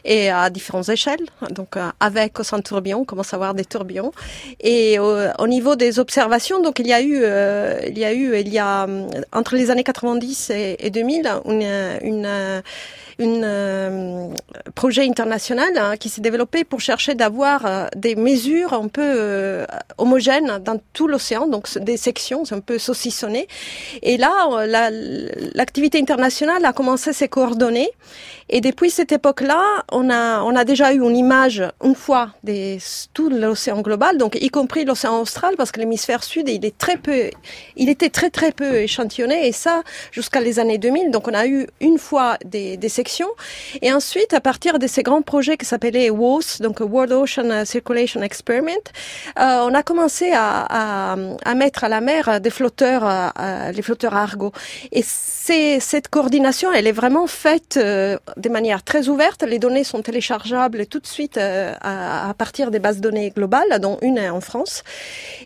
et 0.05 0.29
à 0.29 0.49
différentes 0.49 0.89
échelles. 0.89 1.25
Donc, 1.49 1.75
avec 1.99 2.37
ou 2.39 2.43
sans 2.43 2.61
tourbillon, 2.61 2.99
on 2.99 3.05
commence 3.05 3.33
à 3.33 3.37
avoir 3.37 3.53
des 3.53 3.65
tourbillons. 3.65 4.11
Et 4.59 4.99
au, 4.99 5.47
niveau 5.47 5.75
des 5.75 5.99
observations, 5.99 6.61
donc 6.61 6.79
il 6.79 6.87
y 6.87 6.93
a 6.93 7.01
eu, 7.01 7.15
il 7.87 7.97
y 7.97 8.05
a 8.05 8.13
eu, 8.13 8.37
il 8.39 8.49
y 8.49 8.59
a 8.59 8.87
entre 9.33 9.55
les 9.55 9.71
années 9.71 9.83
90 9.83 10.51
et, 10.51 10.77
et 10.79 10.89
2000 10.89 11.29
une, 11.45 11.63
une 12.03 12.61
un 13.19 13.43
euh, 13.43 14.27
projet 14.75 15.05
international 15.05 15.69
hein, 15.77 15.97
qui 15.97 16.09
s'est 16.09 16.21
développé 16.21 16.63
pour 16.63 16.79
chercher 16.79 17.15
d'avoir 17.15 17.65
euh, 17.65 17.87
des 17.95 18.15
mesures 18.15 18.73
un 18.73 18.87
peu 18.87 19.01
euh, 19.03 19.65
homogènes 19.97 20.59
dans 20.59 20.79
tout 20.93 21.07
l'océan, 21.07 21.47
donc 21.47 21.77
des 21.77 21.97
sections 21.97 22.43
un 22.51 22.59
peu 22.59 22.77
saucissonnées. 22.77 23.47
Et 24.01 24.17
là, 24.17 24.49
l'activité 25.53 25.99
internationale 25.99 26.63
a 26.63 26.73
commencé 26.73 27.09
à 27.09 27.13
se 27.13 27.25
coordonner. 27.25 27.89
Et 28.51 28.61
depuis 28.61 28.89
cette 28.89 29.11
époque-là, 29.11 29.63
on 29.91 30.09
a, 30.09 30.41
on 30.41 30.55
a 30.55 30.63
déjà 30.65 30.91
eu 30.93 31.03
une 31.03 31.15
image 31.15 31.61
une 31.83 31.93
fois 31.93 32.31
de 32.43 32.77
tout 33.13 33.29
l'océan 33.29 33.81
global, 33.81 34.17
donc 34.17 34.37
y 34.41 34.49
compris 34.49 34.85
l'océan 34.85 35.21
austral, 35.21 35.55
parce 35.55 35.71
que 35.71 35.79
l'hémisphère 35.79 36.23
sud, 36.23 36.49
il 36.49 36.65
est 36.65 36.75
très 36.75 36.97
peu, 36.97 37.29
il 37.75 37.89
était 37.89 38.09
très 38.09 38.31
très 38.31 38.51
peu 38.51 38.77
échantillonné, 38.77 39.47
et 39.47 39.51
ça 39.51 39.83
jusqu'à 40.11 40.41
les 40.41 40.57
années 40.57 40.79
2000. 40.79 41.11
Donc 41.11 41.27
on 41.27 41.33
a 41.33 41.45
eu 41.45 41.67
une 41.79 41.99
fois 41.99 42.37
des, 42.43 42.75
des 42.77 42.89
sections 42.89 43.08
et 43.81 43.91
ensuite, 43.91 44.33
à 44.33 44.41
partir 44.41 44.79
de 44.79 44.87
ces 44.87 45.03
grands 45.03 45.21
projets 45.21 45.57
qui 45.57 45.65
s'appelaient 45.65 46.09
WOS, 46.09 46.59
donc 46.61 46.79
World 46.79 47.11
Ocean 47.11 47.65
Circulation 47.65 48.21
Experiment, 48.21 48.85
euh, 49.39 49.65
on 49.67 49.73
a 49.73 49.83
commencé 49.83 50.31
à, 50.33 51.15
mettre 51.55 51.83
à 51.83 51.89
la 51.89 52.01
mer 52.01 52.39
des 52.39 52.49
flotteurs, 52.49 53.03
euh, 53.05 53.71
les 53.71 53.81
flotteurs 53.81 54.15
Argo. 54.15 54.51
Et 54.91 55.03
cette 55.03 56.07
coordination, 56.09 56.71
elle 56.71 56.87
est 56.87 56.93
vraiment 56.93 57.27
faite 57.27 57.77
euh, 57.77 58.17
de 58.37 58.49
manière 58.49 58.83
très 58.83 59.07
ouverte. 59.09 59.43
Les 59.43 59.59
données 59.59 59.83
sont 59.83 60.01
téléchargeables 60.01 60.85
tout 60.85 60.99
de 60.99 61.07
suite 61.07 61.37
à, 61.37 62.33
partir 62.37 62.71
des 62.71 62.79
bases 62.79 63.01
données 63.01 63.31
globales, 63.31 63.79
dont 63.81 63.97
une 64.01 64.17
est 64.17 64.29
en 64.29 64.41
France. 64.41 64.83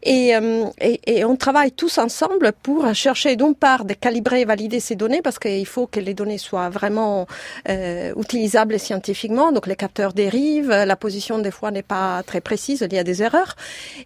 Et, 0.04 0.34
et 0.82 1.26
on 1.26 1.36
travaille 1.36 1.72
tous 1.72 1.98
ensemble 1.98 2.52
pour 2.64 2.94
chercher 2.94 3.36
d'une 3.36 3.56
part 3.56 3.86
de 3.86 3.94
calibrer 3.94 4.42
et 4.42 4.46
valider 4.46 4.80
ces 4.80 4.96
données 4.96 5.22
parce 5.22 5.40
qu'il 5.40 5.66
faut 5.66 5.88
que 5.88 6.00
les 6.00 6.14
données 6.14 6.38
soient 6.38 6.70
vraiment 6.70 7.28
euh, 7.70 8.14
utilisables 8.20 8.80
scientifiquement. 8.80 9.52
Donc 9.52 9.68
les 9.68 9.76
capteurs 9.76 10.14
dérivent, 10.14 10.70
la 10.70 10.96
position 10.96 11.40
des 11.40 11.52
fois 11.52 11.72
n'est 11.72 11.84
pas 11.84 12.24
très 12.24 12.42
précise, 12.42 12.86
il 12.90 12.94
y 12.96 13.00
a 13.00 13.04
des 13.04 13.24
erreurs. 13.24 13.56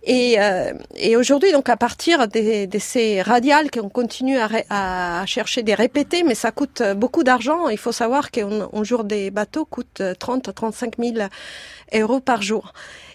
Et, 0.04 0.36
euh, 0.40 0.74
et 0.96 1.16
aujourd'hui, 1.16 1.52
donc 1.52 1.70
à 1.70 1.78
partir 1.78 2.28
de, 2.28 2.66
de 2.66 2.80
ces 2.80 3.22
radiales 3.22 3.72
qu'on 3.72 3.90
continue 3.90 4.38
à, 4.38 4.50
à, 4.70 5.26
chercher 5.26 5.64
des 5.64 5.76
répétés, 5.76 6.24
mais 6.24 6.36
ça 6.36 6.52
coûte 6.52 6.82
beaucoup 6.96 7.24
d'argent. 7.24 7.70
Il 7.70 7.78
faut 7.78 7.92
savoir 7.92 8.32
qu'un 8.32 8.84
jour 8.84 9.04
des 9.04 9.32
bateaux 9.32 9.66
coûte 9.66 10.02
30 10.20 10.48
à 10.50 10.54
35 10.54 10.94
000 11.00 11.16
euros 11.94 12.20
par 12.20 12.42
jour. 12.42 12.74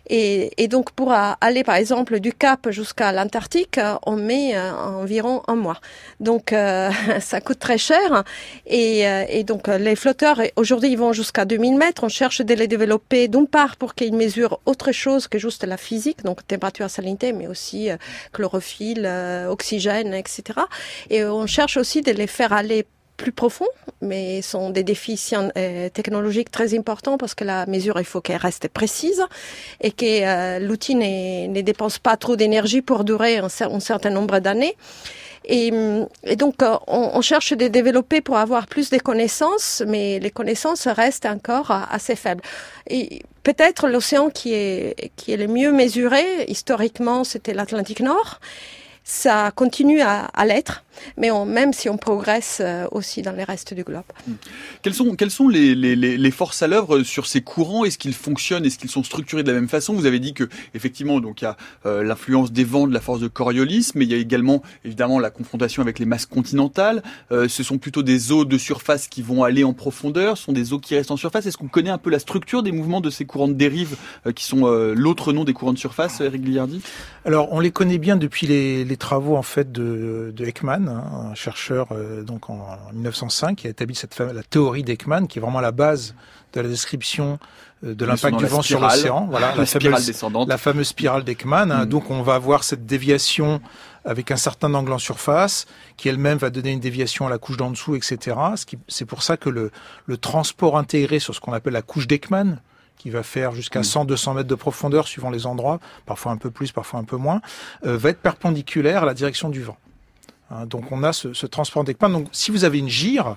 Et, 0.08 0.68
donc 0.68 0.92
pour 0.92 1.12
aller 1.12 1.64
par 1.64 1.76
exemple 1.76 2.20
du 2.20 2.32
Cap 2.32 2.70
jusqu'à 2.70 3.12
l'Antarctique, 3.12 3.78
on 4.06 4.16
met 4.16 4.56
euh, 4.56 4.72
environ 4.72 5.42
un 5.48 5.54
mois. 5.54 5.78
Donc 6.20 6.52
euh, 6.52 6.90
ça 7.20 7.40
coûte 7.40 7.58
très 7.58 7.78
cher. 7.78 8.24
Et, 8.66 9.06
euh, 9.06 9.24
et 9.28 9.44
donc 9.44 9.68
les 9.68 9.96
flotteurs 9.96 10.40
aujourd'hui 10.56 10.90
ils 10.92 10.98
vont 10.98 11.12
jusqu'à 11.12 11.44
2000 11.44 11.76
mètres. 11.76 12.04
On 12.04 12.08
cherche 12.08 12.40
de 12.42 12.54
les 12.54 12.68
développer 12.68 13.28
d'une 13.28 13.46
part 13.46 13.76
pour 13.76 13.94
qu'ils 13.94 14.14
mesurent 14.14 14.60
autre 14.66 14.92
chose 14.92 15.28
que 15.28 15.38
juste 15.38 15.64
la 15.64 15.76
physique, 15.76 16.24
donc 16.24 16.46
température, 16.46 16.90
salinité, 16.90 17.32
mais 17.32 17.46
aussi 17.46 17.88
chlorophylle, 18.32 19.08
oxygène, 19.48 20.14
etc. 20.14 20.60
Et 21.10 21.24
on 21.24 21.46
cherche 21.46 21.76
aussi 21.76 22.02
de 22.02 22.12
les 22.12 22.26
faire 22.26 22.52
aller 22.52 22.86
plus 23.16 23.32
profonds, 23.32 23.68
mais 24.00 24.42
sont 24.42 24.70
des 24.70 24.82
défis 24.82 25.20
euh, 25.34 25.88
technologiques 25.88 26.50
très 26.50 26.76
importants 26.76 27.18
parce 27.18 27.34
que 27.34 27.44
la 27.44 27.66
mesure, 27.66 27.98
il 27.98 28.04
faut 28.04 28.20
qu'elle 28.20 28.36
reste 28.36 28.68
précise 28.68 29.22
et 29.80 29.92
que 29.92 30.04
euh, 30.04 30.58
l'outil 30.58 30.94
ne 30.94 31.60
dépense 31.60 31.98
pas 31.98 32.16
trop 32.16 32.36
d'énergie 32.36 32.82
pour 32.82 33.04
durer 33.04 33.38
un, 33.38 33.48
certain 33.48 34.10
nombre 34.10 34.38
d'années. 34.40 34.76
Et, 35.44 35.72
donc, 36.36 36.62
euh, 36.62 36.76
on, 36.86 37.20
cherche 37.20 37.52
de 37.52 37.66
développer 37.66 38.20
pour 38.20 38.36
avoir 38.36 38.66
plus 38.66 38.90
de 38.90 38.98
connaissances, 38.98 39.82
mais 39.86 40.20
les 40.20 40.30
connaissances 40.30 40.86
restent 40.86 41.26
encore 41.26 41.70
assez 41.70 42.14
faibles. 42.14 42.42
Et 42.88 43.22
peut-être 43.42 43.88
l'océan 43.88 44.30
qui 44.30 44.54
est, 44.54 45.10
qui 45.16 45.32
est 45.32 45.36
le 45.36 45.48
mieux 45.48 45.72
mesuré, 45.72 46.24
historiquement, 46.46 47.24
c'était 47.24 47.54
l'Atlantique 47.54 48.00
Nord. 48.00 48.38
Ça 49.04 49.50
continue 49.50 50.00
à, 50.00 50.24
à 50.26 50.44
l'être 50.44 50.82
mais 51.16 51.30
on, 51.30 51.44
même 51.44 51.72
si 51.72 51.88
on 51.88 51.96
progresse 51.96 52.58
euh, 52.60 52.86
aussi 52.90 53.22
dans 53.22 53.32
les 53.32 53.44
restes 53.44 53.74
du 53.74 53.84
globe. 53.84 54.02
Hmm. 54.26 54.34
Quelles 54.82 54.94
sont, 54.94 55.14
quelles 55.14 55.30
sont 55.30 55.48
les, 55.48 55.74
les, 55.74 55.96
les 55.96 56.30
forces 56.30 56.62
à 56.62 56.66
l'œuvre 56.66 57.02
sur 57.02 57.26
ces 57.26 57.40
courants? 57.40 57.84
Est-ce 57.84 57.98
qu'ils 57.98 58.14
fonctionnent? 58.14 58.64
Est-ce 58.64 58.78
qu'ils 58.78 58.90
sont 58.90 59.02
structurés 59.02 59.42
de 59.42 59.48
la 59.48 59.54
même 59.54 59.68
façon? 59.68 59.94
Vous 59.94 60.06
avez 60.06 60.18
dit 60.18 60.34
que 60.34 60.48
effectivement, 60.74 61.20
donc 61.20 61.42
il 61.42 61.44
y 61.44 61.48
a 61.48 61.56
euh, 61.86 62.02
l'influence 62.02 62.52
des 62.52 62.64
vents, 62.64 62.86
de 62.86 62.94
la 62.94 63.00
force 63.00 63.20
de 63.20 63.28
Coriolis, 63.28 63.90
mais 63.94 64.04
il 64.04 64.10
y 64.10 64.14
a 64.14 64.18
également 64.18 64.62
évidemment 64.84 65.18
la 65.18 65.30
confrontation 65.30 65.82
avec 65.82 65.98
les 65.98 66.06
masses 66.06 66.26
continentales. 66.26 67.02
Euh, 67.30 67.48
ce 67.48 67.62
sont 67.62 67.78
plutôt 67.78 68.02
des 68.02 68.32
eaux 68.32 68.44
de 68.44 68.58
surface 68.58 69.08
qui 69.08 69.22
vont 69.22 69.44
aller 69.44 69.64
en 69.64 69.72
profondeur, 69.72 70.36
ce 70.36 70.44
sont 70.44 70.52
des 70.52 70.72
eaux 70.72 70.78
qui 70.78 70.94
restent 70.94 71.10
en 71.10 71.16
surface. 71.16 71.46
Est-ce 71.46 71.58
qu'on 71.58 71.68
connaît 71.68 71.90
un 71.90 71.98
peu 71.98 72.10
la 72.10 72.18
structure 72.18 72.62
des 72.62 72.72
mouvements 72.72 73.00
de 73.00 73.10
ces 73.10 73.24
courants 73.24 73.48
de 73.48 73.54
dérive 73.54 73.96
qui 74.34 74.44
sont 74.44 74.66
l'autre 74.66 75.32
nom 75.32 75.44
des 75.44 75.52
courants 75.52 75.72
de 75.72 75.78
surface, 75.78 76.20
Eric 76.20 76.42
Gliardi 76.42 76.80
Alors, 77.24 77.52
on 77.52 77.60
les 77.60 77.70
connaît 77.70 77.98
bien 77.98 78.16
depuis 78.16 78.46
les, 78.46 78.84
les 78.84 78.91
travaux 78.96 79.36
en 79.36 79.42
fait 79.42 79.72
de, 79.72 80.32
de 80.34 80.44
Ekman 80.44 80.82
Hein, 80.88 81.30
un 81.30 81.34
chercheur 81.34 81.88
euh, 81.92 82.22
donc 82.22 82.50
en 82.50 82.60
1905 82.92 83.56
qui 83.56 83.66
a 83.66 83.70
établi 83.70 83.94
cette 83.94 84.18
la 84.18 84.42
théorie 84.42 84.82
d'Ekman, 84.82 85.26
qui 85.26 85.38
est 85.38 85.42
vraiment 85.42 85.60
la 85.60 85.72
base 85.72 86.14
de 86.52 86.60
la 86.60 86.68
description 86.68 87.38
euh, 87.84 87.94
de 87.94 88.04
l'impact 88.04 88.36
du 88.36 88.46
vent 88.46 88.62
sur 88.62 88.80
l'océan. 88.80 89.26
Voilà, 89.30 89.54
la, 89.54 89.66
spirale 89.66 90.04
descendante. 90.04 90.48
La 90.48 90.58
fameuse 90.58 90.88
spirale 90.88 91.24
d'Ekman. 91.24 91.70
Hein. 91.70 91.84
Mm. 91.84 91.88
Donc 91.88 92.10
on 92.10 92.22
va 92.22 92.34
avoir 92.34 92.64
cette 92.64 92.86
déviation 92.86 93.60
avec 94.04 94.30
un 94.30 94.36
certain 94.36 94.74
angle 94.74 94.92
en 94.92 94.98
surface, 94.98 95.66
qui 95.96 96.08
elle-même 96.08 96.38
va 96.38 96.50
donner 96.50 96.72
une 96.72 96.80
déviation 96.80 97.26
à 97.26 97.30
la 97.30 97.38
couche 97.38 97.56
d'en 97.56 97.70
dessous, 97.70 97.94
etc. 97.94 98.36
C'est 98.88 99.04
pour 99.04 99.22
ça 99.22 99.36
que 99.36 99.48
le, 99.48 99.70
le, 100.06 100.16
transport 100.16 100.76
intégré 100.76 101.20
sur 101.20 101.34
ce 101.34 101.40
qu'on 101.40 101.52
appelle 101.52 101.74
la 101.74 101.82
couche 101.82 102.08
d'Ekman, 102.08 102.58
qui 102.98 103.10
va 103.10 103.22
faire 103.22 103.52
jusqu'à 103.52 103.80
100-200 103.80 104.30
mm. 104.30 104.36
mètres 104.36 104.48
de 104.48 104.54
profondeur 104.54 105.08
suivant 105.08 105.30
les 105.30 105.46
endroits, 105.46 105.80
parfois 106.06 106.32
un 106.32 106.36
peu 106.36 106.50
plus, 106.50 106.72
parfois 106.72 107.00
un 107.00 107.04
peu 107.04 107.16
moins, 107.16 107.40
euh, 107.84 107.96
va 107.96 108.10
être 108.10 108.20
perpendiculaire 108.20 109.02
à 109.02 109.06
la 109.06 109.14
direction 109.14 109.48
du 109.48 109.62
vent. 109.62 109.76
Hein, 110.50 110.66
donc 110.66 110.92
on 110.92 111.02
a 111.02 111.12
ce, 111.12 111.46
transport 111.46 111.84
d'Ekman. 111.84 112.10
Donc 112.10 112.28
si 112.32 112.50
vous 112.50 112.64
avez 112.64 112.78
une 112.78 112.88
gire 112.88 113.36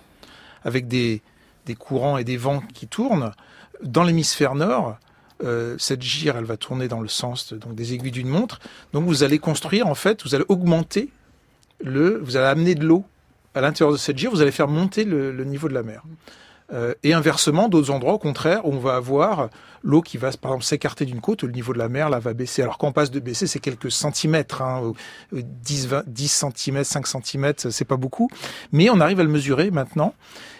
avec 0.63 0.88
des, 0.88 1.22
courants 1.80 2.18
et 2.18 2.24
des 2.24 2.38
vents 2.38 2.62
qui 2.74 2.88
tournent, 2.88 3.32
dans 3.84 4.04
l'hémisphère 4.04 4.56
nord, 4.56 4.98
euh, 5.44 5.76
cette 5.78 6.02
gire, 6.02 6.38
elle 6.38 6.46
va 6.46 6.58
tourner 6.58 6.88
dans 6.88 7.02
le 7.02 7.10
sens 7.10 7.52
donc 7.54 7.76
des 7.76 7.94
aiguilles 7.94 8.12
d'une 8.12 8.30
montre. 8.30 8.60
Donc 8.94 9.06
vous 9.06 9.24
allez 9.24 9.39
construire, 9.39 9.88
en 9.88 9.96
fait, 9.96 10.24
vous 10.24 10.36
allez 10.36 10.46
augmenter 10.48 11.10
le, 11.84 12.20
vous 12.24 12.38
allez 12.38 12.48
amener 12.48 12.76
de 12.76 12.86
l'eau 12.86 13.04
à 13.54 13.62
l'intérieur 13.62 13.91
de 13.91 13.98
cette 13.98 14.18
gire, 14.18 14.32
vous 14.32 14.41
allez 14.41 14.52
faire 14.52 14.68
monter 14.68 15.06
le 15.06 15.44
niveau 15.44 15.68
de 15.68 15.74
la 15.74 15.84
mer. 15.84 16.04
Euh, 16.73 16.95
et 17.04 17.13
inversement, 17.13 17.69
d'autres 17.69 17.91
endroits, 17.91 18.13
au 18.13 18.19
contraire, 18.19 18.65
où 18.65 18.73
on 18.73 18.80
va 18.80 18.95
avoir 18.95 19.49
l'eau 19.84 20.01
qui 20.01 20.17
va, 20.17 20.32
par 20.32 20.51
exemple, 20.51 20.65
s'écarter 20.65 21.06
d'une 21.06 21.21
côte, 21.21 21.43
le 21.43 21.51
niveau 21.51 21.73
de 21.73 21.78
la 21.78 21.89
mer 21.89 22.10
là 22.10 22.19
va 22.19 22.34
baisser. 22.34 22.63
Alors 22.63 22.80
quand 22.80 22.88
on 22.88 22.91
passe 22.91 23.12
de 23.12 23.19
baisser, 23.19 23.45
c'est 23.45 23.60
quelques 23.60 23.91
centimètres, 23.91 24.63
hein, 24.63 24.93
10, 25.32 25.88
20, 25.88 26.04
10 26.08 26.28
centimètres, 26.28 26.89
5 26.89 27.06
centimètres, 27.06 27.69
c'est 27.69 27.86
pas 27.86 27.97
beaucoup, 27.97 28.30
mais 28.71 28.89
on 28.89 28.99
arrive 28.99 29.19
à 29.19 29.23
le 29.23 29.30
mesurer 29.30 29.69
maintenant. 29.69 30.15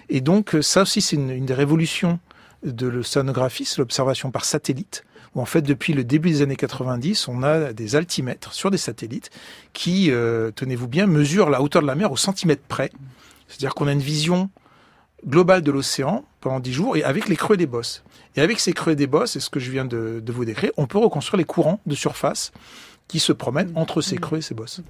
Et 0.09 0.21
donc 0.21 0.55
ça 0.61 0.83
aussi, 0.83 1.01
c'est 1.01 1.15
une, 1.15 1.43
des 1.43 1.53
révolutions 1.55 2.19
de 2.63 2.87
l'océanographie, 2.87 3.65
c'est 3.65 3.79
l'observation 3.79 4.29
par 4.29 4.45
satellite 4.45 5.03
où 5.33 5.41
en 5.41 5.45
fait 5.45 5.61
depuis 5.61 5.93
le 5.93 6.03
début 6.03 6.29
des 6.29 6.41
années 6.41 6.55
90, 6.55 7.27
on 7.27 7.43
a 7.43 7.73
des 7.73 7.95
altimètres 7.95 8.53
sur 8.53 8.71
des 8.71 8.77
satellites 8.77 9.31
qui, 9.73 10.09
euh, 10.09 10.51
tenez-vous 10.51 10.87
bien, 10.87 11.07
mesurent 11.07 11.49
la 11.49 11.61
hauteur 11.61 11.81
de 11.81 11.87
la 11.87 11.95
mer 11.95 12.11
au 12.11 12.15
centimètre 12.15 12.63
près. 12.67 12.89
C'est-à-dire 13.47 13.75
qu'on 13.75 13.87
a 13.87 13.91
une 13.91 13.99
vision 13.99 14.49
global 15.27 15.61
de 15.61 15.71
l'océan 15.71 16.25
pendant 16.41 16.59
10 16.59 16.73
jours 16.73 16.97
et 16.97 17.03
avec 17.03 17.27
les 17.27 17.35
creux 17.35 17.57
des 17.57 17.65
bosses. 17.65 18.03
Et 18.35 18.41
avec 18.41 18.59
ces 18.59 18.73
creux 18.73 18.95
des 18.95 19.07
bosses, 19.07 19.35
et 19.35 19.39
ce 19.39 19.49
que 19.49 19.59
je 19.59 19.71
viens 19.71 19.85
de, 19.85 20.21
de 20.23 20.31
vous 20.31 20.45
décrire, 20.45 20.71
on 20.77 20.88
peut 20.88 20.97
reconstruire 20.97 21.38
les 21.38 21.45
courants 21.45 21.79
de 21.85 21.95
surface 21.95 22.51
qui 23.07 23.19
se 23.19 23.31
promènent 23.31 23.71
entre 23.75 24.01
ces 24.01 24.17
creux 24.17 24.39
et 24.39 24.41
ces 24.41 24.55
bosses. 24.55 24.81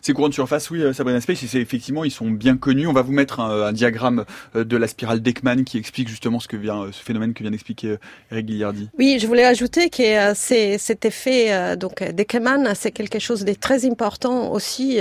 Ces 0.00 0.12
courants 0.12 0.28
de 0.28 0.34
surface, 0.34 0.70
oui, 0.70 0.80
euh, 0.80 0.92
Sabrina 0.92 1.20
Space, 1.20 1.44
c'est 1.46 1.60
effectivement, 1.60 2.04
ils 2.04 2.10
sont 2.10 2.30
bien 2.30 2.56
connus. 2.56 2.86
On 2.86 2.92
va 2.92 3.02
vous 3.02 3.12
mettre 3.12 3.40
un, 3.40 3.72
diagramme 3.72 4.24
euh, 4.54 4.64
de 4.64 4.76
la 4.76 4.86
spirale 4.86 5.20
d'Ekman 5.20 5.64
qui 5.64 5.78
explique 5.78 6.08
justement 6.08 6.38
ce 6.38 6.46
que 6.46 6.56
vient, 6.56 6.88
ce 6.92 7.02
phénomène 7.02 7.34
que 7.34 7.42
vient 7.42 7.50
d'expliquer 7.50 7.88
euh, 7.88 7.98
Eric 8.30 8.46
Guillardi. 8.46 8.90
Oui, 8.98 9.18
je 9.20 9.26
voulais 9.26 9.44
ajouter 9.44 9.90
que 9.90 10.34
c'est 10.34 10.78
cet 10.78 11.04
effet 11.04 11.76
donc 11.76 12.02
d'Ekman, 12.02 12.74
c'est 12.74 12.92
quelque 12.92 13.18
chose 13.18 13.44
de 13.44 13.52
très 13.54 13.86
important 13.86 14.52
aussi 14.52 15.00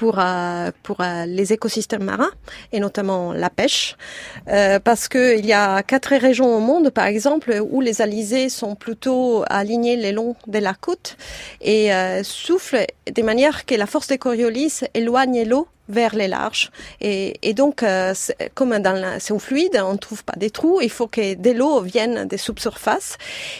pour 0.00 0.18
pour 0.82 0.98
les 1.26 1.52
écosystèmes 1.52 2.04
marins 2.04 2.30
et 2.72 2.80
notamment 2.80 3.34
la 3.34 3.50
pêche, 3.50 3.96
parce 4.46 5.08
que 5.08 5.38
il 5.38 5.44
y 5.44 5.52
a 5.52 5.82
quatre 5.82 6.14
régions 6.16 6.56
au 6.56 6.60
monde, 6.60 6.88
par 6.88 7.04
exemple, 7.04 7.60
où 7.70 7.82
les 7.82 8.00
alizés 8.00 8.48
sont 8.48 8.74
plutôt 8.76 9.44
alignés 9.48 9.96
le 9.96 10.12
long 10.12 10.36
de 10.46 10.58
la 10.58 10.72
côte 10.74 11.16
et 11.60 11.92
euh, 11.92 12.22
souffle 12.22 12.86
de 13.14 13.22
manière 13.22 13.66
que 13.66 13.74
la 13.74 13.86
force 13.86 14.08
de 14.08 14.16
Coriolis 14.16 14.80
éloigne 14.94 15.44
l'eau 15.44 15.68
vers 15.90 16.14
les 16.14 16.28
larges. 16.28 16.70
Et, 17.00 17.36
et 17.42 17.54
donc, 17.54 17.82
euh, 17.82 18.14
comme 18.54 18.78
dans 18.78 19.18
c'est 19.18 19.32
un 19.34 19.38
fluide, 19.38 19.80
on 19.84 19.92
ne 19.94 19.98
trouve 19.98 20.24
pas 20.24 20.34
des 20.36 20.50
trous, 20.50 20.80
il 20.80 20.90
faut 20.90 21.06
que 21.06 21.34
de 21.34 21.50
l'eau 21.50 21.80
vienne 21.80 22.26
des 22.26 22.36
subsurfaces. 22.36 23.16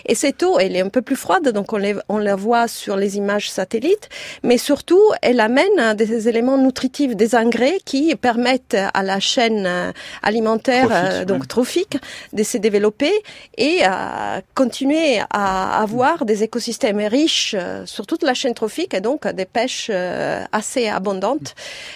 Et 0.07 0.15
cette 0.15 0.43
eau, 0.43 0.59
elle 0.59 0.77
est 0.77 0.81
un 0.81 0.89
peu 0.89 1.03
plus 1.03 1.17
froide, 1.17 1.49
donc 1.49 1.73
on, 1.73 1.77
les, 1.77 1.95
on 2.09 2.19
la 2.19 2.37
voit 2.37 2.69
sur 2.69 2.97
les 2.97 3.17
images 3.17 3.51
satellites, 3.51 4.09
mais 4.43 4.59
surtout, 4.59 5.03
elle 5.23 5.41
amène 5.41 5.95
des 5.95 6.29
éléments 6.29 6.59
nutritifs, 6.59 7.17
des 7.17 7.35
engrais 7.35 7.79
qui 7.85 8.15
permettent 8.17 8.77
à 8.95 9.03
la 9.03 9.21
chaîne 9.21 9.65
euh, 9.67 9.93
alimentaire, 10.23 10.89
euh, 10.93 11.25
donc 11.25 11.49
trophique, 11.49 11.97
de 12.33 12.43
se 12.43 12.59
développer 12.59 13.13
et 13.57 13.83
à 13.85 14.43
continuer 14.55 15.21
à 15.31 15.83
avoir 15.83 16.25
des 16.25 16.43
écosystèmes 16.43 17.01
riches 17.01 17.57
sur 17.85 18.07
toute 18.07 18.23
la 18.23 18.35
chaîne 18.35 18.55
trophique 18.55 18.95
et 18.95 19.01
donc 19.01 19.27
des 19.27 19.45
pêches 19.45 19.91
assez 20.53 20.89
abondantes. 20.89 21.55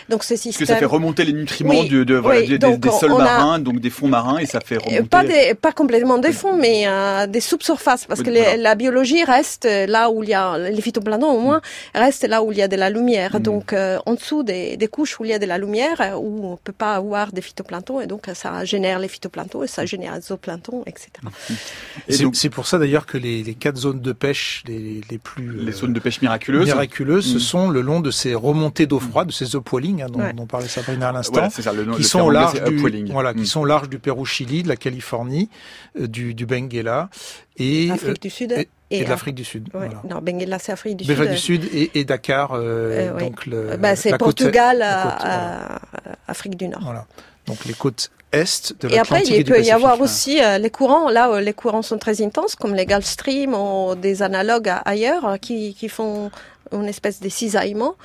Donc 0.08 0.23
parce 0.28 0.56
que 0.56 0.64
ça 0.64 0.76
fait 0.76 0.84
remonter 0.84 1.24
les 1.24 1.32
nutriments 1.32 1.84
de, 1.84 2.04
des, 2.04 2.90
sols 2.90 3.10
marins, 3.10 3.58
donc 3.58 3.80
des 3.80 3.90
fonds 3.90 4.08
marins, 4.08 4.38
et 4.38 4.46
ça 4.46 4.60
fait 4.60 4.76
remonter... 4.76 5.02
Pas, 5.08 5.24
des, 5.24 5.54
pas 5.54 5.72
complètement 5.72 6.18
des 6.18 6.32
fonds, 6.32 6.56
mais 6.56 6.84
euh, 6.86 7.26
des 7.26 7.40
subsurfaces, 7.40 8.06
parce 8.06 8.22
que 8.22 8.30
la 8.30 8.74
biologie 8.74 9.24
reste 9.24 9.68
là 9.88 10.10
où 10.10 10.22
il 10.22 10.30
y 10.30 10.34
a, 10.34 10.58
les 10.58 10.80
phytoplanctons 10.80 11.30
au 11.30 11.40
moins, 11.40 11.58
mm. 11.58 11.98
reste 11.98 12.26
là 12.26 12.42
où 12.42 12.52
il 12.52 12.58
y 12.58 12.62
a 12.62 12.68
de 12.68 12.76
la 12.76 12.90
lumière. 12.90 13.36
Mm. 13.36 13.42
Donc 13.42 13.72
euh, 13.72 13.98
en 14.06 14.14
dessous 14.14 14.42
des, 14.42 14.76
des, 14.76 14.88
couches 14.88 15.18
où 15.20 15.24
il 15.24 15.30
y 15.30 15.34
a 15.34 15.38
de 15.38 15.46
la 15.46 15.58
lumière, 15.58 16.00
euh, 16.00 16.14
où 16.14 16.46
on 16.46 16.56
peut 16.56 16.72
pas 16.72 16.94
avoir 16.94 17.32
des 17.32 17.40
phytoplanctons, 17.40 18.00
et 18.00 18.06
donc 18.06 18.28
ça 18.34 18.64
génère 18.64 18.98
les 18.98 19.08
phytoplanctons, 19.08 19.62
et 19.62 19.66
ça 19.66 19.86
génère 19.86 20.14
les 20.14 20.22
zooplanctons, 20.22 20.82
etc. 20.86 21.10
Mm. 21.22 22.32
c'est 22.32 22.50
pour 22.50 22.66
ça 22.66 22.78
d'ailleurs 22.78 23.06
que 23.06 23.18
les, 23.18 23.42
les, 23.42 23.54
quatre 23.54 23.76
zones 23.76 24.00
de 24.00 24.12
pêche 24.12 24.62
les, 24.66 25.00
les 25.10 25.18
plus... 25.18 25.64
Les 25.64 25.72
zones 25.72 25.92
de 25.92 26.00
pêche 26.00 26.20
miraculeuses. 26.22 26.66
Miraculeuses, 26.66 27.32
ce 27.32 27.38
sont 27.38 27.70
le 27.70 27.80
long 27.80 28.00
de 28.00 28.10
ces 28.10 28.34
remontées 28.34 28.86
d'eau 28.86 29.00
froide, 29.00 29.28
de 29.28 29.32
ces 29.32 29.54
upwelling, 29.54 30.02
hein, 30.02 30.06
dont, 30.14 30.46
parlait 30.46 30.68
Sabrina 30.68 31.08
à 31.08 31.12
l'instant, 31.12 31.48
qui 31.96 32.04
sont 32.04 32.20
au 32.20 32.30
large 32.30 32.62
du, 32.64 33.04
voilà, 33.10 33.34
qui 33.34 33.40
mm. 33.40 33.46
sont 33.46 33.60
au 33.60 33.64
large 33.64 33.88
du 33.88 33.98
Pérou-Chili, 33.98 34.62
de 34.62 34.68
la 34.68 34.76
Californie, 34.76 35.48
euh, 35.98 36.06
du, 36.06 36.34
du 36.34 36.46
Benguela 36.46 37.08
et 37.56 37.90
Afrique 37.90 38.22
du 38.22 38.30
Sud. 38.30 38.52
Et, 38.52 38.68
et, 38.90 39.04
de 39.04 39.08
l'Afrique 39.08 39.34
du 39.34 39.44
Sud. 39.44 39.68
Ouais. 39.74 39.86
Voilà. 39.86 40.02
Non, 40.08 40.20
Benguela, 40.20 40.58
c'est 40.58 40.72
Afrique 40.72 40.96
du 40.96 41.04
Benguela 41.04 41.36
Sud. 41.36 41.60
du 41.62 41.66
Sud 41.68 41.74
et, 41.74 41.98
et 41.98 42.04
Dakar, 42.04 42.52
euh, 42.52 43.12
euh, 43.14 43.18
donc 43.18 43.46
le. 43.46 43.76
Bah, 43.76 43.96
c'est 43.96 44.16
Portugal, 44.16 44.76
côte, 44.78 44.86
à, 44.86 45.76
à, 45.76 45.80
Afrique 46.28 46.56
du 46.56 46.68
Nord. 46.68 46.82
Voilà. 46.82 47.06
Donc 47.46 47.64
les 47.66 47.74
côtes 47.74 48.10
est 48.32 48.74
de 48.80 48.88
Et 48.88 48.98
après, 48.98 49.22
il 49.24 49.44
peut 49.44 49.60
y 49.60 49.70
avoir 49.70 50.00
aussi 50.00 50.42
euh, 50.42 50.58
les 50.58 50.70
courants, 50.70 51.10
là 51.10 51.30
où 51.30 51.36
les 51.36 51.52
courants 51.52 51.82
sont 51.82 51.98
très 51.98 52.22
intenses, 52.22 52.54
comme 52.54 52.74
les 52.74 52.86
Gulf 52.86 53.04
Stream 53.04 53.54
ou 53.54 53.94
des 53.94 54.22
analogues 54.22 54.72
ailleurs 54.84 55.38
qui, 55.40 55.74
qui 55.74 55.88
font 55.88 56.30
une 56.72 56.86
espèce 56.86 57.20
de 57.20 57.28
cisaillement. 57.28 57.96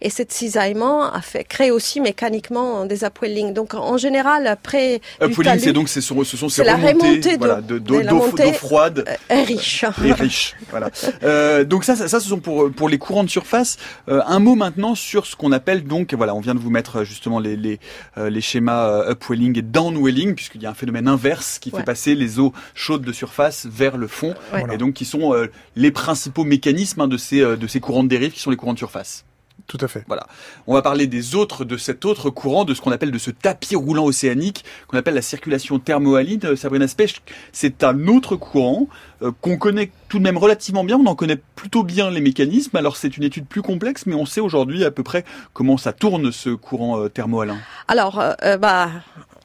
Et 0.00 0.10
cette 0.10 0.32
cisaillement 0.32 1.12
a 1.12 1.20
fait 1.20 1.44
créer 1.44 1.70
aussi 1.70 2.00
mécaniquement 2.00 2.84
des 2.84 3.04
upwellings. 3.04 3.52
Donc 3.52 3.74
en 3.74 3.96
général, 3.96 4.46
après 4.46 5.00
upwelling, 5.22 5.58
c'est 5.58 5.72
donc 5.72 5.88
ce 5.88 6.00
sont, 6.00 6.22
ce 6.24 6.36
sont 6.36 6.48
ces 6.48 6.62
remontées 6.62 7.36
voilà, 7.36 7.60
d'eau 7.60 8.20
froide 8.52 9.04
euh, 9.30 9.42
riche. 9.44 9.84
Et 10.04 10.12
riche. 10.12 10.54
voilà. 10.70 10.90
Euh, 11.22 11.64
donc 11.64 11.84
ça, 11.84 11.96
ça, 11.96 12.08
ça, 12.08 12.20
ce 12.20 12.28
sont 12.28 12.40
pour 12.40 12.70
pour 12.70 12.88
les 12.88 12.98
courants 12.98 13.24
de 13.24 13.30
surface. 13.30 13.76
Euh, 14.08 14.20
un 14.26 14.38
mot 14.38 14.54
maintenant 14.54 14.94
sur 14.94 15.26
ce 15.26 15.36
qu'on 15.36 15.52
appelle 15.52 15.84
donc 15.84 16.14
voilà, 16.14 16.34
on 16.34 16.40
vient 16.40 16.54
de 16.54 16.60
vous 16.60 16.70
mettre 16.70 17.04
justement 17.04 17.38
les 17.38 17.56
les, 17.56 17.80
euh, 18.16 18.30
les 18.30 18.40
schémas 18.40 19.10
upwelling 19.10 19.58
et 19.58 19.62
downwelling 19.62 20.34
puisqu'il 20.34 20.62
y 20.62 20.66
a 20.66 20.70
un 20.70 20.74
phénomène 20.74 21.08
inverse 21.08 21.58
qui 21.58 21.70
fait 21.70 21.82
passer 21.82 22.14
les 22.14 22.38
eaux 22.38 22.52
chaudes 22.74 23.02
de 23.02 23.12
surface 23.12 23.66
vers 23.70 23.96
le 23.96 24.06
fond 24.06 24.34
et 24.72 24.76
donc 24.76 24.94
qui 24.94 25.04
sont 25.04 25.34
les 25.76 25.90
principaux 25.90 26.44
mécanismes 26.44 27.02
hein, 27.02 27.08
de 27.08 27.16
ces 27.16 27.40
de 27.40 27.66
ces 27.66 27.80
courants 27.80 28.04
de 28.04 28.07
dérive 28.08 28.32
qui 28.32 28.40
sont 28.40 28.50
les 28.50 28.56
courants 28.56 28.74
de 28.74 28.78
surface. 28.78 29.24
Tout 29.66 29.78
à 29.80 29.88
fait. 29.88 30.04
Voilà. 30.06 30.26
On 30.66 30.74
va 30.74 30.82
parler 30.82 31.06
des 31.06 31.34
autres, 31.34 31.64
de 31.64 31.76
cet 31.76 32.04
autre 32.04 32.30
courant, 32.30 32.64
de 32.64 32.74
ce 32.74 32.80
qu'on 32.80 32.92
appelle 32.92 33.10
de 33.10 33.18
ce 33.18 33.30
tapis 33.30 33.76
roulant 33.76 34.04
océanique, 34.06 34.64
qu'on 34.86 34.96
appelle 34.96 35.14
la 35.14 35.22
circulation 35.22 35.78
thermohaline. 35.78 36.40
Euh, 36.44 36.56
Sabrina 36.56 36.88
Spech, 36.88 37.20
c'est 37.52 37.84
un 37.84 38.06
autre 38.06 38.36
courant 38.36 38.88
euh, 39.20 39.32
qu'on 39.42 39.58
connaît 39.58 39.90
tout 40.08 40.18
de 40.18 40.22
même 40.22 40.38
relativement 40.38 40.84
bien. 40.84 40.96
On 40.96 41.06
en 41.06 41.14
connaît 41.14 41.38
plutôt 41.56 41.82
bien 41.82 42.10
les 42.10 42.20
mécanismes. 42.20 42.76
Alors 42.76 42.96
c'est 42.96 43.16
une 43.16 43.24
étude 43.24 43.46
plus 43.46 43.62
complexe, 43.62 44.06
mais 44.06 44.14
on 44.14 44.24
sait 44.24 44.40
aujourd'hui 44.40 44.84
à 44.84 44.90
peu 44.90 45.02
près 45.02 45.24
comment 45.52 45.76
ça 45.76 45.92
tourne 45.92 46.32
ce 46.32 46.50
courant 46.50 47.00
euh, 47.00 47.08
thermohalin. 47.08 47.58
Alors, 47.88 48.22
bah, 48.60 48.90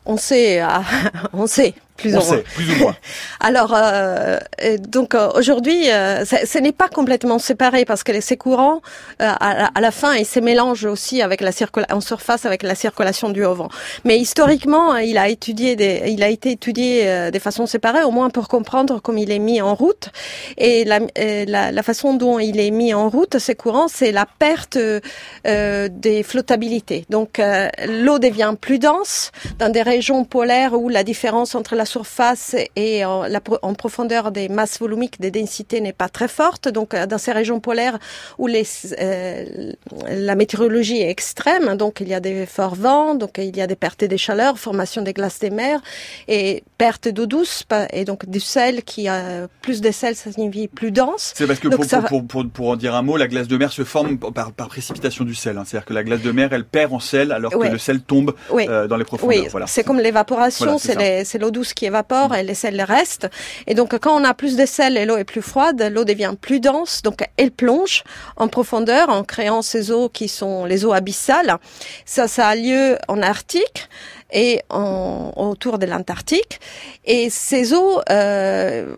on 0.06 0.16
sait, 0.18 0.64
on 1.34 1.48
sait 1.48 1.74
plus 1.98 2.16
On 2.16 2.20
ou 2.22 2.26
moins. 2.26 2.36
sait, 2.38 2.44
plus 2.56 2.72
ou 2.72 2.76
moins. 2.80 2.96
Alors, 3.40 3.74
euh, 3.76 4.38
euh, 4.64 4.78
donc 4.78 5.16
euh, 5.16 5.30
aujourd'hui, 5.36 5.90
euh, 5.92 6.26
ce 6.26 6.58
n'est 6.58 6.72
pas 6.72 6.88
complètement 6.90 7.40
séparé 7.40 7.86
parce 7.86 8.04
que 8.04 8.12
les- 8.12 8.22
ces 8.22 8.38
courants, 8.38 8.82
euh, 9.22 9.32
à, 9.40 9.54
la- 9.54 9.72
à 9.76 9.82
la 9.82 9.92
fin, 9.92 10.14
ils 10.16 10.26
se 10.26 10.40
mélangent 10.40 10.86
aussi 10.86 11.22
avec 11.22 11.42
la 11.42 11.52
en 11.92 12.02
surface 12.02 12.46
avec 12.46 12.64
la 12.64 12.76
circulation 12.76 13.30
du 13.30 13.46
haut 13.46 13.54
vent. 13.54 13.70
Mais 14.06 14.18
historiquement, 14.18 14.96
il 14.98 15.18
a 15.18 15.30
étudié, 15.30 15.76
des, 15.76 16.04
il 16.08 16.24
a 16.24 16.30
été 16.30 16.52
étudié 16.52 17.08
euh, 17.08 17.32
de 17.32 17.40
façon 17.40 17.66
séparée, 17.66 18.04
au 18.04 18.12
moins 18.12 18.30
pour 18.30 18.48
comprendre 18.48 19.00
comment 19.02 19.20
il 19.20 19.32
est 19.32 19.40
mis 19.40 19.62
en 19.62 19.76
route. 19.76 20.10
Et 20.58 20.84
la, 20.86 21.00
euh, 21.18 21.46
la, 21.48 21.72
la 21.72 21.84
façon 21.84 22.16
dont 22.16 22.40
il 22.40 22.60
est 22.60 22.72
mis 22.72 22.94
en 22.94 23.10
route, 23.10 23.38
ces 23.40 23.56
courants, 23.56 23.88
c'est 23.88 24.12
la 24.12 24.26
perte 24.26 24.78
euh, 24.78 25.90
des 25.92 26.24
flottabilités. 26.24 27.06
Donc, 27.10 27.40
euh, 27.40 27.68
l'eau 27.88 28.20
devient 28.20 28.56
plus 28.60 28.80
dense 28.80 29.32
dans 29.60 29.70
des 29.70 29.82
régions 29.82 30.24
polaires 30.26 30.74
où 30.74 30.90
la 30.90 31.04
différence 31.04 31.56
entre 31.56 31.76
la 31.76 31.83
surface 31.86 32.56
et 32.76 33.06
en, 33.06 33.24
la, 33.24 33.42
pro- 33.42 33.60
en 33.62 33.74
profondeur 33.74 34.32
des 34.32 34.50
masses 34.50 34.80
volumiques, 34.80 35.20
des 35.20 35.32
densités 35.32 35.82
n'est 35.82 35.94
pas 35.94 36.10
très 36.10 36.28
forte. 36.28 36.68
Donc, 36.68 36.94
euh, 36.94 37.06
dans 37.06 37.18
ces 37.18 37.32
régions 37.32 37.60
polaires 37.60 37.98
où 38.38 38.48
les, 38.48 38.64
euh, 39.00 39.72
la 40.10 40.36
météorologie 40.36 41.02
est 41.02 41.10
extrême, 41.10 41.76
donc 41.78 42.00
il 42.00 42.08
y 42.08 42.14
a 42.14 42.20
des 42.20 42.46
forts 42.46 42.76
vents, 42.76 43.16
donc 43.16 43.38
il 43.38 43.56
y 43.56 43.62
a 43.62 43.68
des 43.68 43.76
pertes 43.76 44.04
des 44.04 44.18
chaleurs, 44.18 44.58
formation 44.60 45.02
des 45.02 45.14
glaces 45.14 45.40
des 45.40 45.50
mers 45.50 45.80
et 46.28 46.64
perte 46.78 47.08
d'eau 47.08 47.26
douce 47.26 47.64
et 47.92 48.06
donc 48.06 48.28
du 48.30 48.40
sel 48.40 48.84
qui 48.84 49.08
a 49.08 49.48
plus 49.62 49.82
de 49.82 49.92
sel, 49.92 50.16
ça 50.16 50.32
signifie 50.32 50.68
plus 50.68 50.92
dense. 50.92 51.34
C'est 51.36 51.48
parce 51.48 51.60
que 51.60 51.68
Donc 51.68 51.82
pour, 51.82 51.86
ça 51.90 52.02
pour, 52.02 52.26
pour, 52.26 52.48
pour, 52.50 52.70
en 52.70 52.76
dire 52.76 52.96
un 52.96 53.02
mot, 53.02 53.18
la 53.18 53.28
glace 53.28 53.48
de 53.48 53.58
mer 53.58 53.72
se 53.72 53.84
forme 53.84 54.18
par, 54.18 54.52
par 54.52 54.68
précipitation 54.68 55.24
du 55.26 55.36
sel. 55.36 55.58
hein. 55.58 55.64
C'est-à-dire 55.66 55.86
que 55.86 55.94
la 55.94 56.04
glace 56.04 56.22
de 56.22 56.32
mer, 56.32 56.50
elle 56.54 56.66
perd 56.66 56.94
en 56.94 57.00
sel 57.00 57.32
alors 57.32 57.52
que 57.52 57.68
le 57.68 57.78
sel 57.78 58.02
tombe 58.02 58.34
Oui. 58.52 58.66
euh, 58.70 58.88
dans 58.88 58.98
les 58.98 59.04
profondeurs. 59.06 59.38
Oui, 59.44 59.48
voilà. 59.50 59.68
c'est 59.68 59.84
comme 59.84 60.00
l'évaporation, 60.00 60.66
Voilà, 60.66 60.80
c'est 60.80 60.94
c'est 61.26 61.38
ça. 61.40 61.40
Qui 61.74 61.86
évapore 61.86 62.36
et 62.36 62.44
les 62.44 62.54
sels 62.54 62.82
restent. 62.82 63.30
Et 63.68 63.74
donc 63.74 63.98
quand 64.00 64.20
on 64.20 64.24
a 64.24 64.34
plus 64.34 64.56
de 64.56 64.66
sel 64.66 64.98
et 64.98 65.06
l'eau 65.06 65.18
est 65.18 65.24
plus 65.24 65.42
froide, 65.42 65.82
l'eau 65.92 66.04
devient 66.04 66.34
plus 66.40 66.60
dense, 66.60 67.02
donc 67.02 67.24
elle 67.38 67.52
plonge 67.52 68.04
en 68.38 68.48
profondeur 68.48 69.10
en 69.10 69.24
créant 69.24 69.62
ces 69.62 69.92
eaux 69.92 70.10
qui 70.10 70.28
sont 70.28 70.66
les 70.66 70.86
eaux 70.86 70.94
abyssales. 70.94 71.58
Ça, 72.06 72.28
ça 72.28 72.48
a 72.48 72.56
lieu 72.56 72.98
en 73.08 73.22
Arctique 73.22 73.90
et 74.32 74.62
en, 74.70 75.32
autour 75.36 75.78
de 75.78 75.86
l'Antarctique. 75.86 76.60
Et 77.06 77.30
ces 77.30 77.74
eaux 77.74 78.02
euh, 78.10 78.96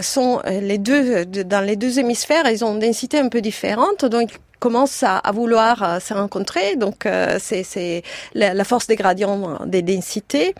sont 0.00 0.42
les 0.44 0.78
deux 0.78 1.24
dans 1.24 1.64
les 1.64 1.76
deux 1.76 1.98
hémisphères, 1.98 2.48
ils 2.50 2.64
ont 2.64 2.74
une 2.74 2.80
densité 2.80 3.18
un 3.18 3.28
peu 3.28 3.40
différente, 3.40 4.04
donc 4.04 4.30
commencent 4.58 5.02
à, 5.02 5.18
à 5.18 5.32
vouloir 5.32 5.82
euh, 5.82 6.00
se 6.00 6.14
rencontrer. 6.14 6.76
Donc 6.76 7.06
euh, 7.06 7.38
c'est 7.40 8.02
la, 8.34 8.54
la 8.54 8.64
force 8.64 8.86
des 8.86 8.96
gradients 8.96 9.60
des 9.66 9.82
densités. 9.82 10.54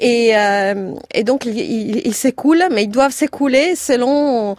Et, 0.00 0.36
euh, 0.36 0.92
et 1.12 1.24
donc 1.24 1.44
ils, 1.46 2.06
ils 2.06 2.14
s'écoulent, 2.14 2.66
mais 2.70 2.84
ils 2.84 2.90
doivent 2.90 3.12
s'écouler 3.12 3.76
selon 3.76 4.56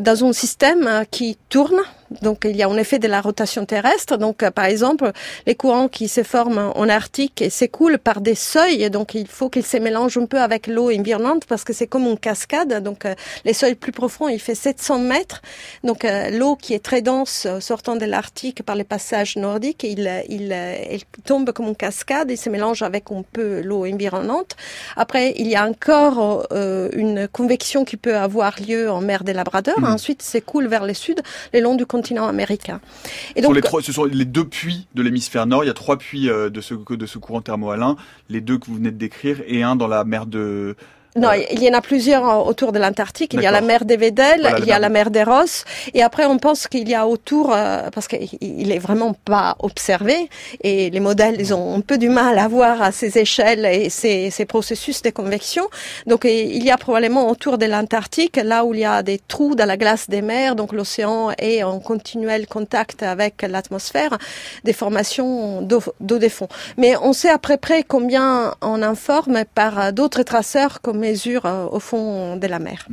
dans 0.00 0.24
un 0.24 0.32
système 0.32 0.86
euh, 0.86 1.04
qui 1.10 1.38
tourne. 1.48 1.80
Donc 2.22 2.44
il 2.44 2.56
y 2.56 2.62
a 2.62 2.68
en 2.68 2.76
effet 2.76 2.98
de 2.98 3.08
la 3.08 3.20
rotation 3.20 3.64
terrestre. 3.64 4.16
Donc 4.16 4.42
euh, 4.42 4.50
par 4.50 4.66
exemple, 4.66 5.12
les 5.46 5.54
courants 5.54 5.88
qui 5.88 6.08
se 6.08 6.22
forment 6.22 6.72
en 6.74 6.88
Arctique 6.88 7.44
s'écoulent 7.50 7.98
par 7.98 8.20
des 8.20 8.34
seuils. 8.34 8.90
Donc 8.90 9.14
il 9.14 9.26
faut 9.26 9.48
qu'ils 9.48 9.66
se 9.66 9.76
mélangent 9.76 10.18
un 10.18 10.26
peu 10.26 10.40
avec 10.40 10.66
l'eau 10.66 10.90
environnante 10.90 11.44
parce 11.46 11.64
que 11.64 11.72
c'est 11.72 11.86
comme 11.86 12.06
une 12.06 12.18
cascade. 12.18 12.82
Donc 12.82 13.04
euh, 13.04 13.14
les 13.44 13.52
seuils 13.52 13.74
plus 13.74 13.92
profonds, 13.92 14.28
il 14.28 14.40
fait 14.40 14.54
700 14.54 14.98
mètres. 14.98 15.42
Donc 15.84 16.04
euh, 16.04 16.30
l'eau 16.30 16.56
qui 16.56 16.74
est 16.74 16.82
très 16.82 17.02
dense 17.02 17.46
sortant 17.60 17.96
de 17.96 18.04
l'Arctique 18.04 18.62
par 18.62 18.76
les 18.76 18.84
passages 18.84 19.36
nordiques, 19.36 19.84
il, 19.84 20.10
il, 20.28 20.54
il 20.90 21.22
tombe 21.24 21.52
comme 21.52 21.68
une 21.68 21.76
cascade 21.76 22.30
et 22.30 22.36
se 22.36 22.50
mélange 22.50 22.82
avec 22.82 23.10
un 23.10 23.22
peu 23.32 23.60
l'eau 23.60 23.86
environnante. 23.86 24.56
Après, 24.96 25.34
il 25.36 25.46
y 25.46 25.56
a 25.56 25.66
encore 25.66 26.46
euh, 26.52 26.88
une 26.92 27.28
convection 27.28 27.84
qui 27.84 27.96
peut 27.96 28.16
avoir 28.16 28.54
lieu 28.60 28.90
en 28.90 29.00
mer 29.00 29.24
des 29.24 29.32
Labradors. 29.32 29.80
Mhm. 29.80 29.92
Ensuite, 29.92 30.22
s'écoule 30.22 30.66
vers 30.66 30.84
le 30.84 30.94
sud, 30.94 31.20
le 31.52 31.60
long 31.60 31.74
du 31.74 31.86
continent 31.96 32.26
américain. 32.28 32.80
Ce 32.84 33.32
Et 33.36 33.42
sont 33.42 33.48
donc, 33.48 33.56
les 33.56 33.62
trois- 33.62 33.82
ce 33.82 33.92
sont 33.92 34.04
les 34.04 34.24
deux 34.26 34.44
puits 34.44 34.86
de 34.94 35.02
l'hémisphère 35.02 35.46
nord. 35.46 35.64
Il 35.64 35.66
y 35.66 35.70
a 35.70 35.74
trois 35.74 35.96
puits 35.96 36.28
euh, 36.28 36.50
de 36.50 36.60
ce, 36.60 36.74
de 36.74 37.06
ce 37.06 37.18
courant 37.18 37.40
thermohalin, 37.40 37.96
les 38.28 38.40
deux 38.42 38.58
que 38.58 38.66
vous 38.66 38.74
venez 38.76 38.90
de 38.90 38.98
décrire, 38.98 39.38
et 39.46 39.62
un 39.62 39.76
dans 39.76 39.88
la 39.88 40.04
mer 40.04 40.26
de... 40.26 40.76
Non, 41.16 41.30
Euh, 41.36 41.42
il 41.52 41.62
y 41.62 41.68
en 41.68 41.74
a 41.74 41.80
plusieurs 41.80 42.28
euh, 42.28 42.50
autour 42.50 42.72
de 42.72 42.78
l'Antarctique. 42.78 43.32
Il 43.34 43.42
y 43.42 43.46
a 43.46 43.50
la 43.50 43.60
mer 43.60 43.84
des 43.84 43.96
Voilà, 43.96 44.36
la 44.36 44.58
il 44.58 44.66
y 44.66 44.72
a 44.72 44.78
la 44.78 44.88
mer 44.88 45.10
des 45.10 45.22
Ross, 45.22 45.64
et 45.94 46.02
après 46.02 46.26
on 46.26 46.38
pense 46.38 46.68
qu'il 46.68 46.88
y 46.88 46.94
a 46.94 47.06
autour, 47.06 47.52
euh, 47.52 47.88
parce 47.94 48.08
qu'il 48.08 48.28
il 48.40 48.70
est 48.72 48.78
vraiment 48.78 49.14
pas 49.14 49.56
observé, 49.58 50.28
et 50.62 50.90
les 50.90 51.00
modèles 51.00 51.36
ils 51.38 51.52
ont 51.54 51.74
un 51.76 51.80
peu 51.80 51.98
du 51.98 52.08
mal 52.08 52.38
à 52.38 52.48
voir 52.48 52.82
à 52.82 52.92
ces 52.92 53.18
échelles 53.18 53.64
et 53.66 53.90
ces, 53.90 54.30
ces 54.30 54.44
processus 54.44 55.02
de 55.02 55.10
convection. 55.10 55.64
Donc 56.06 56.24
il 56.24 56.62
y 56.64 56.70
a 56.70 56.76
probablement 56.76 57.28
autour 57.28 57.58
de 57.58 57.66
l'Antarctique, 57.66 58.36
là 58.36 58.64
où 58.64 58.74
il 58.74 58.80
y 58.80 58.84
a 58.84 59.02
des 59.02 59.18
trous 59.32 59.54
dans 59.54 59.66
la 59.66 59.76
glace 59.76 60.08
des 60.08 60.22
mers, 60.22 60.54
donc 60.56 60.72
l'océan 60.72 61.30
est 61.38 61.62
en 61.62 61.78
continuel 61.80 62.46
contact 62.46 63.02
avec 63.02 63.42
l'atmosphère, 63.42 64.18
des 64.64 64.72
formations 64.72 65.62
d'eau 65.62 66.18
des 66.18 66.28
fonds. 66.28 66.48
Mais 66.76 66.96
on 67.08 67.12
sait 67.12 67.30
à 67.30 67.38
peu 67.38 67.56
près 67.56 67.82
combien 67.82 68.54
on 68.60 68.82
informe 68.82 69.44
par 69.54 69.92
d'autres 69.92 70.22
traceurs 70.22 70.80
qu'on 70.82 70.94
mesure 71.06 71.46
euh, 71.46 71.66
au 71.70 71.80
fond 71.80 72.36
de 72.36 72.46
la 72.46 72.58
mer. 72.58 72.86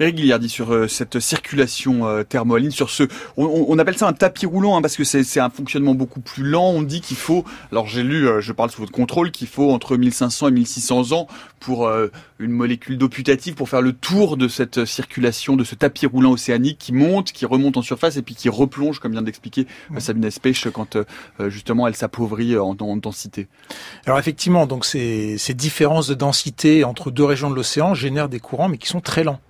Eric 0.00 0.16
Guillardi 0.16 0.48
sur 0.48 0.72
euh, 0.72 0.88
cette 0.88 1.20
circulation 1.20 2.06
euh, 2.06 2.22
thermohaline, 2.24 2.70
sur 2.70 2.90
ce, 2.90 3.04
on, 3.36 3.44
on- 3.68 3.78
appelle 3.78 3.96
ça 3.96 4.08
un 4.08 4.12
tapis 4.12 4.46
roulant 4.46 4.76
hein, 4.76 4.82
parce 4.82 4.96
que 4.96 5.04
c'est 5.04 5.40
un 5.40 5.50
fonctionnement 5.50 5.94
beaucoup 5.94 6.20
plus 6.20 6.44
lent. 6.44 6.70
On 6.70 6.82
dit 6.82 7.00
qu'il 7.00 7.16
faut, 7.16 7.44
alors 7.70 7.86
j'ai 7.86 8.02
lu, 8.02 8.26
euh, 8.28 8.40
je 8.40 8.52
parle 8.52 8.70
sous 8.70 8.80
votre 8.80 8.92
contrôle, 8.92 9.30
qu'il 9.30 9.48
faut 9.48 9.70
entre 9.72 9.96
1500 9.96 10.48
et 10.48 10.50
1600 10.50 11.12
ans 11.12 11.26
pour 11.60 11.86
euh, 11.86 12.08
une 12.38 12.50
molécule 12.50 12.98
d'eau 12.98 13.08
putative 13.08 13.54
pour 13.54 13.68
faire 13.68 13.82
le 13.82 13.92
tour 13.92 14.36
de 14.36 14.48
cette 14.48 14.84
circulation, 14.84 15.56
de 15.56 15.64
ce 15.64 15.74
tapis 15.74 16.06
roulant 16.06 16.32
océanique 16.32 16.78
qui 16.78 16.92
monte, 16.92 17.32
qui 17.32 17.46
remonte 17.46 17.76
en 17.76 17.82
surface 17.82 18.16
et 18.16 18.22
puis 18.22 18.34
qui 18.34 18.48
replonge, 18.48 18.98
comme 18.98 19.12
vient 19.12 19.22
d'expliquer 19.22 19.66
euh, 19.94 20.00
Sabine 20.00 20.24
Espèche, 20.24 20.68
quand 20.70 20.96
euh, 20.96 21.04
justement 21.50 21.86
elle 21.86 21.94
s'appauvrit 21.96 22.58
en, 22.58 22.76
en 22.78 22.96
densité. 22.96 23.48
Alors 24.06 24.18
effectivement, 24.18 24.66
donc 24.66 24.84
ces, 24.84 25.38
ces 25.38 25.54
différences 25.54 26.08
de 26.08 26.14
densité 26.14 26.84
entre 26.84 27.10
deux 27.10 27.24
régions 27.24 27.50
de 27.50 27.54
l'océan 27.54 27.94
génèrent 27.94 28.28
des 28.28 28.40
courants, 28.40 28.68
mais 28.68 28.78
qui 28.78 28.88
sont 28.88 29.00
très 29.00 29.24
lents. 29.24 29.40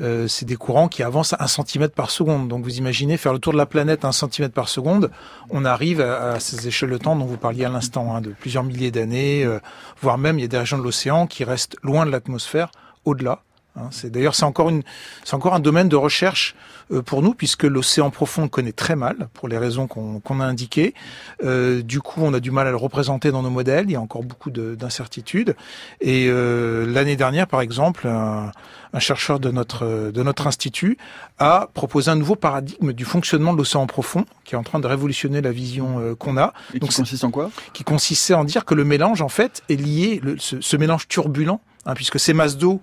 Euh, 0.00 0.26
c'est 0.26 0.44
des 0.44 0.56
courants 0.56 0.88
qui 0.88 1.02
avancent 1.02 1.34
1 1.38 1.46
cm 1.46 1.88
par 1.88 2.10
seconde. 2.10 2.48
Donc 2.48 2.64
vous 2.64 2.78
imaginez 2.78 3.16
faire 3.16 3.32
le 3.32 3.38
tour 3.38 3.52
de 3.52 3.58
la 3.58 3.66
planète 3.66 4.04
1 4.04 4.12
cm 4.12 4.50
par 4.50 4.68
seconde, 4.68 5.10
on 5.50 5.64
arrive 5.64 6.00
à, 6.00 6.32
à 6.32 6.40
ces 6.40 6.66
échelles 6.66 6.90
de 6.90 6.98
temps 6.98 7.16
dont 7.16 7.26
vous 7.26 7.36
parliez 7.36 7.64
à 7.64 7.68
l'instant, 7.68 8.14
hein, 8.14 8.20
de 8.20 8.30
plusieurs 8.30 8.64
milliers 8.64 8.90
d'années, 8.90 9.44
euh, 9.44 9.60
voire 10.00 10.18
même 10.18 10.38
il 10.38 10.42
y 10.42 10.44
a 10.44 10.48
des 10.48 10.58
régions 10.58 10.78
de 10.78 10.82
l'océan 10.82 11.26
qui 11.26 11.44
restent 11.44 11.76
loin 11.82 12.06
de 12.06 12.10
l'atmosphère, 12.10 12.70
au-delà. 13.04 13.42
Hein. 13.76 13.88
c'est 13.90 14.10
d'ailleurs 14.10 14.34
c'est 14.34 14.44
encore 14.44 14.68
une 14.68 14.82
c'est 15.24 15.34
encore 15.34 15.54
un 15.54 15.60
domaine 15.60 15.88
de 15.88 15.96
recherche 15.96 16.54
euh, 16.92 17.02
pour 17.02 17.22
nous 17.22 17.34
puisque 17.34 17.64
l'océan 17.64 18.10
profond 18.10 18.42
on 18.44 18.48
connaît 18.48 18.72
très 18.72 18.94
mal 18.94 19.28
pour 19.34 19.48
les 19.48 19.58
raisons 19.58 19.86
qu'on 19.86 20.40
a 20.40 20.44
indiquées. 20.44 20.94
Euh, 21.42 21.82
du 21.82 22.00
coup, 22.00 22.20
on 22.22 22.32
a 22.34 22.40
du 22.40 22.50
mal 22.50 22.66
à 22.66 22.70
le 22.70 22.76
représenter 22.76 23.30
dans 23.32 23.42
nos 23.42 23.50
modèles. 23.50 23.86
Il 23.88 23.92
y 23.92 23.96
a 23.96 24.00
encore 24.00 24.22
beaucoup 24.22 24.50
de- 24.50 24.74
d'incertitudes. 24.74 25.56
Et 26.00 26.26
euh, 26.28 26.86
l'année 26.86 27.16
dernière, 27.16 27.46
par 27.46 27.60
exemple, 27.62 28.06
un, 28.06 28.52
un 28.92 28.98
chercheur 29.00 29.40
de 29.40 29.50
notre 29.50 30.10
de 30.12 30.22
notre 30.22 30.46
institut 30.46 30.96
a 31.38 31.68
proposé 31.74 32.10
un 32.10 32.16
nouveau 32.16 32.36
paradigme 32.36 32.92
du 32.92 33.04
fonctionnement 33.04 33.52
de 33.54 33.58
l'océan 33.58 33.86
profond, 33.86 34.24
qui 34.44 34.54
est 34.54 34.58
en 34.58 34.62
train 34.62 34.78
de 34.78 34.86
révolutionner 34.86 35.40
la 35.40 35.50
vision 35.52 35.98
euh, 35.98 36.14
qu'on 36.14 36.36
a, 36.36 36.52
Et 36.74 36.78
Donc 36.78 36.90
qui 36.90 36.96
consiste 36.96 37.24
en 37.24 37.30
quoi? 37.30 37.50
qui 37.72 37.82
consistait 37.82 38.34
en 38.34 38.44
dire 38.44 38.64
que 38.64 38.74
le 38.74 38.84
mélange, 38.84 39.20
en 39.22 39.28
fait, 39.28 39.62
est 39.68 39.76
lié, 39.76 40.20
le- 40.22 40.38
ce, 40.38 40.60
ce 40.60 40.76
mélange 40.76 41.08
turbulent, 41.08 41.60
hein, 41.86 41.94
puisque 41.94 42.20
ces 42.20 42.34
masses 42.34 42.56
d'eau 42.56 42.80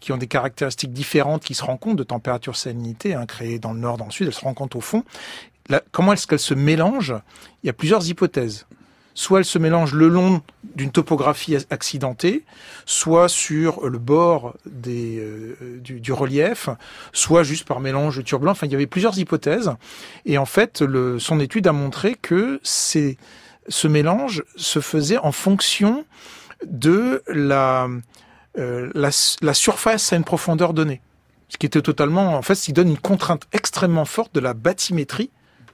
qui 0.00 0.12
ont 0.12 0.16
des 0.16 0.26
caractéristiques 0.26 0.92
différentes, 0.92 1.44
qui 1.44 1.54
se 1.54 1.64
rencontrent 1.64 1.96
de 1.96 2.02
température, 2.02 2.56
salinité, 2.56 3.14
hein, 3.14 3.26
créées 3.26 3.58
dans 3.58 3.72
le 3.72 3.80
nord, 3.80 3.98
dans 3.98 4.06
le 4.06 4.10
sud, 4.10 4.26
elles 4.26 4.34
se 4.34 4.40
rencontrent 4.40 4.76
au 4.76 4.80
fond. 4.80 5.04
Comment 5.92 6.14
est-ce 6.14 6.26
qu'elles 6.26 6.38
se 6.38 6.54
mélangent? 6.54 7.14
Il 7.62 7.66
y 7.66 7.70
a 7.70 7.72
plusieurs 7.72 8.08
hypothèses. 8.08 8.66
Soit 9.14 9.40
elles 9.40 9.44
se 9.44 9.58
mélangent 9.58 9.92
le 9.92 10.08
long 10.08 10.40
d'une 10.74 10.90
topographie 10.90 11.56
accidentée, 11.68 12.44
soit 12.86 13.28
sur 13.28 13.88
le 13.88 13.98
bord 13.98 14.54
euh, 14.86 15.54
du, 15.80 16.12
relief, 16.12 16.70
soit 17.12 17.42
juste 17.42 17.66
par 17.66 17.80
mélange 17.80 18.24
turbulent. 18.24 18.52
Enfin, 18.52 18.66
il 18.66 18.72
y 18.72 18.74
avait 18.74 18.86
plusieurs 18.86 19.18
hypothèses. 19.18 19.72
Et 20.26 20.38
en 20.38 20.46
fait, 20.46 20.82
son 21.18 21.40
étude 21.40 21.66
a 21.66 21.72
montré 21.72 22.14
que 22.14 22.60
ce 22.62 23.88
mélange 23.88 24.44
se 24.56 24.80
faisait 24.80 25.18
en 25.18 25.32
fonction 25.32 26.04
de 26.64 27.22
la, 27.26 27.88
euh, 28.60 28.90
la, 28.94 29.54
surface 29.54 30.12
à 30.12 30.16
une 30.16 30.24
profondeur 30.24 30.74
donnée. 30.74 31.00
Ce 31.48 31.58
qui 31.58 31.66
était 31.66 31.82
totalement, 31.82 32.36
en 32.36 32.42
fait, 32.42 32.54
qui 32.54 32.72
donne 32.72 32.88
une 32.88 32.98
contrainte 32.98 33.42
extrêmement 33.52 34.04
forte 34.04 34.34
de 34.34 34.40
la 34.40 34.54
bathymétrie 34.54 35.30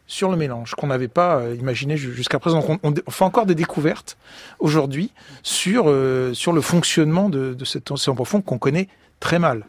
sur 0.06 0.30
le 0.30 0.36
mélange 0.36 0.74
qu'on 0.74 0.86
n'avait 0.86 1.08
pas 1.08 1.36
euh, 1.38 1.56
imaginé 1.58 1.96
ju- 1.96 2.14
jusqu'à 2.14 2.38
présent. 2.38 2.64
On, 2.82 2.94
fait 3.10 3.24
encore 3.24 3.44
des 3.44 3.56
découvertes 3.56 4.16
aujourd'hui 4.58 5.12
sur 5.42 5.84
euh, 5.88 6.32
sur 6.32 6.52
le 6.52 6.60
fonctionnement 6.60 7.28
de, 7.28 7.54
de 7.54 7.64
cet 7.64 7.90
océan 7.90 8.14
profond 8.14 8.40
qu'on 8.40 8.58
connaît 8.58 8.88
très 9.20 9.38
mal. 9.38 9.64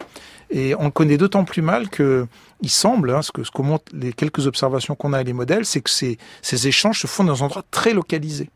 Et 0.50 0.74
on 0.76 0.84
le 0.84 0.90
connaît 0.90 1.18
d'autant 1.18 1.44
plus 1.44 1.62
mal 1.62 1.90
que 1.90 2.26
il 2.62 2.70
semble, 2.70 3.10
hein, 3.10 3.22
ce 3.22 3.30
que 3.32 3.44
ce 3.44 3.50
les 3.92 4.12
quelques 4.12 4.46
observations 4.46 4.94
qu'on 4.94 5.12
a 5.12 5.20
et 5.20 5.24
les 5.24 5.32
modèles, 5.32 5.64
c'est 5.64 5.80
que 5.80 5.90
ces, 5.90 6.18
ces 6.42 6.66
échanges 6.66 7.00
se 7.00 7.06
font 7.06 7.24
dans 7.24 7.42
un 7.42 7.46
endroit 7.46 7.64
très 7.70 7.92
localisé. 7.92 8.50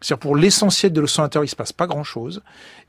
C'est-à-dire 0.00 0.20
pour 0.20 0.36
l'essentiel 0.36 0.92
de 0.92 1.00
l'océan 1.00 1.24
intérieur, 1.24 1.44
il 1.44 1.48
se 1.48 1.56
passe 1.56 1.72
pas 1.72 1.86
grand-chose. 1.86 2.42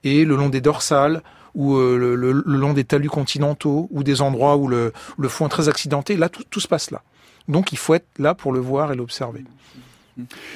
Et 0.03 0.25
le 0.25 0.35
long 0.35 0.49
des 0.49 0.61
dorsales, 0.61 1.21
ou 1.55 1.75
euh, 1.75 2.15
le, 2.15 2.31
long 2.31 2.73
des 2.73 2.83
talus 2.83 3.09
continentaux, 3.09 3.87
ou 3.91 4.03
des 4.03 4.21
endroits 4.21 4.57
où 4.57 4.67
le, 4.67 4.93
le 5.17 5.27
fond 5.29 5.47
est 5.47 5.49
très 5.49 5.69
accidenté, 5.69 6.15
là, 6.15 6.29
tout, 6.29 6.43
tout 6.49 6.59
se 6.59 6.67
passe 6.67 6.91
là. 6.91 7.01
Donc 7.47 7.71
il 7.71 7.77
faut 7.77 7.95
être 7.95 8.07
là 8.19 8.35
pour 8.35 8.51
le 8.51 8.59
voir 8.59 8.91
et 8.91 8.95
l'observer. 8.95 9.43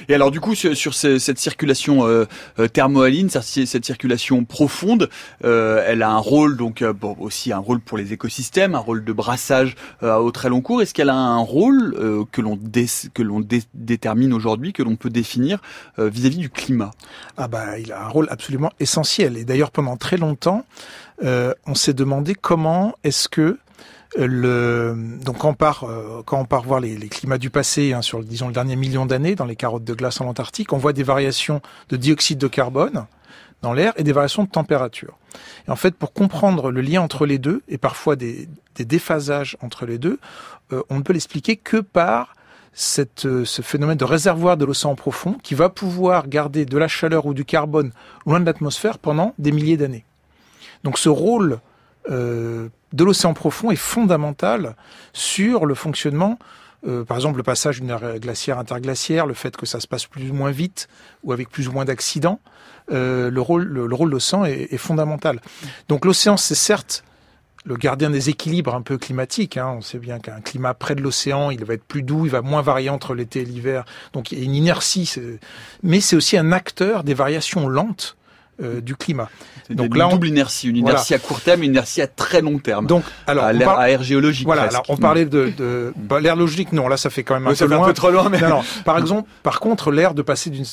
Et 0.10 0.14
alors 0.14 0.32
du 0.32 0.40
coup 0.40 0.56
sur, 0.56 0.76
sur 0.76 0.94
cette 0.94 1.40
circulation 1.40 2.06
euh, 2.08 2.26
euh 2.60 2.68
thermohaline, 2.68 3.30
cette 3.30 3.86
circulation 3.86 4.46
profonde, 4.46 5.10
euh, 5.44 5.84
elle 5.86 6.02
a 6.02 6.10
un 6.10 6.18
rôle 6.18 6.58
donc 6.58 6.82
euh, 6.82 6.94
bon, 6.94 7.16
aussi 7.20 7.52
un 7.52 7.58
rôle 7.58 7.80
pour 7.80 7.98
les 7.98 8.14
écosystèmes, 8.14 8.76
un 8.76 8.80
rôle 8.80 9.04
de 9.04 9.14
brassage 9.14 9.76
euh, 10.04 10.16
au 10.16 10.32
très 10.32 10.50
long 10.50 10.62
cours. 10.62 10.82
Est-ce 10.82 10.94
qu'elle 10.94 11.10
a 11.10 11.16
un 11.16 11.40
rôle 11.40 11.96
que 12.32 12.42
l'on 12.42 12.60
que 13.14 13.22
l'on 13.22 13.46
détermine 13.74 14.34
aujourd'hui, 14.34 14.74
que 14.74 14.84
l'on 14.84 14.96
peut 14.96 15.10
définir 15.10 15.60
vis-à-vis 15.98 16.38
-vis 16.38 16.40
du 16.40 16.50
climat? 16.50 16.92
Ah 17.38 17.48
bah 17.48 17.80
il 17.80 17.92
a 17.92 18.04
un 18.06 18.08
rôle 18.08 18.28
absolument 18.30 18.72
essentiel. 18.80 19.38
Et 19.38 19.46
d'ailleurs 19.46 19.72
pendant 19.72 19.98
très 19.98 20.18
longtemps, 20.18 20.66
on 21.22 21.76
s'est 21.76 21.94
demandé 21.94 22.36
comment 22.36 22.96
est-ce 23.04 23.30
que 23.30 23.58
donc 24.18 25.38
quand 25.40 25.50
on 25.50 25.54
part, 25.54 25.86
euh, 25.86 26.22
quand 26.26 26.40
on 26.40 26.46
part 26.46 26.64
voir 26.64 26.80
les, 26.80 26.96
climats 27.08 27.38
du 27.38 27.50
passé, 27.50 27.94
hein, 27.94 28.02
sur 28.02 28.24
disons 28.24 28.48
le 28.48 28.54
dernier 28.54 28.76
million 28.76 29.06
d'années, 29.06 29.36
dans 29.36 29.46
les 29.46 29.56
carottes 29.56 29.84
de 29.84 29.94
glace 29.94 30.22
en 30.22 30.26
Antarctique, 30.28 30.74
on 30.74 30.78
voit 30.78 30.94
des 30.94 31.04
variations 31.04 31.62
de 31.90 31.98
dioxyde 31.98 32.38
de 32.38 32.48
carbone 32.48 33.06
dans 33.62 33.74
l'air 33.74 33.94
et 33.96 34.04
des 34.04 34.12
variations 34.12 34.44
de 34.44 34.50
température. 34.50 35.18
Et 35.68 35.72
en 35.72 35.76
fait, 35.76 35.96
pour 35.96 36.14
comprendre 36.14 36.70
le 36.70 36.82
lien 36.82 37.02
entre 37.02 37.26
les 37.26 37.40
deux 37.40 37.64
et 37.68 37.78
parfois 37.78 38.16
des, 38.16 38.48
déphasages 38.78 39.58
entre 39.62 39.86
les 39.86 39.98
deux, 39.98 40.20
euh, 40.74 40.84
on 40.90 40.98
ne 40.98 41.02
peut 41.02 41.14
l'expliquer 41.14 41.56
que 41.56 41.78
par 41.78 42.36
euh, 43.26 43.46
ce 43.46 43.62
phénomène 43.62 43.98
de 43.98 44.06
réservoir 44.06 44.58
de 44.58 44.66
l'océan 44.66 44.96
profond 44.96 45.38
qui 45.42 45.56
va 45.56 45.70
pouvoir 45.70 46.28
garder 46.28 46.66
de 46.66 46.78
la 46.78 46.88
chaleur 46.88 47.26
ou 47.26 47.34
du 47.34 47.46
carbone 47.46 47.92
loin 48.26 48.40
de 48.40 48.46
l'atmosphère 48.46 49.00
pendant 49.00 49.34
des 49.38 49.52
milliers 49.52 49.78
d'années. 49.78 50.06
Donc 50.84 50.98
ce 50.98 51.10
rôle 51.10 51.60
euh, 52.10 52.70
de 52.92 53.04
l'océan 53.04 53.34
profond 53.34 53.72
est 53.72 53.76
fondamental 53.76 54.76
sur 55.14 55.66
le 55.66 55.76
fonctionnement 55.76 56.38
euh, 56.86 57.06
par 57.06 57.16
exemple, 57.16 57.38
le 57.38 57.44
passage 57.44 57.80
d'une 57.80 57.96
glaciaire 58.18 58.60
interglaciaire, 58.60 59.26
le 59.26 59.34
fait 59.34 59.56
que 59.56 59.66
ça 59.66 59.80
se 59.80 59.88
passe 59.88 60.06
plus 60.06 60.32
ou 60.32 60.34
moins 60.34 60.52
vite 60.52 60.90
ou 61.24 61.32
avec 61.32 61.50
plus 61.50 61.70
ou 61.70 61.72
moins 61.72 61.86
d'accidents, 61.86 62.42
euh, 62.92 63.32
le 63.32 63.42
rôle, 63.42 63.64
le, 63.64 63.96
rôle 63.96 64.10
de 64.10 64.16
l'océan 64.16 64.44
est, 64.44 64.74
est, 64.74 64.78
fondamental. 64.78 65.40
Donc 65.88 66.04
l'océan, 66.04 66.36
c'est 66.36 66.56
certes 66.56 67.06
le 67.66 67.78
gardien 67.78 68.10
des 68.10 68.30
équilibres 68.30 68.76
un 68.76 68.82
peu 68.82 68.98
climatiques. 68.98 69.58
Hein. 69.58 69.76
On 69.78 69.82
sait 69.82 70.00
bien 70.00 70.20
qu'un 70.20 70.42
climat 70.42 70.74
près 70.74 70.96
de 70.96 71.02
l'océan, 71.02 71.52
il 71.52 71.64
va 71.64 71.76
être 71.76 71.86
plus 71.86 72.04
doux, 72.04 72.26
il 72.26 72.32
va 72.32 72.42
moins 72.42 72.62
varier 72.62 72.90
entre 72.90 73.14
l'été 73.14 73.42
et 73.42 73.46
l'hiver. 73.46 73.86
Donc 74.12 74.32
il 74.32 74.40
y 74.40 74.42
a 74.42 74.44
une 74.44 74.56
inertie, 74.56 75.10
mais 75.82 76.02
c'est 76.02 76.16
aussi 76.16 76.38
un 76.38 76.52
acteur 76.52 77.06
des 77.06 77.14
variations 77.14 77.70
lentes 77.70 78.18
euh, 78.62 78.82
du 78.82 78.96
climat. 78.96 79.30
Donc 79.70 79.88
une 79.88 79.98
là, 79.98 80.10
double 80.10 80.28
inertie, 80.28 80.70
une 80.70 80.78
inertie 80.78 81.14
à 81.14 81.20
court 81.20 81.42
terme, 81.42 81.64
une 81.64 81.72
inertie 81.72 82.02
à 82.02 82.08
très 82.08 82.42
long 82.42 82.60
terme. 82.60 82.86
Donc, 82.86 83.04
alors, 83.26 83.46
à 83.46 83.54
l'air 83.54 84.04
géologique. 84.04 84.46
Voilà, 84.46 84.64
alors 84.64 84.84
on 84.90 84.98
parlait 84.98 85.26
de, 85.26 85.52
de 85.58 85.94
bah, 85.96 86.20
l'air 86.20 86.36
logique, 86.36 86.72
non, 86.72 86.88
là 86.88 86.98
ça 86.98 87.10
fait 87.10 87.24
quand 87.24 87.34
même 87.34 87.48
un, 87.48 87.56
peu, 87.56 87.66
loin. 87.66 87.84
un 87.84 87.86
peu 87.88 87.94
trop 87.94 88.12
loin. 88.12 88.30
Mais... 88.30 88.40
Non, 88.42 88.50
non. 88.50 88.64
Par 88.86 88.98
exemple, 88.98 89.28
par 89.42 89.60
contre, 89.60 89.92
l'air 89.92 90.14
de 90.14 90.22
passer 90.22 90.50
d'une 90.50 90.66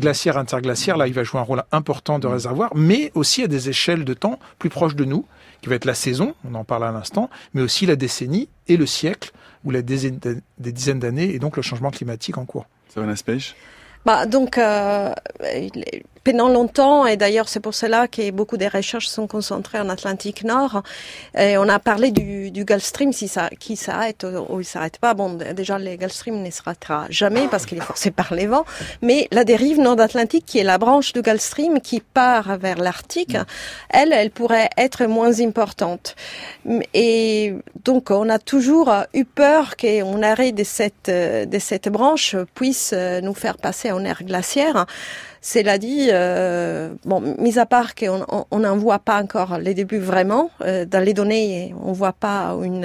glaciaire 0.00 0.36
à 0.36 0.40
interglaciaire, 0.40 0.96
là, 0.96 1.06
il 1.06 1.14
va 1.14 1.22
jouer 1.22 1.40
un 1.40 1.44
rôle 1.44 1.62
important 1.70 2.18
de 2.18 2.26
mm. 2.26 2.32
réservoir, 2.32 2.70
mais 2.74 3.12
aussi 3.14 3.42
à 3.44 3.46
des 3.46 3.68
échelles 3.68 4.04
de 4.04 4.14
temps 4.14 4.38
plus 4.58 4.70
proches 4.70 4.96
de 4.96 5.04
nous, 5.04 5.24
qui 5.62 5.68
va 5.68 5.76
être 5.76 5.84
la 5.84 5.94
saison, 5.94 6.34
on 6.48 6.54
en 6.54 6.64
parle 6.64 6.84
à 6.84 6.92
l'instant, 6.92 7.30
mais 7.54 7.62
aussi 7.62 7.86
la 7.86 7.96
décennie 7.96 8.48
et 8.66 8.76
le 8.76 8.86
siècle, 8.86 9.30
ou 9.64 9.70
la 9.70 9.82
dizaine, 9.82 10.18
des 10.58 10.72
dizaines 10.72 11.00
d'années, 11.00 11.34
et 11.34 11.38
donc 11.38 11.56
le 11.56 11.62
changement 11.62 11.90
climatique 11.90 12.38
en 12.38 12.44
cours. 12.44 12.66
Ça 12.88 13.00
va, 13.00 13.06
bah, 14.04 14.26
donc, 14.26 14.56
euh, 14.56 15.12
pendant 16.30 16.48
longtemps, 16.50 17.06
et 17.06 17.16
d'ailleurs 17.16 17.48
c'est 17.48 17.58
pour 17.58 17.74
cela 17.74 18.06
que 18.06 18.30
beaucoup 18.32 18.58
des 18.58 18.68
recherches 18.68 19.08
sont 19.08 19.26
concentrées 19.26 19.80
en 19.80 19.88
Atlantique 19.88 20.44
Nord, 20.44 20.82
et 21.34 21.56
on 21.56 21.66
a 21.70 21.78
parlé 21.78 22.10
du, 22.10 22.50
du 22.50 22.66
Gulf 22.66 22.84
Stream 22.84 23.14
si 23.14 23.28
ça, 23.28 23.48
qui 23.58 23.76
s'arrête 23.76 24.26
ou 24.50 24.60
il 24.60 24.66
s'arrête 24.66 24.98
pas. 24.98 25.14
Bon, 25.14 25.38
déjà 25.56 25.78
le 25.78 25.96
Gulf 25.96 26.12
Stream 26.12 26.42
ne 26.42 26.50
s'arrêtera 26.50 27.06
jamais 27.08 27.48
parce 27.50 27.64
qu'il 27.64 27.78
est 27.78 27.88
forcé 27.92 28.10
par 28.10 28.34
les 28.34 28.46
vents, 28.46 28.66
mais 29.00 29.26
la 29.32 29.44
dérive 29.44 29.80
nord-atlantique 29.80 30.44
qui 30.44 30.58
est 30.58 30.64
la 30.64 30.76
branche 30.76 31.14
du 31.14 31.22
Gulf 31.22 31.40
Stream 31.40 31.80
qui 31.80 32.00
part 32.00 32.58
vers 32.58 32.76
l'Arctique, 32.76 33.38
elle, 33.88 34.12
elle 34.12 34.30
pourrait 34.30 34.68
être 34.76 35.06
moins 35.06 35.40
importante. 35.40 36.14
Et 36.92 37.54
donc 37.86 38.10
on 38.10 38.28
a 38.28 38.38
toujours 38.38 38.92
eu 39.14 39.24
peur 39.24 39.76
qu'un 39.76 40.22
arrêt 40.22 40.52
de 40.52 40.64
cette, 40.64 41.06
de 41.08 41.58
cette 41.58 41.88
branche 41.88 42.36
puisse 42.54 42.92
nous 42.92 43.34
faire 43.34 43.56
passer 43.56 43.92
en 43.92 44.04
air 44.04 44.22
glaciaire. 44.22 44.84
Cela 45.50 45.78
dit, 45.78 46.08
euh, 46.12 46.90
bon, 47.06 47.22
mis 47.38 47.58
à 47.58 47.64
part 47.64 47.94
qu'on 47.94 48.58
n'en 48.58 48.76
voit 48.76 48.98
pas 48.98 49.22
encore 49.22 49.56
les 49.56 49.72
débuts 49.72 49.98
vraiment, 49.98 50.50
euh, 50.60 50.84
dans 50.84 51.02
les 51.02 51.14
données, 51.14 51.74
on 51.82 51.92
voit 51.92 52.12
pas 52.12 52.54
une, 52.62 52.84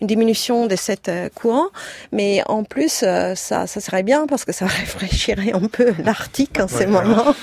une 0.00 0.06
diminution 0.06 0.66
de 0.66 0.76
cette 0.76 1.08
euh, 1.08 1.28
courant, 1.34 1.68
mais 2.12 2.42
en 2.46 2.64
plus, 2.64 3.02
euh, 3.02 3.34
ça, 3.34 3.66
ça 3.66 3.80
serait 3.80 4.02
bien 4.02 4.26
parce 4.26 4.44
que 4.44 4.52
ça 4.52 4.66
réfléchirait 4.66 5.52
un 5.52 5.66
peu 5.66 5.92
l'Arctique 6.04 6.58
en 6.60 6.68
ce 6.68 6.84
moment, 6.84 7.34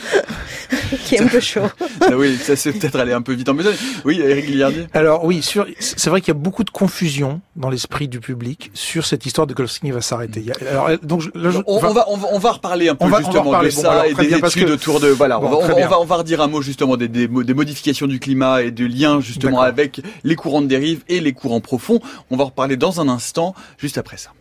qui 1.05 1.15
est 1.15 1.21
un 1.21 1.27
peu 1.27 1.39
chaud. 1.39 1.67
ah 2.01 2.15
oui, 2.15 2.37
ça 2.37 2.55
c'est 2.55 2.71
peut-être 2.71 2.97
aller 2.97 3.13
un 3.13 3.21
peu 3.21 3.33
vite 3.33 3.49
en 3.49 3.53
besogne. 3.53 3.75
Oui, 4.05 4.21
Eric 4.21 4.45
Guillardier. 4.45 4.87
Alors 4.93 5.25
oui, 5.25 5.41
c'est 5.79 6.09
vrai 6.09 6.21
qu'il 6.21 6.29
y 6.29 6.37
a 6.37 6.39
beaucoup 6.39 6.63
de 6.63 6.69
confusion 6.69 7.41
dans 7.55 7.69
l'esprit 7.69 8.07
du 8.07 8.19
public 8.19 8.71
sur 8.73 9.05
cette 9.05 9.25
histoire 9.25 9.47
de 9.47 9.53
Golfsking 9.53 9.91
va 9.91 10.01
s'arrêter. 10.01 10.45
Alors 10.69 10.89
donc 11.03 11.23
on, 11.35 11.79
va, 11.79 12.05
on, 12.09 12.17
va, 12.17 12.27
on 12.31 12.39
va 12.39 12.51
reparler 12.53 12.89
un 12.89 12.95
peu 12.95 13.05
justement 13.17 13.61
de 13.61 13.69
ça 13.69 14.07
et 14.07 14.13
des 14.13 14.33
études 14.33 14.69
autour 14.69 14.99
de 14.99 15.07
voilà. 15.07 15.39
on, 15.39 15.49
va, 15.49 15.57
on, 15.57 15.87
va, 15.87 15.99
on 16.01 16.05
va 16.05 16.15
redire 16.17 16.41
un 16.41 16.47
mot 16.47 16.61
justement 16.61 16.97
des, 16.97 17.07
des, 17.07 17.27
des 17.27 17.53
modifications 17.53 18.07
du 18.07 18.19
climat 18.19 18.63
et 18.63 18.71
de 18.71 18.85
liens 18.85 19.19
justement 19.19 19.61
avec 19.61 20.01
les 20.23 20.35
courants 20.35 20.61
de 20.61 20.67
dérive 20.67 21.03
et 21.07 21.19
les 21.19 21.33
courants 21.33 21.61
profonds. 21.61 21.99
On 22.31 22.37
va 22.37 22.44
en 22.45 22.49
reparler 22.49 22.77
dans 22.77 23.01
un 23.01 23.10
instant, 23.10 23.53
juste 23.77 23.97
après 23.97 24.17
ça. 24.17 24.31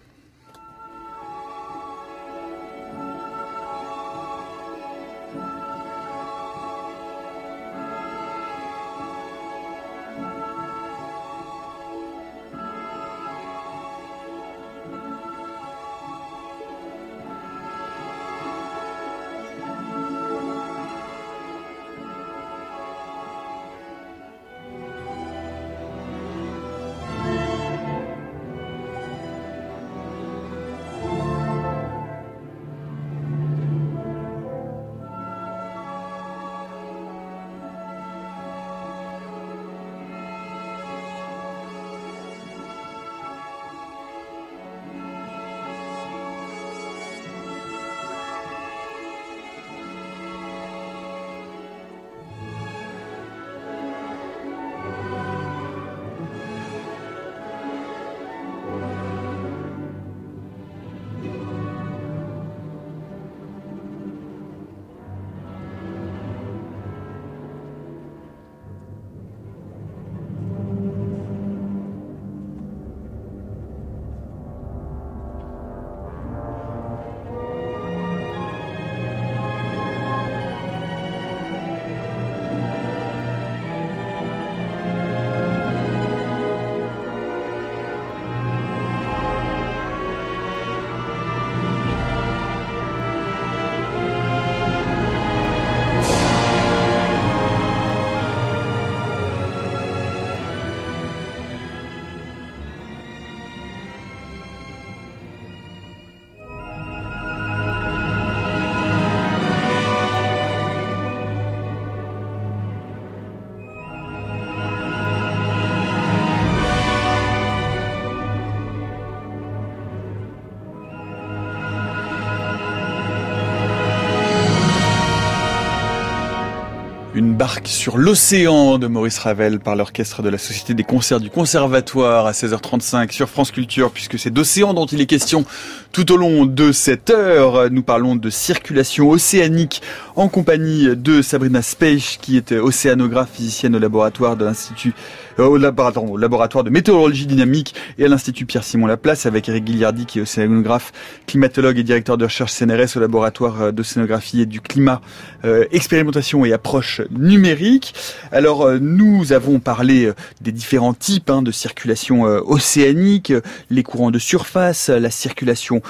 Sur 127.65 127.99
l'océan 127.99 128.79
de 128.79 128.87
Maurice 128.87 129.19
Ravel 129.19 129.59
par 129.59 129.77
l'orchestre 129.77 130.23
de 130.23 130.31
la 130.31 130.39
Société 130.39 130.73
des 130.73 130.83
concerts 130.83 131.21
du 131.21 131.29
Conservatoire 131.29 132.27
à 132.27 132.33
16h35 132.33 133.13
sur 133.13 133.29
France 133.29 133.51
Culture 133.51 133.91
puisque 133.91 134.19
c'est 134.19 134.31
d'océan 134.31 134.73
dont 134.73 134.87
il 134.87 135.01
est 135.01 135.07
question 135.07 135.45
tout 135.93 136.11
au 136.13 136.17
long 136.17 136.47
de 136.47 136.73
cette 136.73 137.11
heure. 137.11 137.71
Nous 137.71 137.83
parlons 137.83 138.17
de 138.17 138.31
circulation 138.31 139.11
océanique 139.11 139.83
en 140.17 140.29
compagnie 140.29 140.97
de 140.97 141.21
Sabrina 141.21 141.61
Speich 141.61 142.19
qui 142.23 142.39
est 142.39 142.53
océanographe 142.53 143.33
physicienne 143.35 143.77
au 143.77 143.79
laboratoire 143.79 144.37
de 144.37 144.45
l'Institut 144.47 144.95
euh, 145.39 145.45
au, 145.45 145.59
au, 145.59 146.17
laboratoire 146.17 146.65
de 146.65 146.71
météorologie 146.71 147.27
dynamique 147.27 147.75
et 147.99 148.05
à 148.05 148.09
l'Institut 148.09 148.47
Pierre-Simon 148.47 148.87
Laplace 148.87 149.27
avec 149.27 149.49
Eric 149.49 149.65
Guilliardi 149.65 150.07
qui 150.07 150.19
est 150.19 150.23
océanographe, 150.23 150.93
climatologue 151.27 151.79
et 151.79 151.83
directeur 151.83 152.17
de 152.17 152.25
recherche 152.25 152.53
CNRS 152.53 152.97
au 152.97 153.01
laboratoire 153.01 153.63
euh, 153.63 153.73
d'océanographie 153.73 154.41
et 154.41 154.47
du 154.47 154.61
climat, 154.61 155.01
euh, 155.45 155.65
expérimentation 155.73 156.45
et 156.45 156.53
approche 156.53 157.01
numérique. 157.11 157.95
Alors 158.33 158.63
euh, 158.63 158.79
nous 158.81 159.33
avons 159.33 159.59
parlé 159.59 160.13
des 160.41 160.53
différents 160.53 160.95
types 160.95 161.31
hein, 161.31 161.43
de 161.43 161.51
circulation 161.51 162.23
océanique, 162.23 163.33
les 163.71 163.83
courants 163.83 164.11
de 164.11 164.19
surface, 164.19 164.89
la 164.89 165.11
circulation 165.11 165.83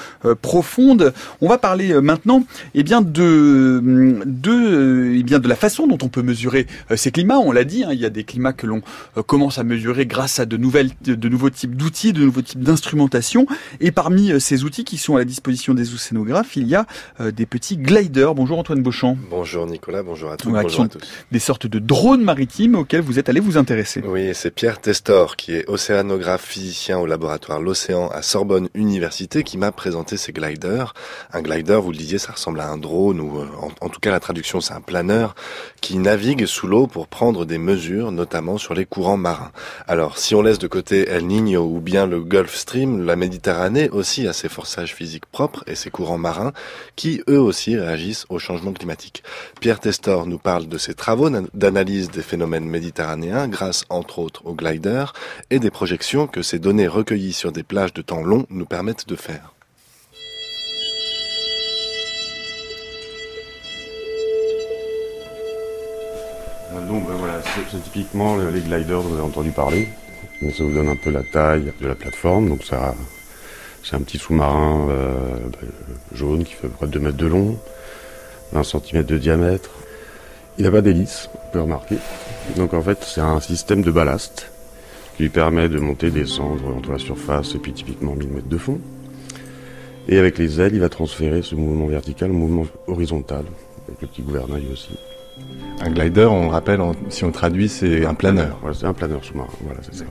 profonde. 0.42 1.12
On 1.40 1.48
va 1.48 1.58
parler 1.58 2.00
maintenant 2.00 2.44
eh 2.74 2.82
bien 2.82 3.02
de 3.02 3.82
de 4.24 5.12
eh 5.14 5.22
bien 5.22 5.38
de 5.38 5.48
la 5.48 5.56
façon 5.56 5.86
dont 5.86 5.98
on 6.02 6.08
peut 6.08 6.22
mesurer 6.22 6.66
ces 6.96 7.10
climats. 7.10 7.38
On 7.38 7.52
l'a 7.52 7.64
dit, 7.64 7.84
hein, 7.84 7.90
il 7.92 8.00
y 8.00 8.04
a 8.04 8.10
des 8.10 8.24
climats 8.24 8.52
que 8.52 8.66
l'on 8.66 8.82
commence 9.34 9.58
à 9.58 9.64
mesurer 9.64 10.06
grâce 10.06 10.38
à 10.38 10.46
de 10.46 10.56
nouvelles 10.56 10.90
de 11.02 11.28
nouveaux 11.28 11.50
types 11.50 11.74
d'outils, 11.74 12.12
de 12.12 12.22
nouveaux 12.22 12.40
types 12.40 12.62
d'instrumentation. 12.62 13.48
Et 13.80 13.90
parmi 13.90 14.40
ces 14.40 14.62
outils 14.62 14.84
qui 14.84 14.96
sont 14.96 15.16
à 15.16 15.18
la 15.18 15.24
disposition 15.24 15.74
des 15.74 15.92
océanographes, 15.92 16.54
il 16.54 16.68
y 16.68 16.76
a 16.76 16.86
des 17.32 17.44
petits 17.44 17.76
gliders. 17.76 18.36
Bonjour 18.36 18.60
Antoine 18.60 18.80
Beauchamp. 18.80 19.16
Bonjour 19.28 19.66
Nicolas, 19.66 20.04
bonjour 20.04 20.30
à 20.30 20.36
tous. 20.36 20.50
bonjour 20.50 20.82
à 20.82 20.88
tous. 20.88 21.00
Des 21.32 21.40
sortes 21.40 21.66
de 21.66 21.80
drones 21.80 22.22
maritimes 22.22 22.76
auxquels 22.76 23.00
vous 23.00 23.18
êtes 23.18 23.28
allé 23.28 23.40
vous 23.40 23.56
intéresser. 23.56 24.04
Oui, 24.06 24.30
c'est 24.34 24.52
Pierre 24.52 24.80
Testor 24.80 25.34
qui 25.34 25.54
est 25.54 25.68
océanographe 25.68 26.44
physicien 26.44 27.00
au 27.00 27.06
laboratoire 27.06 27.60
L'Océan 27.60 28.10
à 28.10 28.22
Sorbonne 28.22 28.68
Université 28.74 29.42
qui 29.42 29.58
m'a 29.58 29.72
présenté 29.72 30.16
ces 30.16 30.30
gliders. 30.30 30.94
Un 31.32 31.42
glider, 31.42 31.80
vous 31.82 31.90
le 31.90 31.96
disiez, 31.96 32.18
ça 32.18 32.30
ressemble 32.30 32.60
à 32.60 32.68
un 32.68 32.78
drone 32.78 33.20
ou 33.20 33.40
euh, 33.40 33.48
en, 33.80 33.88
tout 33.88 33.98
cas 33.98 34.12
la 34.12 34.20
traduction 34.20 34.60
c'est 34.60 34.74
un 34.74 34.80
planeur 34.80 35.34
qui 35.80 35.98
navigue 35.98 36.46
sous 36.46 36.68
l'eau 36.68 36.86
pour 36.86 37.08
prendre 37.08 37.44
des 37.44 37.58
mesures, 37.58 38.12
notamment 38.12 38.58
sur 38.58 38.74
les 38.74 38.84
courants 38.84 39.23
Alors 39.86 40.18
si 40.18 40.34
on 40.34 40.42
laisse 40.42 40.58
de 40.58 40.66
côté 40.66 41.08
El 41.08 41.26
Niño 41.26 41.62
ou 41.62 41.80
bien 41.80 42.06
le 42.06 42.20
Gulf 42.20 42.54
Stream, 42.54 43.04
la 43.04 43.16
Méditerranée 43.16 43.88
aussi 43.90 44.26
a 44.28 44.32
ses 44.32 44.48
forçages 44.48 44.94
physiques 44.94 45.26
propres 45.26 45.64
et 45.66 45.74
ses 45.74 45.90
courants 45.90 46.18
marins 46.18 46.52
qui 46.96 47.22
eux 47.28 47.40
aussi 47.40 47.76
réagissent 47.76 48.26
au 48.28 48.38
changement 48.38 48.72
climatique. 48.72 49.22
Pierre 49.60 49.80
Testor 49.80 50.26
nous 50.26 50.38
parle 50.38 50.68
de 50.68 50.78
ses 50.78 50.94
travaux 50.94 51.30
d'analyse 51.54 52.10
des 52.10 52.22
phénomènes 52.22 52.66
méditerranéens 52.66 53.48
grâce 53.48 53.84
entre 53.88 54.18
autres 54.18 54.46
au 54.46 54.54
glider 54.54 55.04
et 55.50 55.58
des 55.58 55.70
projections 55.70 56.26
que 56.26 56.42
ces 56.42 56.58
données 56.58 56.88
recueillies 56.88 57.32
sur 57.32 57.52
des 57.52 57.62
plages 57.62 57.94
de 57.94 58.02
temps 58.02 58.22
long 58.22 58.46
nous 58.50 58.66
permettent 58.66 59.08
de 59.08 59.16
faire. 59.16 59.54
C'est 67.70 67.82
typiquement 67.84 68.36
les 68.36 68.60
gliders 68.60 69.02
dont 69.02 69.08
vous 69.08 69.14
avez 69.14 69.22
entendu 69.22 69.50
parler. 69.50 69.88
ça 70.40 70.64
vous 70.64 70.72
donne 70.72 70.88
un 70.88 70.96
peu 70.96 71.10
la 71.10 71.22
taille 71.22 71.72
de 71.80 71.86
la 71.86 71.94
plateforme. 71.94 72.48
Donc 72.48 72.64
ça, 72.64 72.94
c'est 73.82 73.94
un 73.94 74.00
petit 74.00 74.18
sous-marin 74.18 74.88
euh, 74.90 75.14
ben, 75.60 75.68
jaune 76.12 76.44
qui 76.44 76.54
fait 76.54 76.66
à 76.66 76.70
peu 76.70 76.76
près 76.76 76.86
2 76.88 76.98
mètres 76.98 77.16
de 77.16 77.26
long, 77.26 77.56
20 78.52 78.62
cm 78.64 79.04
de 79.04 79.18
diamètre. 79.18 79.70
Il 80.58 80.64
n'a 80.64 80.70
pas 80.70 80.80
d'hélice, 80.80 81.28
on 81.34 81.52
peut 81.52 81.60
remarquer. 81.60 81.96
Donc 82.56 82.74
en 82.74 82.82
fait, 82.82 82.98
c'est 83.02 83.20
un 83.20 83.40
système 83.40 83.82
de 83.82 83.90
ballast 83.90 84.50
qui 85.16 85.24
lui 85.24 85.30
permet 85.30 85.68
de 85.68 85.78
monter, 85.78 86.10
descendre 86.10 86.76
entre 86.76 86.92
la 86.92 86.98
surface 86.98 87.54
et 87.54 87.58
puis 87.58 87.72
typiquement 87.72 88.14
1000 88.14 88.28
mètres 88.28 88.48
de 88.48 88.58
fond. 88.58 88.80
Et 90.08 90.18
avec 90.18 90.38
les 90.38 90.60
ailes, 90.60 90.74
il 90.74 90.80
va 90.80 90.88
transférer 90.88 91.42
ce 91.42 91.54
mouvement 91.54 91.86
vertical 91.86 92.30
au 92.30 92.34
mouvement 92.34 92.66
horizontal, 92.88 93.44
avec 93.88 94.02
le 94.02 94.08
petit 94.08 94.22
gouvernail 94.22 94.64
aussi. 94.72 94.90
Un 95.80 95.90
glider, 95.90 96.24
on 96.24 96.48
rappelle, 96.48 96.80
si 97.08 97.24
on 97.24 97.30
traduit, 97.30 97.68
c'est 97.68 98.06
un 98.06 98.14
planeur. 98.14 98.58
c'est 98.72 98.86
un 98.86 98.94
planeur 98.94 99.24
sous-marin, 99.24 99.50
voilà, 99.62 99.80
c'est 99.82 99.94
ça. 99.94 100.04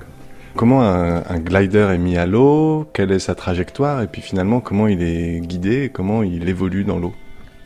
Comment 0.55 0.83
un, 0.83 1.23
un, 1.27 1.39
glider 1.39 1.89
est 1.93 1.97
mis 1.97 2.15
à 2.15 2.27
l'eau? 2.27 2.85
Quelle 2.93 3.11
est 3.11 3.19
sa 3.19 3.33
trajectoire? 3.33 4.03
Et 4.03 4.07
puis 4.07 4.21
finalement, 4.21 4.59
comment 4.59 4.87
il 4.87 5.01
est 5.01 5.39
guidé 5.39 5.89
Comment 5.91 6.21
il 6.21 6.47
évolue 6.47 6.83
dans 6.83 6.99
l'eau? 6.99 7.13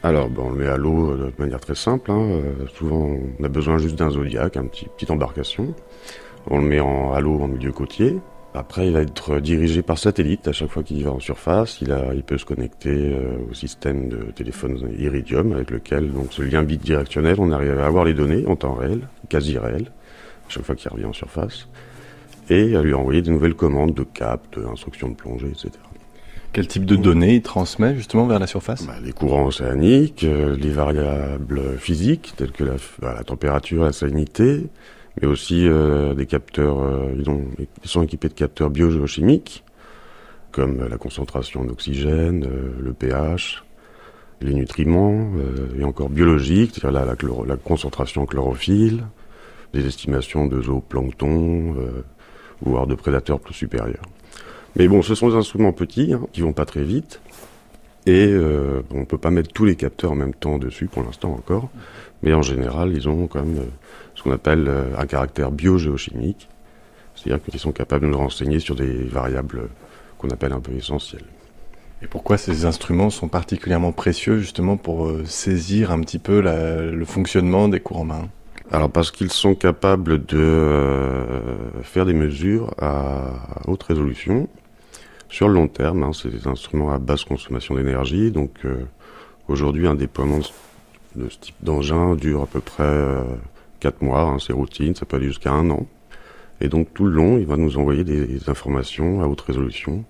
Alors, 0.04 0.30
bon, 0.30 0.44
on 0.46 0.50
le 0.52 0.58
met 0.60 0.68
à 0.68 0.78
l'eau 0.78 1.18
de 1.18 1.34
manière 1.38 1.60
très 1.60 1.76
simple. 1.76 2.12
Hein. 2.12 2.30
Euh, 2.32 2.54
souvent, 2.78 3.18
on 3.40 3.44
a 3.44 3.50
besoin 3.50 3.78
juste 3.78 3.98
d'un 3.98 4.10
zodiac, 4.10 4.56
un 4.56 4.66
petit 4.66 4.86
petite 4.86 5.12
embarcation. 5.12 5.74
On 6.50 6.60
le 6.60 6.64
met 6.66 6.80
en, 6.80 7.12
à 7.14 7.20
l'eau 7.20 7.42
en 7.42 7.48
milieu 7.50 7.74
côtier. 7.74 8.20
Après, 8.58 8.88
il 8.88 8.94
va 8.94 9.02
être 9.02 9.40
dirigé 9.40 9.84
par 9.84 10.00
satellite 10.00 10.48
à 10.48 10.52
chaque 10.52 10.70
fois 10.70 10.82
qu'il 10.82 11.04
va 11.04 11.12
en 11.12 11.20
surface. 11.20 11.80
Il, 11.82 11.92
a, 11.92 12.14
il 12.16 12.24
peut 12.24 12.40
se 12.40 12.46
connecter 12.46 12.90
euh, 12.90 13.38
au 13.50 13.54
système 13.54 14.10
de 14.10 14.32
téléphone 14.36 14.92
Iridium 14.98 15.54
avec 15.54 15.70
lequel, 15.70 16.12
donc, 16.12 16.28
ce 16.32 16.42
lien 16.42 16.64
bidirectionnel, 16.64 17.36
on 17.38 17.52
arrive 17.52 17.80
à 17.80 17.86
avoir 17.86 18.04
les 18.04 18.16
données 18.16 18.46
en 18.48 18.56
temps 18.56 18.74
réel, 18.74 19.08
quasi 19.30 19.58
réel, 19.60 19.92
à 20.48 20.50
chaque 20.50 20.64
fois 20.64 20.76
qu'il 20.76 20.90
revient 20.90 21.06
en 21.06 21.14
surface, 21.14 21.68
et 22.50 22.76
à 22.76 22.82
lui 22.82 22.96
envoyer 22.96 23.22
des 23.22 23.30
nouvelles 23.30 23.54
commandes 23.54 23.94
de 23.94 24.04
cap, 24.04 24.42
d'instructions 24.58 25.10
de 25.10 25.16
plongée, 25.16 25.50
etc. 25.50 25.72
Quel 26.52 26.68
type 26.68 26.86
de 26.86 26.96
données 26.96 27.36
il 27.36 27.42
transmet 27.44 27.96
justement 27.96 28.26
vers 28.26 28.40
la 28.40 28.48
surface? 28.48 28.88
Bah, 28.88 28.94
Les 29.04 29.12
courants 29.12 29.46
océaniques, 29.46 30.24
euh, 30.24 30.58
les 30.58 30.72
variables 30.72 31.78
physiques 31.78 32.34
telles 32.36 32.52
que 32.52 32.64
la, 32.64 32.76
bah, 33.00 33.14
la 33.16 33.24
température, 33.24 33.84
la 33.84 33.94
salinité, 33.94 34.64
mais 35.22 35.28
aussi 35.28 35.68
euh, 35.68 36.14
des 36.14 36.26
capteurs, 36.26 36.80
euh, 36.80 37.14
ils, 37.18 37.30
ont, 37.30 37.46
ils, 37.60 37.90
sont 37.90 38.04
équipés 38.04 38.30
de 38.30 38.34
capteurs 38.34 38.70
biogéochimiques, 38.70 39.64
comme 40.52 40.88
la 40.88 40.98
concentration 40.98 41.66
d'oxygène, 41.66 42.48
le 42.80 42.94
pH, 42.94 43.64
les 44.42 44.54
nutriments, 44.54 45.32
et 45.78 45.84
encore 45.84 46.10
biologiques, 46.10 46.72
c'est-à-dire 46.76 47.06
la, 47.46 47.58
concentration 47.58 48.26
chlorophylle, 48.26 49.04
des 49.74 49.86
estimations 49.86 50.48
de 50.48 50.62
zooplancton, 50.62 51.76
voire 52.62 52.88
de 52.88 52.96
prédateurs 52.96 53.40
plus 53.40 53.54
supérieurs. 53.54 54.06
Mais 54.78 54.88
bon, 54.88 55.02
ce 55.02 55.16
sont 55.16 55.30
des 55.30 55.36
instruments 55.36 55.74
petits, 55.74 56.14
hein, 56.14 56.22
qui 56.32 56.42
vont 56.42 56.54
pas 56.54 56.66
très 56.66 56.84
vite. 56.84 57.20
Et 58.06 58.28
euh, 58.28 58.84
on 58.92 59.06
peut 59.06 59.18
pas 59.18 59.32
mettre 59.32 59.52
tous 59.52 59.66
les 59.66 59.76
capteurs 59.76 60.12
en 60.12 60.16
même 60.16 60.34
temps 60.34 60.58
dessus 60.58 60.88
pour 60.88 61.04
l'instant 61.04 61.34
encore. 61.34 61.70
Mais 62.22 62.34
en 62.34 62.42
général, 62.42 62.94
ils 62.94 63.10
ont 63.10 63.28
quand 63.28 63.44
même 63.44 63.58
euh, 63.58 63.70
ce 64.18 64.24
qu'on 64.24 64.32
appelle 64.32 64.68
euh, 64.68 64.98
un 64.98 65.06
caractère 65.06 65.52
biogéochimique. 65.52 66.50
C'est-à-dire 67.16 67.44
qu'ils 67.44 67.60
sont 67.60 67.72
capables 67.72 68.06
de 68.06 68.12
nous 68.12 68.18
renseigner 68.18 68.60
sur 68.60 68.76
des 68.76 69.04
variables 69.06 69.70
qu'on 70.18 70.30
appelle 70.30 70.54
un 70.54 70.60
peu 70.60 70.74
essentielles. 70.74 71.26
Et 72.02 72.08
pourquoi 72.08 72.38
ces 72.38 72.66
instruments 72.66 73.10
sont 73.10 73.28
particulièrement 73.28 73.92
précieux 73.92 74.40
justement 74.40 74.76
pour 74.76 75.08
euh, 75.08 75.24
saisir 75.26 75.92
un 75.92 76.02
petit 76.02 76.20
peu 76.20 76.42
la, 76.42 76.82
le 76.82 77.06
fonctionnement 77.06 77.70
des 77.70 77.80
courants 77.80 78.06
marins 78.06 78.30
alors 78.70 78.90
parce 78.90 79.12
qu'ils 79.12 79.32
sont 79.32 79.56
capables 79.56 80.26
de 80.26 80.38
euh, 80.38 81.82
faire 81.84 82.06
des 82.06 82.14
mesures 82.14 82.74
à 82.78 83.32
haute 83.66 83.82
résolution 83.84 84.50
sur 85.30 85.48
le 85.48 85.54
long 85.54 85.70
terme. 85.70 86.04
Hein, 86.04 86.12
c'est 86.14 86.28
des 86.28 86.48
instruments 86.48 86.92
à 86.92 86.98
basse 86.98 87.24
consommation 87.24 87.76
d'énergie. 87.76 88.30
Donc 88.30 88.52
euh, 88.66 88.84
aujourd'hui, 89.48 89.88
un 89.88 89.96
déploiement 89.96 90.40
de 91.16 91.30
ce 91.30 91.38
type 91.38 91.56
d'engin 91.62 92.16
dure 92.16 92.42
à 92.42 92.46
peu 92.46 92.60
près 92.60 92.84
4 93.80 94.02
mois. 94.02 94.22
Hein, 94.22 94.38
c'est 94.40 94.54
routine, 94.54 94.96
ça 94.96 95.06
peut 95.06 95.18
aller 95.18 95.28
jusqu'à 95.28 95.52
un 95.52 95.70
an. 95.70 95.88
Et 96.62 96.70
donc 96.70 96.94
tout 96.94 97.06
le 97.06 97.12
long, 97.12 97.38
il 97.38 97.46
va 97.46 97.58
nous 97.58 97.78
envoyer 97.78 98.04
des, 98.04 98.50
informations 98.50 99.22
à 99.22 99.28
haute 99.28 99.42
résolution 99.42 100.04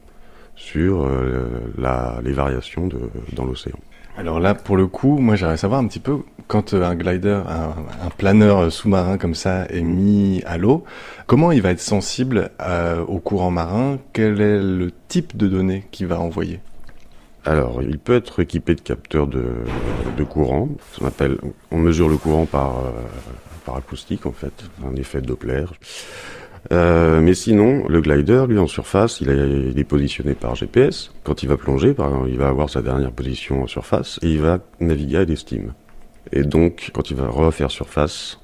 sur 0.56 1.04
euh, 1.04 1.60
la, 1.78 2.20
les 2.24 2.32
variations 2.32 2.88
de, 2.88 3.00
dans 3.34 3.46
l'océan. 3.46 3.78
Alors 4.18 4.40
là, 4.40 4.56
pour 4.56 4.78
le 4.78 4.88
coup, 4.88 5.20
moi 5.20 5.36
j'aimerais 5.36 5.58
savoir 5.58 5.80
un 5.80 5.88
petit 5.88 6.00
peu, 6.00 6.20
quand 6.48 6.74
euh, 6.74 6.84
un 6.84 6.96
glider, 6.96 7.42
un, 7.48 7.76
un 8.04 8.10
planeur 8.18 8.72
sous-marin 8.72 9.18
comme 9.18 9.36
ça 9.36 9.66
est 9.66 9.82
mis 9.82 10.42
à 10.46 10.58
l'eau, 10.58 10.86
comment 11.28 11.52
il 11.52 11.62
va 11.62 11.70
être 11.72 11.82
sensible 11.82 12.50
à, 12.58 13.02
au 13.02 13.20
courant 13.20 13.52
marin? 13.52 14.00
Quel 14.14 14.42
est 14.42 14.60
le 14.60 14.92
type 15.08 15.38
de 15.38 15.48
données 15.48 15.86
qu'il 15.92 16.08
va 16.08 16.20
envoyer? 16.20 16.62
Alors, 17.46 17.82
il 17.82 17.98
peut 17.98 18.16
être 18.16 18.42
équipé 18.42 18.76
de 18.76 18.82
capteurs 18.82 19.26
de, 19.26 19.46
de 20.18 20.24
courant. 20.26 20.68
On, 21.00 21.06
appelle, 21.06 21.38
on 21.72 21.78
mesure 21.78 22.10
le 22.10 22.18
courant 22.18 22.46
par, 22.46 22.80
euh, 22.80 22.92
par 23.68 23.76
acoustique, 23.76 24.26
en 24.26 24.32
fait, 24.32 24.54
un 24.86 24.96
effet 24.96 25.22
Doppler. 25.22 25.66
Euh, 26.72 27.20
mais 27.20 27.34
sinon, 27.34 27.86
le 27.88 28.00
glider, 28.00 28.46
lui, 28.48 28.58
en 28.58 28.68
surface, 28.68 29.20
il, 29.20 29.30
est 29.30 29.84
positionné 29.84 30.36
par 30.36 30.56
GPS. 30.56 31.12
Quand 31.24 31.44
il 31.44 31.50
va 31.50 31.58
plonger, 31.58 31.94
par 31.94 32.08
exemple, 32.08 32.30
il 32.30 32.38
va 32.38 32.48
avoir 32.48 32.70
sa 32.70 32.82
dernière 32.82 33.12
position 33.12 33.64
en 33.64 33.68
surface 33.68 34.20
et 34.24 34.32
il 34.32 34.40
va 34.40 34.60
naviguer 34.80 35.18
à 35.18 35.24
l'estime. 35.26 35.74
Et 36.32 36.44
donc, 36.44 36.92
quand 36.94 37.12
il 37.12 37.18
va 37.18 37.28
refaire 37.28 37.70
surface, 37.70 38.40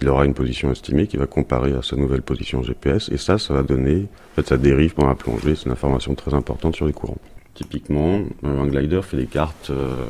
il 0.00 0.08
aura 0.08 0.26
une 0.26 0.34
position 0.34 0.70
estimée 0.70 1.06
qui 1.06 1.16
va 1.16 1.26
comparer 1.26 1.72
à 1.72 1.82
sa 1.82 1.96
nouvelle 1.96 2.22
position 2.22 2.62
GPS. 2.62 3.08
Et 3.10 3.16
ça, 3.16 3.38
ça 3.38 3.54
va 3.54 3.62
donner, 3.62 4.08
en 4.32 4.36
fait, 4.36 4.48
ça 4.48 4.58
dérive 4.58 4.94
pendant 4.94 5.08
la 5.08 5.14
plongée. 5.14 5.54
C'est 5.54 5.66
une 5.66 5.72
information 5.72 6.14
très 6.14 6.34
importante 6.34 6.76
sur 6.76 6.86
les 6.86 6.92
courants. 6.92 7.18
Typiquement, 7.54 8.20
un 8.42 8.66
glider 8.66 9.00
fait 9.02 9.16
des 9.16 9.26
cartes 9.26 9.70
euh, 9.70 10.06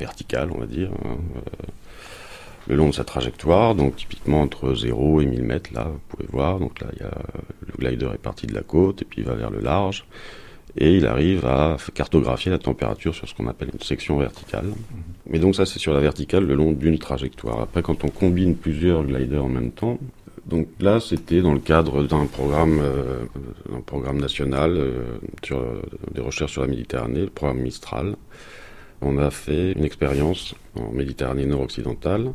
verticales, 0.00 0.50
on 0.50 0.58
va 0.58 0.66
dire. 0.66 0.90
Hein, 1.04 1.16
le 2.66 2.76
long 2.76 2.88
de 2.88 2.94
sa 2.94 3.04
trajectoire, 3.04 3.74
donc 3.74 3.96
typiquement 3.96 4.42
entre 4.42 4.74
0 4.74 5.20
et 5.20 5.26
1000 5.26 5.42
mètres, 5.42 5.70
là, 5.74 5.88
vous 5.92 6.00
pouvez 6.08 6.26
voir. 6.30 6.58
Donc 6.58 6.80
là, 6.80 6.88
il 6.94 7.00
y 7.00 7.04
a, 7.04 7.12
le 7.66 7.74
glider 7.78 8.08
est 8.14 8.18
parti 8.18 8.46
de 8.46 8.54
la 8.54 8.62
côte 8.62 9.02
et 9.02 9.04
puis 9.04 9.22
il 9.22 9.26
va 9.26 9.34
vers 9.34 9.50
le 9.50 9.60
large. 9.60 10.06
Et 10.76 10.96
il 10.96 11.06
arrive 11.06 11.46
à 11.46 11.76
cartographier 11.94 12.50
la 12.50 12.58
température 12.58 13.14
sur 13.14 13.28
ce 13.28 13.34
qu'on 13.34 13.46
appelle 13.46 13.70
une 13.72 13.80
section 13.80 14.18
verticale. 14.18 14.72
Mais 15.30 15.38
donc 15.38 15.54
ça, 15.54 15.66
c'est 15.66 15.78
sur 15.78 15.94
la 15.94 16.00
verticale 16.00 16.44
le 16.46 16.54
long 16.54 16.72
d'une 16.72 16.98
trajectoire. 16.98 17.60
Après, 17.60 17.82
quand 17.82 18.02
on 18.02 18.08
combine 18.08 18.56
plusieurs 18.56 19.04
gliders 19.04 19.44
en 19.44 19.48
même 19.48 19.70
temps, 19.70 19.98
donc 20.46 20.66
là, 20.80 21.00
c'était 21.00 21.42
dans 21.42 21.54
le 21.54 21.60
cadre 21.60 22.02
d'un 22.02 22.26
programme, 22.26 22.80
euh, 22.82 23.24
un 23.72 23.80
programme 23.80 24.20
national 24.20 24.72
euh, 24.76 25.18
sur 25.44 25.62
des 26.12 26.20
recherches 26.20 26.52
sur 26.52 26.62
la 26.62 26.68
Méditerranée, 26.68 27.20
le 27.20 27.30
programme 27.30 27.60
Mistral. 27.60 28.16
On 29.00 29.16
a 29.18 29.30
fait 29.30 29.72
une 29.72 29.84
expérience 29.84 30.54
en 30.76 30.90
Méditerranée 30.90 31.46
nord-occidentale 31.46 32.32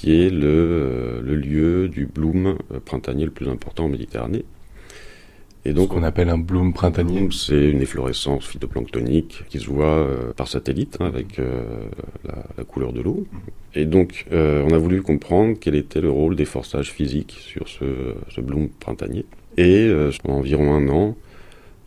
qui 0.00 0.22
est 0.22 0.30
le, 0.30 0.46
euh, 0.46 1.20
le 1.22 1.34
lieu 1.34 1.88
du 1.88 2.06
bloom 2.06 2.56
euh, 2.72 2.78
printanier 2.84 3.24
le 3.24 3.32
plus 3.32 3.48
important 3.48 3.86
en 3.86 3.88
Méditerranée. 3.88 4.44
Et 5.64 5.72
donc, 5.72 5.88
Ce 5.88 5.94
qu'on 5.94 6.04
appelle 6.04 6.28
un 6.28 6.38
bloom 6.38 6.72
printanier. 6.72 7.28
C'est 7.32 7.68
une 7.68 7.82
efflorescence 7.82 8.46
phytoplanctonique 8.46 9.42
qui 9.48 9.58
se 9.58 9.66
voit 9.66 9.86
euh, 9.86 10.32
par 10.32 10.46
satellite 10.46 10.98
hein, 11.00 11.06
avec 11.06 11.38
la, 11.38 12.34
la, 12.56 12.64
couleur 12.64 12.92
de 12.92 13.00
l'eau. 13.00 13.26
Et 13.74 13.86
donc, 13.86 14.26
on 14.30 14.72
a 14.72 14.78
voulu 14.78 15.02
comprendre 15.02 15.56
quel 15.60 15.74
était 15.74 16.00
le 16.00 16.10
rôle 16.10 16.36
des 16.36 16.44
forçages 16.44 16.92
physiques 16.92 17.36
sur 17.40 17.68
ce, 17.68 18.14
ce 18.30 18.40
bloom 18.40 18.68
printanier. 18.68 19.26
Et 19.56 19.90
pendant 20.22 20.38
environ 20.38 20.74
un 20.74 20.88
an, 20.88 21.16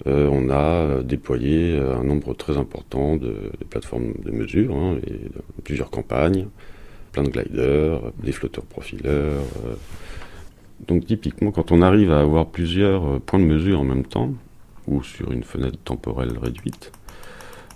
on 0.06 0.50
a 0.50 1.02
déployé 1.02 1.80
un 1.80 2.04
nombre 2.04 2.34
très 2.34 2.58
important 2.58 3.16
de, 3.16 3.36
de 3.60 3.66
plateformes 3.70 4.14
de 4.24 4.32
mesure 4.32 4.76
hein, 4.76 4.98
et 5.08 5.62
plusieurs 5.64 5.90
campagnes 5.90 6.48
plein 7.12 7.24
de 7.24 7.30
gliders, 7.30 8.02
des 8.24 8.32
flotteurs 8.32 8.66
profileurs. 8.66 9.44
Euh. 9.66 9.76
Donc 10.88 11.06
typiquement, 11.06 11.52
quand 11.52 11.72
on 11.72 11.82
arrive 11.82 12.12
à 12.12 12.20
avoir 12.20 12.48
plusieurs 12.48 13.06
euh, 13.06 13.20
points 13.20 13.40
de 13.40 13.46
mesure 13.46 13.82
en 13.82 13.84
même 13.84 14.06
temps, 14.06 14.34
ou 14.88 15.04
sur 15.04 15.32
une 15.32 15.44
fenêtre 15.44 15.78
temporelle 15.84 16.38
réduite, 16.42 16.92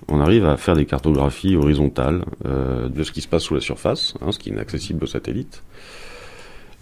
on 0.07 0.19
arrive 0.19 0.45
à 0.45 0.57
faire 0.57 0.75
des 0.75 0.85
cartographies 0.85 1.55
horizontales 1.55 2.25
euh, 2.45 2.89
de 2.89 3.03
ce 3.03 3.11
qui 3.11 3.21
se 3.21 3.27
passe 3.27 3.43
sous 3.43 3.55
la 3.55 3.61
surface, 3.61 4.15
hein, 4.21 4.31
ce 4.31 4.39
qui 4.39 4.49
est 4.49 4.53
inaccessible 4.53 5.03
au 5.03 5.07
satellite. 5.07 5.63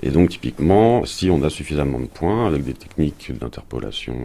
Et 0.01 0.09
donc 0.09 0.29
typiquement, 0.29 1.05
si 1.05 1.29
on 1.29 1.43
a 1.43 1.49
suffisamment 1.49 1.99
de 1.99 2.07
points 2.07 2.47
avec 2.47 2.63
des 2.63 2.73
techniques 2.73 3.31
d'interpolation 3.37 4.15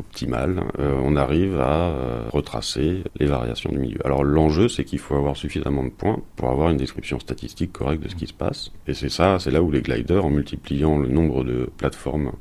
optimale, 0.00 0.62
euh, 0.78 1.00
on 1.02 1.16
arrive 1.16 1.60
à 1.60 1.88
euh, 1.88 2.22
retracer 2.30 3.04
les 3.18 3.26
variations 3.26 3.70
du 3.70 3.78
milieu. 3.78 3.98
Alors 4.04 4.24
l'enjeu, 4.24 4.68
c'est 4.68 4.84
qu'il 4.84 4.98
faut 4.98 5.14
avoir 5.14 5.36
suffisamment 5.36 5.84
de 5.84 5.90
points 5.90 6.20
pour 6.36 6.50
avoir 6.50 6.70
une 6.70 6.76
description 6.76 7.18
statistique 7.18 7.72
correcte 7.72 8.02
de 8.02 8.08
ce 8.08 8.16
qui 8.16 8.26
se 8.26 8.34
passe. 8.34 8.72
Et 8.86 8.94
c'est 8.94 9.08
ça, 9.08 9.38
c'est 9.38 9.50
là 9.50 9.62
où 9.62 9.70
les 9.70 9.82
gliders, 9.82 10.24
en 10.24 10.30
multipliant 10.30 10.98
le 10.98 11.08
nombre 11.08 11.44
de 11.44 11.70
plateformes 11.76 12.32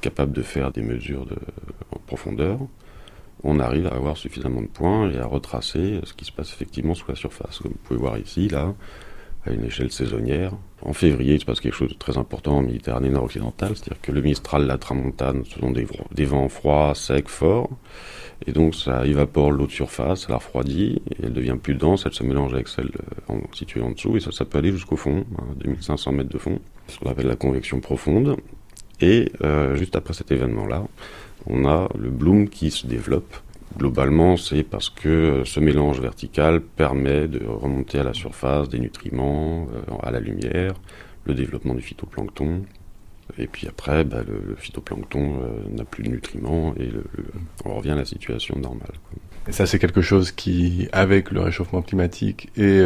capables 0.00 0.32
de 0.32 0.42
faire 0.42 0.70
des 0.72 0.82
mesures 0.82 1.26
de, 1.26 1.36
en 1.90 1.98
profondeur, 2.06 2.58
on 3.44 3.60
arrive 3.60 3.86
à 3.86 3.94
avoir 3.94 4.16
suffisamment 4.16 4.62
de 4.62 4.66
points 4.66 5.10
et 5.10 5.18
à 5.18 5.26
retracer 5.26 6.00
ce 6.04 6.12
qui 6.12 6.24
se 6.24 6.32
passe 6.32 6.52
effectivement 6.52 6.94
sous 6.94 7.08
la 7.08 7.14
surface. 7.14 7.58
Comme 7.58 7.72
vous 7.72 7.78
pouvez 7.84 8.00
voir 8.00 8.18
ici, 8.18 8.48
là, 8.48 8.74
à 9.46 9.50
une 9.52 9.64
échelle 9.64 9.90
saisonnière. 9.90 10.52
En 10.82 10.92
février, 10.92 11.34
il 11.34 11.40
se 11.40 11.44
passe 11.44 11.60
quelque 11.60 11.74
chose 11.74 11.90
de 11.90 11.98
très 11.98 12.18
important 12.18 12.58
en 12.58 12.62
Méditerranée 12.62 13.10
nord-occidentale, 13.10 13.72
c'est-à-dire 13.74 14.00
que 14.00 14.12
le 14.12 14.20
Mistral, 14.20 14.66
la 14.66 14.78
Tramontane, 14.78 15.44
ce 15.44 15.58
sont 15.58 15.72
des, 15.72 16.24
vents 16.24 16.48
froids, 16.48 16.94
secs, 16.94 17.28
forts, 17.28 17.70
et 18.46 18.52
donc 18.52 18.74
ça 18.74 19.04
évapore 19.04 19.50
l'eau 19.50 19.66
de 19.66 19.72
surface, 19.72 20.22
ça 20.22 20.28
la 20.30 20.36
refroidit, 20.36 21.02
elle 21.20 21.32
devient 21.32 21.56
plus 21.60 21.74
dense, 21.74 22.04
elle 22.06 22.12
se 22.12 22.22
mélange 22.22 22.54
avec 22.54 22.68
celle 22.68 22.90
euh, 23.30 23.34
située 23.52 23.82
en 23.82 23.90
dessous, 23.90 24.16
et 24.16 24.20
ça, 24.20 24.44
peut 24.44 24.58
aller 24.58 24.70
jusqu'au 24.70 24.96
fond, 24.96 25.24
à 25.38 25.54
2500 25.64 26.12
mètres 26.12 26.30
de 26.30 26.38
fond, 26.38 26.60
ce 26.86 26.98
qu'on 26.98 27.10
appelle 27.10 27.26
la 27.26 27.36
convection 27.36 27.80
profonde. 27.80 28.36
Et 29.00 29.30
euh, 29.42 29.76
juste 29.76 29.96
après 29.96 30.14
cet 30.14 30.30
événement-là, 30.30 30.86
on 31.46 31.66
a 31.66 31.88
le 31.98 32.10
bloom 32.10 32.48
qui 32.48 32.70
se 32.70 32.86
développe 32.86 33.34
Globalement, 33.76 34.36
c'est 34.36 34.62
parce 34.62 34.88
que 34.88 35.08
euh, 35.08 35.44
ce 35.44 35.60
mélange 35.60 36.00
vertical 36.00 36.60
permet 36.60 37.28
de 37.28 37.44
remonter 37.44 37.98
à 37.98 38.02
la 38.02 38.14
surface 38.14 38.68
des 38.68 38.78
nutriments, 38.78 39.68
euh, 39.74 39.94
à 40.02 40.10
la 40.10 40.20
lumière, 40.20 40.74
le 41.26 41.34
développement 41.34 41.74
du 41.74 41.82
phytoplancton. 41.82 42.62
Et 43.36 43.46
puis 43.46 43.68
après, 43.68 44.04
bah, 44.04 44.22
le, 44.26 44.56
phytoplancton 44.56 45.40
euh, 45.42 45.76
n'a 45.76 45.84
plus 45.84 46.02
de 46.02 46.08
nutriments 46.08 46.74
et 46.80 46.88
on 47.66 47.74
revient 47.74 47.90
à 47.90 47.96
la 47.96 48.06
situation 48.06 48.58
normale. 48.58 48.94
Et 49.46 49.52
ça, 49.52 49.66
c'est 49.66 49.78
quelque 49.78 50.00
chose 50.00 50.32
qui, 50.32 50.88
avec 50.92 51.30
le 51.30 51.40
réchauffement 51.40 51.82
climatique 51.82 52.50
et 52.56 52.80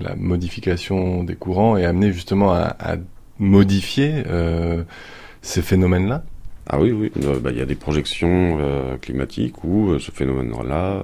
la 0.00 0.14
modification 0.14 1.24
des 1.24 1.34
courants, 1.34 1.76
est 1.76 1.84
amené 1.84 2.12
justement 2.12 2.52
à, 2.52 2.76
à 2.78 2.96
modifier 3.40 4.22
ces 5.42 5.62
phénomènes-là 5.62 6.24
ah 6.68 6.80
oui, 6.80 6.90
oui. 6.90 7.12
Euh, 7.22 7.38
bah, 7.38 7.52
il 7.52 7.58
y 7.58 7.60
a 7.60 7.66
des 7.66 7.76
projections 7.76 8.58
euh, 8.60 8.96
climatiques 8.96 9.62
où 9.62 9.90
euh, 9.90 9.98
ce 10.00 10.10
phénomène-là 10.10 11.02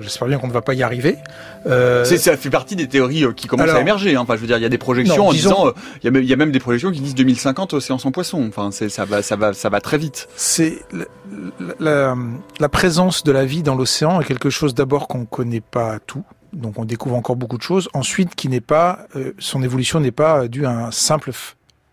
j'espère 0.01 0.29
bien 0.29 0.37
qu'on 0.37 0.47
ne 0.47 0.53
va 0.53 0.61
pas 0.61 0.73
y 0.73 0.83
arriver. 0.83 1.17
Euh... 1.65 2.05
Ça 2.05 2.37
fait 2.37 2.49
partie 2.49 2.77
des 2.77 2.87
théories 2.87 3.25
euh, 3.25 3.33
qui 3.33 3.47
commencent 3.47 3.69
à 3.69 3.81
émerger. 3.81 4.15
Hein. 4.15 4.21
Enfin, 4.21 4.35
je 4.35 4.41
veux 4.41 4.47
dire, 4.47 4.57
il 4.57 4.63
y 4.63 4.65
a 4.65 4.69
des 4.69 4.77
projections 4.77 5.27
en 5.27 5.33
disant, 5.33 5.67
euh, 5.67 5.71
il 6.01 6.15
y, 6.15 6.25
y, 6.27 6.33
a 6.33 6.35
même 6.37 6.51
des 6.51 6.59
projections 6.59 6.91
qui 6.91 7.01
disent 7.01 7.15
2050 7.15 7.73
océan 7.73 7.97
sans 7.97 8.11
poisson. 8.11 8.45
Enfin, 8.47 8.71
ça 8.71 9.03
va, 9.03 9.21
ça 9.21 9.35
va, 9.35 9.51
ça 9.51 9.67
va 9.67 9.81
très 9.81 9.97
vite. 9.97 10.29
C'est 10.37 10.79
la, 10.93 11.75
la, 11.79 12.15
la, 12.57 12.69
présence 12.69 13.25
de 13.25 13.33
la 13.33 13.43
vie 13.43 13.63
dans 13.63 13.75
l'océan 13.75 14.21
est 14.21 14.25
quelque 14.25 14.49
chose 14.49 14.73
d'abord 14.73 15.09
qu'on 15.09 15.25
connaît 15.25 15.61
pas 15.61 15.99
tout. 15.99 16.23
Donc, 16.53 16.79
on 16.79 16.85
découvre 16.85 17.15
encore 17.15 17.35
beaucoup 17.35 17.57
de 17.57 17.63
choses. 17.63 17.89
Ensuite, 17.93 18.33
qui 18.35 18.47
n'est 18.47 18.61
pas, 18.61 19.07
euh, 19.17 19.33
son 19.39 19.61
évolution 19.61 19.99
n'est 19.99 20.11
pas 20.11 20.47
due 20.47 20.65
à 20.65 20.71
un 20.71 20.91
simple, 20.91 21.31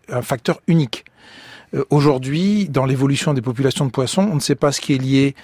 un 0.07 0.21
facteur 0.21 0.61
unique. 0.67 1.03
Aujourd'hui, 1.89 2.69
dans 2.69 2.85
l'évolution 2.85 3.33
des 3.33 3.41
populations 3.41 3.85
de 3.85 3.91
poissons, 3.91 4.29
on 4.31 4.35
ne 4.35 4.39
sait 4.39 4.55
pas 4.55 4.71
ce 4.71 4.79
qui 4.79 4.93
est 4.93 4.97
lié 4.97 5.35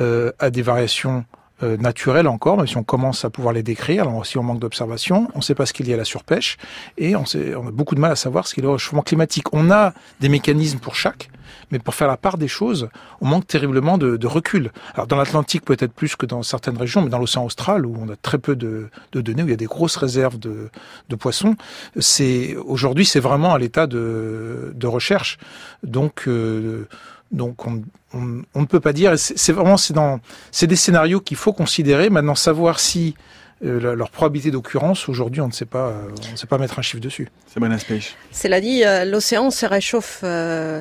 à 0.00 0.50
des 0.50 0.62
variations 0.62 1.24
euh, 1.62 1.76
naturelles 1.76 2.26
encore, 2.26 2.56
même 2.56 2.66
si 2.66 2.76
on 2.76 2.82
commence 2.82 3.24
à 3.24 3.30
pouvoir 3.30 3.54
les 3.54 3.62
décrire. 3.62 4.08
Alors 4.08 4.26
si 4.26 4.36
on 4.36 4.42
manque 4.42 4.58
d'observation, 4.58 5.28
on 5.34 5.38
ne 5.38 5.42
sait 5.42 5.54
pas 5.54 5.64
ce 5.64 5.72
qu'il 5.72 5.86
y 5.86 5.92
a 5.92 5.94
à 5.94 5.98
la 5.98 6.04
surpêche, 6.04 6.56
et 6.98 7.14
on, 7.14 7.24
sait, 7.24 7.54
on 7.54 7.68
a 7.68 7.70
beaucoup 7.70 7.94
de 7.94 8.00
mal 8.00 8.10
à 8.10 8.16
savoir 8.16 8.48
ce 8.48 8.54
qu'il 8.54 8.64
y 8.64 8.66
a 8.66 8.70
au 8.70 8.72
réchauffement 8.72 9.02
climatique. 9.02 9.52
On 9.52 9.70
a 9.70 9.92
des 10.18 10.28
mécanismes 10.28 10.80
pour 10.80 10.96
chaque, 10.96 11.30
mais 11.70 11.78
pour 11.78 11.94
faire 11.94 12.08
la 12.08 12.16
part 12.16 12.36
des 12.36 12.48
choses, 12.48 12.88
on 13.20 13.28
manque 13.28 13.46
terriblement 13.46 13.96
de, 13.96 14.16
de 14.16 14.26
recul. 14.26 14.72
Alors 14.94 15.06
dans 15.06 15.16
l'Atlantique 15.16 15.64
peut-être 15.64 15.92
plus 15.92 16.16
que 16.16 16.26
dans 16.26 16.42
certaines 16.42 16.76
régions, 16.76 17.00
mais 17.00 17.10
dans 17.10 17.20
l'océan 17.20 17.44
austral 17.44 17.86
où 17.86 17.96
on 17.96 18.08
a 18.08 18.16
très 18.16 18.38
peu 18.38 18.56
de, 18.56 18.88
de, 19.12 19.20
données, 19.20 19.44
où 19.44 19.46
il 19.46 19.50
y 19.50 19.54
a 19.54 19.56
des 19.56 19.66
grosses 19.66 19.96
réserves 19.96 20.40
de, 20.40 20.68
de 21.10 21.16
poissons, 21.16 21.54
c'est 21.96 22.56
aujourd'hui 22.56 23.04
c'est 23.04 23.20
vraiment 23.20 23.54
à 23.54 23.58
l'état 23.58 23.86
de, 23.86 24.72
de 24.74 24.86
recherche. 24.88 25.38
Donc 25.84 26.24
euh, 26.26 26.88
donc 27.32 27.66
on, 27.66 27.82
ne 28.14 28.64
peut 28.66 28.80
pas 28.80 28.92
dire. 28.92 29.14
C'est 29.18 29.52
vraiment 29.52 29.76
c'est 29.76 29.94
dans 29.94 30.20
c'est 30.50 30.66
des 30.66 30.76
scénarios 30.76 31.20
qu'il 31.20 31.36
faut 31.36 31.52
considérer. 31.52 32.10
Maintenant 32.10 32.34
savoir 32.34 32.78
si 32.78 33.14
euh, 33.64 33.94
leur 33.94 34.10
probabilité 34.10 34.50
d'occurrence, 34.50 35.08
aujourd'hui, 35.08 35.40
on 35.40 35.46
ne 35.46 35.52
sait 35.52 35.64
pas, 35.64 35.94
on 36.28 36.32
ne 36.32 36.36
sait 36.36 36.46
pas 36.46 36.58
mettre 36.58 36.78
un 36.78 36.82
chiffre 36.82 37.02
dessus. 37.02 37.28
Cela 38.32 38.60
dit, 38.60 38.82
l'océan 39.06 39.50
se 39.50 39.66
réchauffe, 39.66 40.24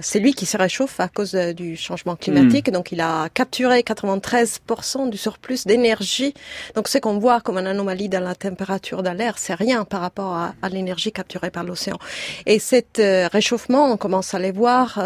c'est 0.02 0.20
lui 0.20 0.34
qui 0.34 0.46
se 0.46 0.58
réchauffe 0.58 1.00
à 1.00 1.08
cause 1.08 1.34
du 1.34 1.76
changement 1.76 2.16
climatique. 2.16 2.70
Hmm. 2.70 2.74
Donc, 2.74 2.92
il 2.92 3.02
a 3.02 3.30
capturé 3.30 3.82
93% 3.82 5.10
du 5.10 5.18
surplus 5.18 5.66
d'énergie. 5.66 6.34
Donc, 6.76 6.88
ce 6.88 6.98
qu'on 6.98 7.20
voit 7.20 7.42
comme 7.42 7.58
une 7.58 7.68
anomalie 7.68 8.10
dans 8.10 8.24
la 8.24 8.36
température 8.36 9.04
de 9.04 9.10
l'air, 9.10 9.38
c'est 9.38 9.54
rien 9.54 9.84
par 9.84 10.02
rapport 10.02 10.34
à, 10.34 10.56
à 10.62 10.70
l'énergie 10.70 11.12
capturée 11.12 11.52
par 11.52 11.64
l'océan. 11.64 11.98
Et 12.46 12.60
cet 12.60 13.02
réchauffement, 13.32 13.92
on 13.92 13.98
commence 13.98 14.34
à 14.34 14.40
les 14.40 14.52
voir, 14.52 14.98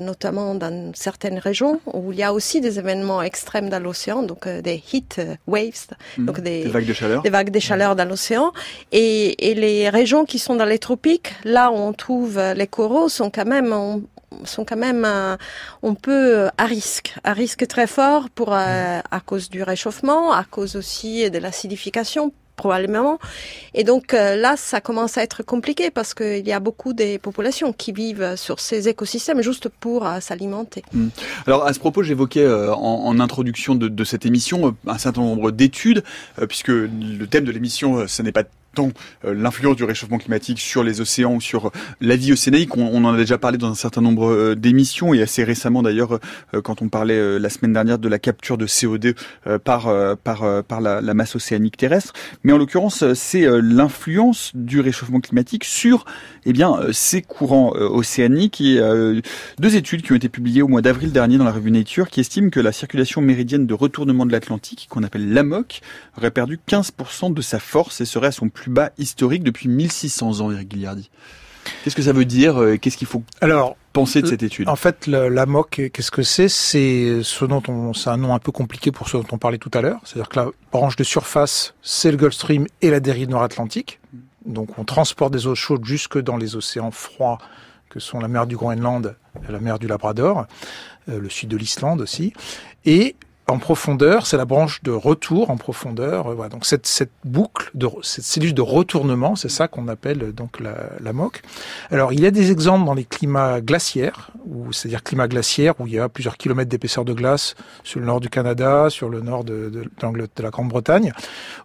notamment 0.00 0.54
dans 0.54 0.92
certaines 0.94 1.38
régions 1.38 1.80
où 1.92 2.12
il 2.12 2.18
y 2.18 2.22
a 2.22 2.32
aussi 2.32 2.60
des 2.60 2.78
événements 2.78 3.22
extrêmes 3.22 3.68
dans 3.68 3.82
l'océan, 3.82 4.22
donc 4.22 4.46
des 4.46 4.82
heat 4.92 5.20
waves, 5.46 5.88
hmm. 6.18 6.24
donc 6.26 6.40
des, 6.40 6.64
des, 6.64 6.70
vagues 6.70 6.86
de 6.86 6.92
chaleur, 6.92 7.15
des 7.22 7.30
vagues 7.30 7.50
de 7.50 7.58
chaleur 7.58 7.96
dans 7.96 8.08
l'océan. 8.08 8.52
Et, 8.92 9.50
et, 9.50 9.54
les 9.54 9.88
régions 9.88 10.24
qui 10.24 10.38
sont 10.38 10.54
dans 10.54 10.64
les 10.64 10.78
tropiques, 10.78 11.34
là 11.44 11.70
où 11.70 11.74
on 11.74 11.92
trouve 11.92 12.40
les 12.54 12.66
coraux, 12.66 13.08
sont 13.08 13.30
quand 13.30 13.46
même 13.46 14.02
sont 14.44 14.64
quand 14.64 14.76
même 14.76 15.06
on 15.82 15.94
peut 15.94 16.48
à 16.58 16.64
risque, 16.66 17.14
à 17.24 17.32
risque 17.32 17.66
très 17.66 17.86
fort 17.86 18.28
pour 18.30 18.52
euh, 18.52 19.00
à 19.10 19.20
cause 19.20 19.48
du 19.48 19.62
réchauffement, 19.62 20.32
à 20.32 20.44
cause 20.44 20.76
aussi 20.76 21.30
de 21.30 21.38
l'acidification 21.38 22.32
probablement. 22.56 23.18
Et 23.74 23.84
donc 23.84 24.14
euh, 24.14 24.34
là, 24.34 24.56
ça 24.56 24.80
commence 24.80 25.18
à 25.18 25.22
être 25.22 25.42
compliqué 25.42 25.90
parce 25.90 26.14
qu'il 26.14 26.46
y 26.46 26.52
a 26.52 26.60
beaucoup 26.60 26.92
des 26.92 27.18
populations 27.18 27.72
qui 27.72 27.92
vivent 27.92 28.34
sur 28.36 28.60
ces 28.60 28.88
écosystèmes 28.88 29.42
juste 29.42 29.68
pour 29.68 30.06
euh, 30.06 30.20
s'alimenter. 30.20 30.82
Hmm. 30.92 31.08
Alors 31.46 31.66
à 31.66 31.72
ce 31.72 31.78
propos, 31.78 32.02
j'évoquais 32.02 32.40
euh, 32.40 32.74
en, 32.74 33.20
introduction 33.20 33.74
de, 33.74 33.88
de, 33.88 34.04
cette 34.04 34.26
émission 34.26 34.76
un 34.86 34.98
certain 34.98 35.22
nombre 35.22 35.50
d'études, 35.50 36.02
puisque 36.48 36.68
le 36.68 37.24
thème 37.26 37.44
de 37.44 37.50
l'émission, 37.50 38.06
ce 38.06 38.22
n'est 38.22 38.32
pas 38.32 38.44
euh, 38.78 39.34
l'influence 39.34 39.76
du 39.76 39.84
réchauffement 39.84 40.18
climatique 40.18 40.58
sur 40.58 40.82
les 40.82 41.00
océans 41.00 41.34
ou 41.34 41.40
sur 41.40 41.66
euh, 41.66 41.70
la 42.00 42.16
vie 42.16 42.32
océanique. 42.32 42.76
On, 42.76 43.04
en 43.04 43.14
a 43.14 43.16
déjà 43.16 43.38
parlé 43.38 43.58
dans 43.58 43.70
un 43.70 43.74
certain 43.74 44.00
nombre 44.00 44.30
euh, 44.30 44.54
d'émissions 44.54 45.14
et 45.14 45.22
assez 45.22 45.44
récemment 45.44 45.82
d'ailleurs 45.82 46.18
quand 46.64 46.82
on 46.82 46.88
parlait 46.88 47.38
la 47.38 47.50
semaine 47.50 47.72
dernière 47.72 47.98
de 47.98 48.08
la 48.08 48.18
capture 48.18 48.58
de 48.58 48.66
CO2 48.66 49.14
par 49.64 50.16
par 50.18 50.64
par 50.64 50.80
la, 50.80 51.00
la 51.00 51.14
masse 51.14 51.36
océanique 51.36 51.76
terrestre. 51.76 52.12
Mais 52.44 52.52
en 52.52 52.58
l'occurrence, 52.58 53.12
c'est 53.14 53.46
l'influence 53.60 54.52
du 54.54 54.80
réchauffement 54.80 55.20
climatique 55.20 55.64
sur 55.64 56.04
eh 56.44 56.52
bien 56.52 56.78
ces 56.92 57.22
courants 57.22 57.72
océaniques. 57.74 58.60
Et 58.60 58.80
deux 59.58 59.76
études 59.76 60.02
qui 60.02 60.12
ont 60.12 60.16
été 60.16 60.28
publiées 60.28 60.62
au 60.62 60.68
mois 60.68 60.82
d'avril 60.82 61.12
dernier 61.12 61.38
dans 61.38 61.44
la 61.44 61.52
revue 61.52 61.70
Nature 61.70 62.08
qui 62.08 62.20
estiment 62.20 62.50
que 62.50 62.60
la 62.60 62.72
circulation 62.72 63.20
méridienne 63.20 63.66
de 63.66 63.74
retournement 63.74 64.26
de 64.26 64.32
l'Atlantique, 64.32 64.86
qu'on 64.90 65.02
appelle 65.02 65.32
l'AMOC, 65.32 65.80
aurait 66.16 66.30
perdu 66.30 66.58
15% 66.68 67.34
de 67.34 67.42
sa 67.42 67.58
force 67.58 68.00
et 68.00 68.04
serait 68.04 68.28
à 68.28 68.32
son 68.32 68.48
plus 68.48 68.65
bas 68.70 68.90
historique 68.98 69.42
depuis 69.42 69.68
1600 69.68 70.40
ans, 70.40 70.50
Eric 70.50 70.70
Gilliardi. 70.70 71.10
Qu'est-ce 71.82 71.96
que 71.96 72.02
ça 72.02 72.12
veut 72.12 72.24
dire 72.24 72.60
euh, 72.60 72.76
Qu'est-ce 72.76 72.96
qu'il 72.96 73.06
faut 73.06 73.22
Alors, 73.40 73.76
penser 73.92 74.22
de 74.22 74.26
cette 74.26 74.42
étude? 74.42 74.68
En 74.68 74.76
fait, 74.76 75.06
la 75.06 75.46
MOC, 75.46 75.90
qu'est-ce 75.92 76.10
que 76.10 76.22
c'est? 76.22 76.48
C'est 76.48 77.20
ce 77.22 77.44
dont 77.44 77.62
on, 77.68 77.92
c'est 77.92 78.10
un 78.10 78.16
nom 78.16 78.34
un 78.34 78.38
peu 78.38 78.52
compliqué 78.52 78.92
pour 78.92 79.08
ce 79.08 79.16
dont 79.16 79.26
on 79.32 79.38
parlait 79.38 79.58
tout 79.58 79.70
à 79.74 79.80
l'heure. 79.80 80.00
C'est-à-dire 80.04 80.28
que 80.28 80.36
la 80.36 80.48
branche 80.70 80.96
de 80.96 81.04
surface, 81.04 81.74
c'est 81.82 82.10
le 82.10 82.16
Gulf 82.16 82.34
Stream 82.34 82.66
et 82.82 82.90
la 82.90 83.00
dérive 83.00 83.28
nord-atlantique. 83.28 84.00
Donc, 84.44 84.78
on 84.78 84.84
transporte 84.84 85.32
des 85.32 85.46
eaux 85.46 85.54
chaudes 85.54 85.84
jusque 85.84 86.18
dans 86.18 86.36
les 86.36 86.54
océans 86.56 86.92
froids 86.92 87.38
que 87.88 87.98
sont 87.98 88.20
la 88.20 88.28
mer 88.28 88.46
du 88.46 88.56
Groenland, 88.56 89.16
la 89.48 89.58
mer 89.58 89.78
du 89.78 89.86
Labrador, 89.86 90.46
euh, 91.08 91.18
le 91.18 91.28
sud 91.28 91.48
de 91.48 91.56
l'Islande 91.56 92.00
aussi. 92.00 92.32
Et 92.84 93.16
en 93.48 93.58
profondeur, 93.58 94.26
c'est 94.26 94.36
la 94.36 94.44
branche 94.44 94.82
de 94.82 94.90
retour 94.90 95.50
en 95.50 95.56
profondeur. 95.56 96.34
Voilà. 96.34 96.48
Donc 96.48 96.66
cette, 96.66 96.86
cette 96.86 97.12
boucle, 97.24 97.70
de, 97.74 97.88
cette 98.02 98.24
cellule 98.24 98.54
de 98.54 98.62
retournement, 98.62 99.36
c'est 99.36 99.48
ça 99.48 99.68
qu'on 99.68 99.86
appelle 99.86 100.32
donc 100.32 100.58
la, 100.58 100.90
la 101.00 101.12
MOC. 101.12 101.42
Alors 101.90 102.12
il 102.12 102.20
y 102.20 102.26
a 102.26 102.32
des 102.32 102.50
exemples 102.50 102.84
dans 102.84 102.94
les 102.94 103.04
climats 103.04 103.60
glaciaires, 103.60 104.30
c'est-à-dire 104.72 105.04
climat 105.04 105.28
glaciaire 105.28 105.74
où 105.78 105.86
il 105.86 105.92
y 105.92 105.98
a 105.98 106.08
plusieurs 106.08 106.36
kilomètres 106.36 106.70
d'épaisseur 106.70 107.04
de 107.04 107.12
glace 107.12 107.54
sur 107.84 108.00
le 108.00 108.06
nord 108.06 108.20
du 108.20 108.28
Canada, 108.28 108.90
sur 108.90 109.08
le 109.08 109.20
nord 109.20 109.44
de, 109.44 109.70
de, 109.70 109.84
de 109.92 110.42
la 110.42 110.50
Grande-Bretagne, 110.50 111.12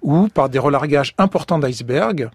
où 0.04 0.28
par 0.28 0.50
des 0.50 0.60
relargages 0.60 1.16
importants 1.18 1.58
d'icebergs, 1.58 2.30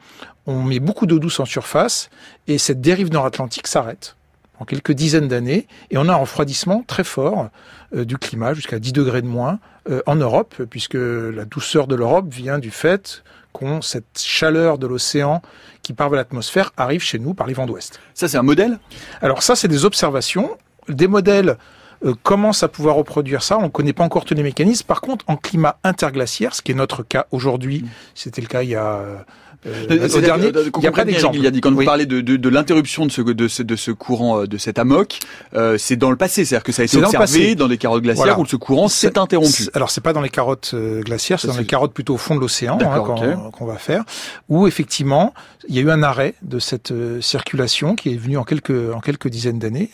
on 0.47 0.63
met 0.63 0.81
beaucoup 0.81 1.07
d'eau 1.07 1.21
douce 1.21 1.39
en 1.39 1.45
surface 1.45 2.11
et 2.49 2.59
cette 2.59 2.81
dérive 2.81 3.13
nord-atlantique 3.13 3.69
s'arrête 3.69 4.17
en 4.59 4.65
quelques 4.65 4.93
dizaines 4.93 5.29
d'années, 5.29 5.67
et 5.91 5.99
on 5.99 6.09
a 6.09 6.13
un 6.13 6.17
refroidissement 6.17 6.83
très 6.87 7.05
fort 7.05 7.41
euh, 7.41 7.49
du 7.93 8.19
climat, 8.19 8.55
jusqu'à 8.55 8.79
10 8.79 8.93
degrés 8.93 9.23
de 9.23 9.27
moins 9.27 9.59
euh, 9.89 10.03
en 10.07 10.17
Europe, 10.17 10.55
puisque 10.69 10.95
la 10.97 11.45
douceur 11.45 11.87
de 11.87 11.95
l'Europe 11.95 12.27
vient 12.29 12.59
du 12.59 12.71
fait 12.71 13.23
qu'on 13.53 13.81
cette 13.81 14.19
chaleur 14.19 14.79
de 14.79 14.87
l'océan 14.87 15.43
qui 15.83 15.93
part 15.93 16.11
vers 16.11 16.19
l'atmosphère 16.19 16.73
arrive 16.77 17.03
chez 17.03 17.19
nous 17.19 17.35
par 17.35 17.47
les 17.47 17.55
vents 17.55 17.67
d'ouest. 17.67 18.01
Ça, 18.13 18.29
c'est 18.29 18.37
un 18.37 18.43
modèle? 18.43 18.79
Alors 19.23 19.43
ça, 19.43 19.55
c'est 19.55 19.69
des 19.69 19.85
observations. 19.85 20.59
Des 20.89 21.07
modèles 21.07 21.57
euh, 22.05 22.15
commencent 22.23 22.63
à 22.63 22.69
pouvoir 22.69 22.97
reproduire 22.97 23.43
ça. 23.43 23.59
On 23.59 23.65
ne 23.65 23.69
connaît 23.69 23.93
pas 23.93 24.05
encore 24.05 24.25
tous 24.25 24.35
les 24.35 24.43
mécanismes. 24.43 24.87
Par 24.87 25.01
contre, 25.01 25.25
en 25.29 25.37
climat 25.37 25.79
interglaciaire, 25.85 26.55
ce 26.55 26.63
qui 26.63 26.73
est 26.73 26.75
notre 26.75 27.03
cas 27.03 27.27
aujourd'hui, 27.31 27.83
mmh. 27.83 27.89
c'était 28.15 28.41
le 28.41 28.49
cas 28.49 28.63
il 28.63 28.71
y 28.71 28.75
a 28.75 29.25
euh, 29.67 30.09
au 30.09 30.21
dernier, 30.21 30.53
il 30.79 30.83
y 30.83 30.87
a 30.87 30.93
pas 30.93 31.05
d'exemple. 31.05 31.37
Il 31.37 31.47
a 31.47 31.51
dit 31.51 31.61
quand 31.61 31.73
vous 31.73 31.85
parlez 31.85 32.07
de, 32.07 32.21
de, 32.21 32.37
de 32.37 32.49
l'interruption 32.49 33.07
de 33.07 33.13
ce, 33.13 33.23
de 33.23 33.49
ce 33.49 33.63
de 33.63 33.77
ce 33.77 33.91
courant 33.91 34.41
euh, 34.41 34.47
de 34.47 34.59
cet 34.59 34.79
amok, 34.79 35.19
euh, 35.55 35.77
c'est 35.79 35.97
dans 35.97 36.11
le 36.11 36.17
passé, 36.17 36.45
c'est-à-dire 36.45 36.65
que 36.65 36.73
ça 36.73 36.83
a 36.83 36.85
été 36.85 36.97
observé 36.97 37.55
dans, 37.55 37.67
les 37.67 37.79
carottes 37.79 38.03
glaciaires 38.03 38.39
où 38.39 38.47
ce 38.47 38.57
courant 38.57 38.89
s'est 38.89 39.19
interrompu. 39.19 39.69
Alors 39.75 39.91
c'est 39.91 40.01
pas 40.01 40.13
dans 40.13 40.21
les 40.21 40.31
carottes 40.31 40.73
euh, 40.75 41.03
glaciaires, 41.03 41.41
c'est 41.41 41.49
dans 41.49 41.57
les 41.57 41.67
carottes 41.67 41.93
plutôt 41.93 42.15
au 42.15 42.19
fond 42.19 42.37
de 42.37 42.41
l'océan 42.41 42.79
hein, 42.81 43.51
qu'on 43.53 43.67
va 43.67 43.77
faire, 43.77 44.05
où 44.49 44.67
effectivement 44.67 45.35
il 45.69 45.75
y 45.75 45.79
a 45.79 45.83
eu 45.83 45.91
un 45.91 46.03
arrêt 46.03 46.35
de 46.43 46.59
cette 46.59 46.93
circulation 47.21 47.97
qui 47.97 48.13
est 48.13 48.17
venue 48.17 48.39
en 48.39 48.45
quelques 48.45 48.95
en 48.95 49.01
quelques 49.01 49.29
dizaines 49.29 49.59
d'années. 49.59 49.91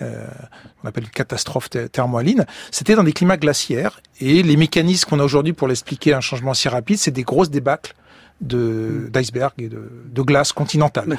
on 0.84 0.88
appelle 0.88 1.04
une 1.04 1.10
catastrophe 1.10 1.70
thermohaline. 1.70 2.46
C'était 2.70 2.94
dans 2.94 3.04
des 3.04 3.12
climats 3.12 3.38
glaciaires 3.38 4.00
et 4.20 4.42
les 4.42 4.56
mécanismes 4.56 5.08
qu'on 5.08 5.20
a 5.20 5.24
aujourd'hui 5.24 5.52
pour 5.52 5.68
l'expliquer 5.68 6.14
un 6.14 6.20
changement 6.20 6.54
si 6.54 6.68
rapide, 6.68 6.98
c'est 6.98 7.10
des 7.10 7.22
grosses 7.22 7.50
débâcles 7.50 7.94
d'iceberg 8.42 9.52
et 9.58 9.68
de, 9.68 9.90
de, 10.06 10.22
glace 10.22 10.52
continentale. 10.52 11.16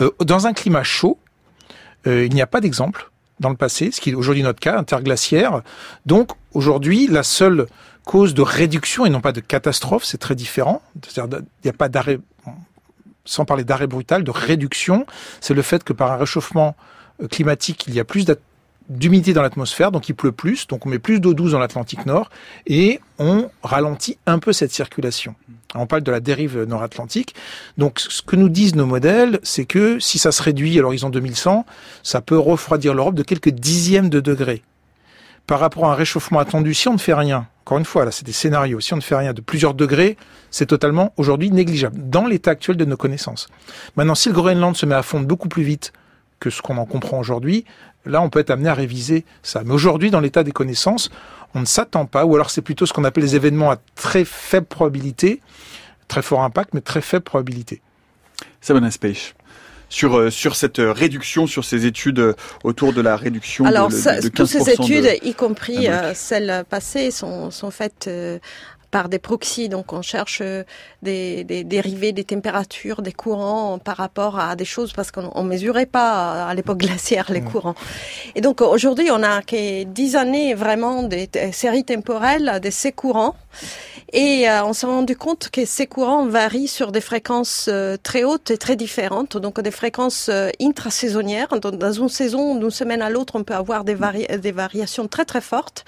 Euh, 0.00 0.10
dans 0.24 0.46
un 0.46 0.52
climat 0.52 0.82
chaud, 0.82 1.18
euh, 2.06 2.26
il 2.26 2.34
n'y 2.34 2.42
a 2.42 2.46
pas 2.46 2.60
d'exemple 2.60 3.10
dans 3.40 3.50
le 3.50 3.56
passé, 3.56 3.90
ce 3.90 4.00
qui 4.00 4.10
est 4.10 4.14
aujourd'hui 4.14 4.42
notre 4.42 4.60
cas, 4.60 4.78
interglaciaire. 4.78 5.62
Donc 6.06 6.30
aujourd'hui, 6.52 7.06
la 7.06 7.22
seule 7.22 7.66
cause 8.04 8.34
de 8.34 8.42
réduction 8.42 9.04
et 9.04 9.10
non 9.10 9.20
pas 9.20 9.32
de 9.32 9.40
catastrophe, 9.40 10.04
c'est 10.04 10.18
très 10.18 10.34
différent. 10.34 10.80
C'est-à-dire 11.06 11.40
il 11.40 11.66
n'y 11.66 11.70
a 11.70 11.74
pas 11.74 11.88
d'arrêt, 11.88 12.18
sans 13.24 13.44
parler 13.44 13.64
d'arrêt 13.64 13.86
brutal, 13.86 14.24
de 14.24 14.30
réduction. 14.30 15.06
C'est 15.40 15.54
le 15.54 15.62
fait 15.62 15.84
que 15.84 15.92
par 15.92 16.12
un 16.12 16.16
réchauffement 16.16 16.76
euh, 17.22 17.28
climatique, 17.28 17.84
il 17.88 17.94
y 17.94 18.00
a 18.00 18.04
plus 18.04 18.24
d'humidité 18.88 19.32
dans 19.32 19.42
l'atmosphère, 19.42 19.90
donc 19.90 20.08
il 20.08 20.14
pleut 20.14 20.32
plus, 20.32 20.66
donc 20.66 20.86
on 20.86 20.88
met 20.88 20.98
plus 20.98 21.20
d'eau 21.20 21.34
douce 21.34 21.52
dans 21.52 21.58
l'Atlantique 21.58 22.06
Nord, 22.06 22.30
et 22.66 23.00
on 23.18 23.50
ralentit 23.62 24.18
un 24.26 24.38
peu 24.38 24.52
cette 24.52 24.72
circulation. 24.72 25.34
On 25.74 25.86
parle 25.86 26.02
de 26.02 26.10
la 26.10 26.20
dérive 26.20 26.62
nord-atlantique. 26.62 27.34
Donc, 27.76 27.98
ce 28.00 28.22
que 28.22 28.36
nous 28.36 28.48
disent 28.48 28.76
nos 28.76 28.86
modèles, 28.86 29.40
c'est 29.42 29.64
que 29.64 29.98
si 29.98 30.18
ça 30.18 30.32
se 30.32 30.42
réduit 30.42 30.78
à 30.78 30.82
l'horizon 30.82 31.10
2100, 31.10 31.66
ça 32.02 32.20
peut 32.20 32.38
refroidir 32.38 32.94
l'Europe 32.94 33.14
de 33.14 33.22
quelques 33.22 33.50
dixièmes 33.50 34.08
de 34.08 34.20
degrés. 34.20 34.62
Par 35.46 35.60
rapport 35.60 35.86
à 35.86 35.92
un 35.92 35.94
réchauffement 35.94 36.38
attendu, 36.38 36.74
si 36.74 36.88
on 36.88 36.94
ne 36.94 36.98
fait 36.98 37.14
rien, 37.14 37.46
encore 37.62 37.78
une 37.78 37.84
fois, 37.84 38.04
là, 38.04 38.10
c'est 38.10 38.24
des 38.24 38.32
scénarios, 38.32 38.80
si 38.80 38.94
on 38.94 38.96
ne 38.96 39.02
fait 39.02 39.16
rien 39.16 39.32
de 39.32 39.40
plusieurs 39.40 39.74
degrés, 39.74 40.16
c'est 40.50 40.66
totalement 40.66 41.12
aujourd'hui 41.16 41.50
négligeable, 41.50 41.98
dans 42.08 42.26
l'état 42.26 42.52
actuel 42.52 42.76
de 42.76 42.84
nos 42.84 42.96
connaissances. 42.96 43.48
Maintenant, 43.96 44.14
si 44.14 44.28
le 44.28 44.34
Groenland 44.34 44.74
se 44.74 44.86
met 44.86 44.94
à 44.94 45.02
fondre 45.02 45.26
beaucoup 45.26 45.48
plus 45.48 45.62
vite 45.62 45.92
que 46.40 46.50
ce 46.50 46.62
qu'on 46.62 46.76
en 46.78 46.84
comprend 46.84 47.18
aujourd'hui, 47.18 47.64
là, 48.06 48.22
on 48.22 48.30
peut 48.30 48.38
être 48.38 48.50
amené 48.50 48.68
à 48.68 48.74
réviser 48.74 49.24
ça. 49.42 49.62
Mais 49.64 49.74
aujourd'hui, 49.74 50.10
dans 50.10 50.20
l'état 50.20 50.42
des 50.42 50.52
connaissances, 50.52 51.10
on 51.54 51.60
ne 51.60 51.66
s'attend 51.66 52.06
pas, 52.06 52.24
ou 52.24 52.34
alors 52.34 52.50
c'est 52.50 52.62
plutôt 52.62 52.86
ce 52.86 52.92
qu'on 52.92 53.04
appelle 53.04 53.24
les 53.24 53.36
événements 53.36 53.70
à 53.70 53.76
très 53.94 54.24
faible 54.24 54.66
probabilité, 54.66 55.40
très 56.08 56.22
fort 56.22 56.42
impact, 56.42 56.74
mais 56.74 56.80
très 56.80 57.00
faible 57.00 57.24
probabilité. 57.24 57.80
Sabana 58.60 58.90
Space 58.90 59.34
sur 59.88 60.18
euh, 60.18 60.30
sur 60.30 60.56
cette 60.56 60.78
réduction, 60.78 61.46
sur 61.46 61.64
ces 61.64 61.86
études 61.86 62.18
euh, 62.18 62.34
autour 62.64 62.92
de 62.92 63.00
la 63.00 63.16
réduction 63.16 63.64
Alors, 63.64 63.88
de, 63.88 64.22
de, 64.22 64.28
toutes 64.28 64.46
ces 64.46 64.68
études, 64.70 65.08
y 65.22 65.34
compris 65.34 65.88
euh, 65.88 66.12
celles 66.14 66.64
passées, 66.68 67.10
sont, 67.10 67.50
sont 67.50 67.70
faites 67.70 68.10
par 68.96 69.10
des 69.10 69.18
proxys. 69.18 69.68
Donc 69.68 69.92
on 69.92 70.00
cherche 70.00 70.38
euh, 70.40 70.64
des, 71.02 71.44
des, 71.44 71.64
dérivés 71.64 72.12
des 72.12 72.24
températures, 72.24 73.02
des 73.02 73.12
courants 73.12 73.78
par 73.78 73.98
rapport 73.98 74.38
à 74.38 74.56
des 74.56 74.64
choses 74.64 74.94
parce 74.94 75.10
qu'on 75.10 75.42
mesurait 75.42 75.84
pas 75.98 76.46
à 76.46 76.54
l'époque 76.54 76.78
glaciaire 76.78 77.30
les 77.30 77.42
courants. 77.42 77.74
Et 78.36 78.40
donc 78.40 78.62
aujourd'hui 78.62 79.08
on 79.10 79.22
a 79.22 79.42
que 79.42 79.84
dix 79.84 80.16
années 80.16 80.54
vraiment 80.54 81.02
des 81.02 81.28
séries 81.52 81.84
temporelles 81.84 82.58
de 82.62 82.70
ces 82.70 82.92
courants. 82.92 83.34
Et 84.12 84.48
euh, 84.48 84.64
on 84.64 84.72
s'est 84.72 84.86
rendu 84.86 85.16
compte 85.16 85.50
que 85.50 85.64
ces 85.64 85.86
courants 85.86 86.26
varient 86.26 86.68
sur 86.68 86.92
des 86.92 87.00
fréquences 87.00 87.68
euh, 87.68 87.96
très 88.00 88.22
hautes 88.22 88.50
et 88.52 88.58
très 88.58 88.76
différentes, 88.76 89.36
donc 89.36 89.60
des 89.60 89.70
fréquences 89.72 90.28
euh, 90.28 90.50
intrasaisonnières. 90.60 91.48
Dans, 91.60 91.92
une 91.92 92.08
saison, 92.08 92.54
d'une 92.54 92.70
semaine 92.70 93.02
à 93.02 93.10
l'autre, 93.10 93.34
on 93.36 93.42
peut 93.42 93.54
avoir 93.54 93.82
des, 93.84 93.94
vari 93.94 94.26
des 94.26 94.52
variations 94.52 95.08
très 95.08 95.24
très 95.24 95.40
fortes 95.40 95.84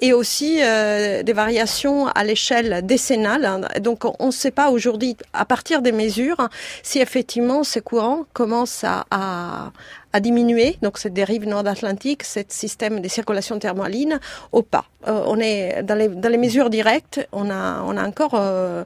et 0.00 0.12
aussi 0.12 0.56
des 0.56 1.32
variations 1.34 2.06
à 2.08 2.24
l'échelle 2.24 2.47
décennale. 2.82 3.68
Donc 3.80 4.04
on 4.04 4.26
ne 4.26 4.30
sait 4.30 4.50
pas 4.50 4.70
aujourd'hui, 4.70 5.16
à 5.32 5.44
partir 5.44 5.82
des 5.82 5.92
mesures, 5.92 6.48
si 6.82 7.00
effectivement 7.00 7.64
ces 7.64 7.80
courants 7.80 8.24
commencent 8.32 8.84
à, 8.84 9.06
à 9.10 9.72
à 10.14 10.20
diminuer, 10.20 10.78
donc 10.80 10.96
cette 10.96 11.12
dérive 11.12 11.46
nord-atlantique, 11.46 12.24
ce 12.24 12.40
système 12.48 13.00
de 13.00 13.08
circulation 13.08 13.58
thermaline, 13.58 14.20
ou 14.52 14.62
pas. 14.62 14.86
Euh, 15.06 15.22
on 15.26 15.38
est 15.38 15.82
dans 15.82 15.94
les, 15.94 16.08
dans 16.08 16.30
les 16.30 16.38
mesures 16.38 16.70
directes, 16.70 17.28
on 17.30 17.50
a, 17.50 17.82
on 17.82 17.94
a 17.94 18.06
encore 18.06 18.32
euh, 18.34 18.84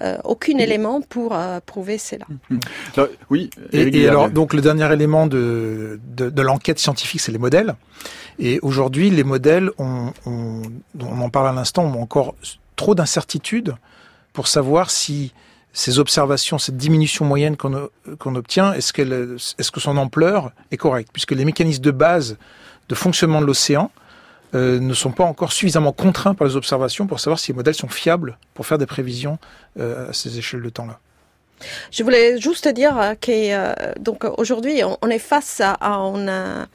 euh, 0.00 0.16
aucun 0.24 0.56
élément 0.56 1.02
pour 1.02 1.34
euh, 1.34 1.60
prouver 1.64 1.98
cela. 1.98 2.24
Alors, 2.96 3.08
oui. 3.28 3.50
Et, 3.72 4.08
alors, 4.08 4.30
donc, 4.30 4.54
le 4.54 4.62
dernier 4.62 4.90
élément 4.90 5.26
de, 5.26 6.00
de, 6.16 6.30
de 6.30 6.42
l'enquête 6.42 6.78
scientifique, 6.78 7.20
c'est 7.20 7.32
les 7.32 7.38
modèles. 7.38 7.74
Et 8.38 8.58
aujourd'hui, 8.62 9.10
les 9.10 9.22
modèles, 9.22 9.70
on, 9.78 10.12
on, 10.24 10.62
on 10.98 11.20
en 11.20 11.28
parle 11.28 11.48
à 11.48 11.52
l'instant, 11.52 11.84
ont 11.84 12.00
encore 12.00 12.34
trop 12.76 12.94
d'incertitudes 12.94 13.74
pour 14.32 14.48
savoir 14.48 14.90
si 14.90 15.32
ces 15.72 15.98
observations, 15.98 16.58
cette 16.58 16.76
diminution 16.76 17.24
moyenne 17.24 17.56
qu'on 17.56 17.88
qu'on 18.18 18.34
obtient, 18.36 18.72
est-ce 18.72 18.92
qu'elle, 18.92 19.36
est-ce 19.58 19.70
que 19.70 19.80
son 19.80 19.96
ampleur 19.96 20.52
est 20.70 20.76
correcte, 20.76 21.10
puisque 21.12 21.32
les 21.32 21.44
mécanismes 21.44 21.82
de 21.82 21.90
base 21.90 22.36
de 22.88 22.94
fonctionnement 22.94 23.40
de 23.40 23.46
l'océan 23.46 23.90
euh, 24.54 24.78
ne 24.78 24.94
sont 24.94 25.10
pas 25.10 25.24
encore 25.24 25.52
suffisamment 25.52 25.92
contraints 25.92 26.34
par 26.34 26.46
les 26.46 26.54
observations 26.54 27.08
pour 27.08 27.18
savoir 27.18 27.40
si 27.40 27.50
les 27.50 27.56
modèles 27.56 27.74
sont 27.74 27.88
fiables 27.88 28.38
pour 28.54 28.66
faire 28.66 28.78
des 28.78 28.86
prévisions 28.86 29.38
euh, 29.80 30.10
à 30.10 30.12
ces 30.12 30.38
échelles 30.38 30.62
de 30.62 30.70
temps-là. 30.70 31.00
Je 31.90 32.02
voulais 32.04 32.40
juste 32.40 32.68
dire 32.68 32.96
euh, 32.98 33.14
que 33.14 34.26
aujourd'hui 34.40 34.82
on, 34.84 35.08
est 35.08 35.18
face 35.18 35.60
à, 35.60 35.72
à 35.72 35.94
un, 35.94 36.68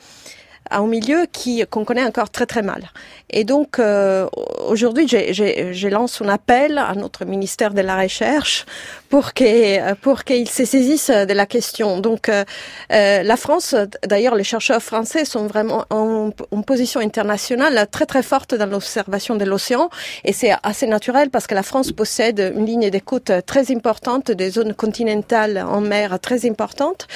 à 0.70 0.80
un 0.80 0.88
milieu 0.88 1.26
qui 1.32 1.64
qu'on 1.70 1.86
connaît 1.86 2.04
encore 2.04 2.30
très 2.30 2.46
très 2.46 2.62
mal. 2.62 2.90
Et 3.30 3.44
donc 3.44 3.80
euh, 3.80 4.28
aujourd'hui, 4.68 5.08
je 5.08 5.88
lance 5.88 6.22
un 6.22 6.30
appel 6.30 6.78
à 6.78 6.94
notre 6.96 7.26
ministère 7.26 7.74
de 7.74 7.82
la 7.82 7.98
Recherche 7.98 8.66
pour 9.10 9.34
que 9.34 9.94
pour 9.96 10.24
qu'ils 10.24 10.50
se 10.50 10.66
saisissent 10.66 11.10
de 11.10 11.34
la 11.34 11.46
question. 11.46 12.00
Donc 12.00 12.30
euh, 12.30 12.44
euh, 12.92 13.24
la 13.24 13.38
France, 13.38 13.76
d'ailleurs, 14.06 14.36
les 14.36 14.44
chercheurs 14.44 14.82
français 14.82 15.26
sont 15.26 15.48
vraiment 15.48 15.86
en, 15.90 16.32
position 16.66 17.00
internationale 17.00 17.88
très 17.90 18.06
très 18.06 18.22
forte 18.22 18.54
dans 18.54 18.68
l'observation 18.68 19.36
de 19.36 19.46
l'océan, 19.46 19.90
et 20.24 20.34
c'est 20.34 20.52
assez 20.62 20.86
naturel 20.86 21.30
parce 21.32 21.48
que 21.48 21.56
la 21.56 21.64
France 21.64 21.92
possède 21.92 22.54
une 22.56 22.66
ligne 22.66 22.90
d'écoute 22.92 23.32
très 23.48 23.72
importante, 23.72 24.30
des 24.30 24.52
zones 24.52 24.74
continentales 24.74 25.58
en 25.58 25.82
mer 25.82 26.20
très 26.20 26.48
importantes, 26.48 27.08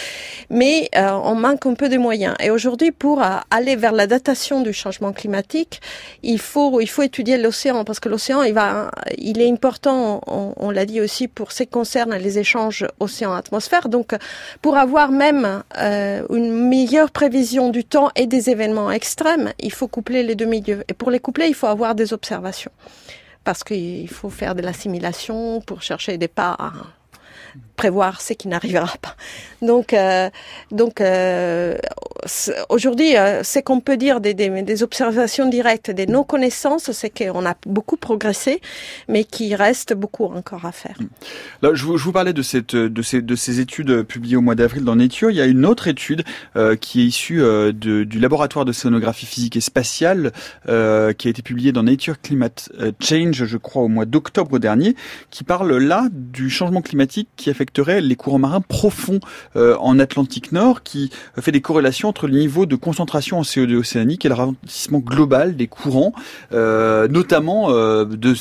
mais 0.50 0.90
euh, 0.96 1.12
on 1.24 1.36
manque 1.36 1.66
un 1.68 1.76
peu 1.76 1.90
de 1.90 1.98
moyens. 1.98 2.36
Et 2.40 2.50
aujourd'hui, 2.50 2.92
pour 2.92 3.22
aller 3.52 3.76
vers 3.76 3.92
la 3.92 4.08
datation 4.08 4.62
du 4.62 4.74
changement 4.74 5.14
climatique, 5.14 5.82
il 6.22 6.40
faut 6.40 6.80
il 6.82 6.90
faut 6.90 7.02
étudier 7.02 7.38
l'océan 7.38 7.84
parce 7.84 8.00
que 8.00 8.10
l'océan 8.10 8.44
il 8.44 8.54
va 8.54 8.92
il 9.18 9.42
est 9.42 9.50
important. 9.50 10.22
On, 10.28 10.70
l'a 10.72 10.86
dit 10.86 11.02
aussi 11.02 11.28
pour 11.28 11.52
ce 11.52 11.64
qui 11.64 11.70
concerne 11.70 12.16
les 12.16 12.40
échanges 12.40 12.86
océan-atmosphère. 13.00 13.90
Donc 13.90 14.16
pour 14.62 14.78
avoir 14.78 15.12
même 15.12 15.64
euh, 15.78 16.26
une 16.32 16.68
meilleure 16.68 17.12
prévision 17.12 17.70
du 17.70 17.84
temps 17.84 18.10
et 18.16 18.28
des 18.28 18.50
événements 18.50 18.92
extrêmes, 18.92 19.54
il 19.60 19.72
faut 19.72 19.88
coupler 19.88 20.24
les 20.24 20.36
deux 20.36 20.46
milieux. 20.46 20.84
Et 20.88 20.94
pour 20.94 21.12
les 21.12 21.20
coupler, 21.20 21.48
il 21.48 21.56
faut 21.56 21.68
avoir 21.68 21.96
des 21.96 22.14
observations 22.14 22.72
parce 23.44 23.64
qu'il 23.64 24.10
faut 24.10 24.30
faire 24.30 24.56
de 24.56 24.62
l'assimilation 24.62 25.62
pour 25.62 25.82
chercher 25.82 26.18
des 26.18 26.28
pas 26.28 26.58
prévoir 27.84 28.22
ce 28.22 28.32
qui 28.32 28.48
n'arrivera 28.48 28.96
pas. 29.02 29.18
Donc, 29.62 29.94
euh, 29.94 30.30
donc 30.72 31.02
euh, 31.02 31.76
aujourd'hui, 32.70 33.18
euh, 33.18 33.44
ce 33.44 33.60
qu'on 33.60 33.82
peut 33.82 33.98
dire 33.98 34.22
des, 34.22 34.34
des, 34.34 34.62
des 34.62 34.84
observations 34.84 35.50
directes, 35.50 35.92
de 35.92 36.06
nos 36.10 36.24
connaissances, 36.24 36.92
c'est 36.94 37.10
qu'on 37.10 37.46
a 37.46 37.56
beaucoup 37.66 37.98
progressé, 37.98 38.62
mais 39.10 39.26
qu'il 39.26 39.54
reste 39.56 39.94
beaucoup 39.94 40.26
encore 40.26 40.66
à 40.66 40.72
faire. 40.72 40.98
Là, 41.62 41.72
je, 41.74 41.86
vous, 41.86 42.12
parlais 42.14 42.32
de, 42.32 42.42
cette, 42.42 42.76
de, 42.76 43.02
ces, 43.02 43.22
de 43.22 43.36
ces 43.36 43.60
études 43.60 44.04
publiées 44.04 44.38
au 44.38 44.42
mois 44.42 44.56
d'avril 44.56 44.86
dans 44.86 44.96
Nature. 44.96 45.30
Il 45.32 45.36
y 45.36 45.42
a 45.42 45.46
une 45.46 45.66
autre 45.66 45.88
étude 45.88 46.24
qui 46.80 47.02
est 47.02 47.06
issue 47.06 47.40
de, 47.40 48.04
du 48.04 48.20
laboratoire 48.20 48.66
de 48.66 48.72
scénographie 48.72 49.26
physique 49.26 49.56
et 49.58 49.62
spatiale 49.62 50.32
qui 50.66 50.72
a 51.28 51.30
été 51.30 51.42
publiée 51.42 51.72
dans 51.72 51.84
Nature 51.84 52.22
Climate 52.22 52.72
Change, 53.00 53.46
je 53.46 53.58
crois, 53.58 53.84
au 53.84 53.88
mois 53.90 54.06
d'octobre 54.06 54.60
dernier, 54.60 54.96
qui 55.30 55.44
parle 55.44 55.78
là 55.78 56.08
du 56.12 56.50
changement 56.50 56.82
climatique 56.82 57.30
qui 57.36 57.50
les 57.78 58.16
courants 58.16 58.40
marins 58.40 58.62
profonds 58.62 59.20
euh, 59.56 59.76
en 59.80 60.00
Atlantique 60.00 60.52
Nord, 60.52 60.84
qui 60.84 61.10
fait 61.40 61.52
des 61.52 61.62
corrélations 61.62 62.10
entre 62.10 62.28
le 62.28 62.38
niveau 62.38 62.66
de 62.66 62.76
concentration 62.76 63.40
en 63.40 63.42
CO2 63.42 63.76
océanique 63.76 64.26
et 64.26 64.30
le 64.30 64.36
ralentissement 64.36 65.00
global 65.00 65.56
des 65.56 65.68
courants, 65.68 66.14
euh, 66.52 67.08
notamment 67.08 67.72
euh, 67.72 68.06
de, 68.06 68.34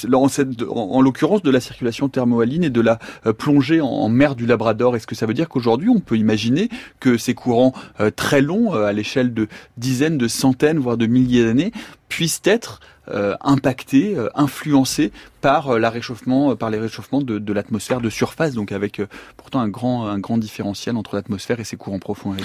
en, 0.68 1.01
l'occurrence 1.01 1.43
de 1.43 1.51
la 1.51 1.61
circulation 1.61 2.09
thermohaline 2.09 2.64
et 2.64 2.70
de 2.70 2.80
la 2.80 2.99
euh, 3.26 3.33
plongée 3.33 3.80
en, 3.80 4.09
mer 4.09 4.35
du 4.35 4.47
Labrador. 4.47 4.97
Est-ce 4.97 5.07
que 5.07 5.14
ça 5.14 5.26
veut 5.26 5.35
dire 5.35 5.49
qu'aujourd'hui 5.49 5.89
on 5.89 6.01
peut 6.01 6.16
imaginer 6.16 6.68
que 7.01 7.16
ces 7.16 7.35
courants 7.35 7.72
euh, 8.01 8.11
très 8.11 8.41
longs, 8.41 8.74
euh, 8.74 8.87
à 8.87 8.93
l'échelle 8.93 9.35
de 9.35 9.49
dizaines, 9.76 10.18
de 10.18 10.28
centaines, 10.28 10.78
voire 10.78 10.97
de 10.97 11.07
milliers 11.07 11.45
d'années, 11.45 11.72
puissent 12.09 12.43
être 12.45 12.80
euh, 13.02 13.02
impactés, 13.41 14.15
euh, 14.17 14.29
influencés 14.35 15.11
par 15.41 15.75
euh, 15.75 15.79
la 15.79 15.91
réchauffement, 15.91 16.53
euh, 16.53 16.55
par 16.55 16.71
les 16.71 16.79
réchauffements 16.79 17.21
de, 17.21 17.39
de 17.39 17.53
l'atmosphère 17.53 18.01
de 18.01 18.11
surface, 18.11 18.55
donc 18.55 18.71
avec 18.71 19.01
euh, 19.01 19.09
pourtant 19.37 19.61
un 19.61 19.69
grand, 19.69 20.07
un 20.07 20.19
grand 20.19 20.39
différentiel 20.39 20.97
entre 20.97 21.17
l'atmosphère 21.17 21.59
et 21.59 21.65
ses 21.65 21.77
courants 21.77 21.99
profonds. 21.99 22.37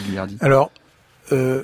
Alors, 0.42 0.72
euh, 1.32 1.64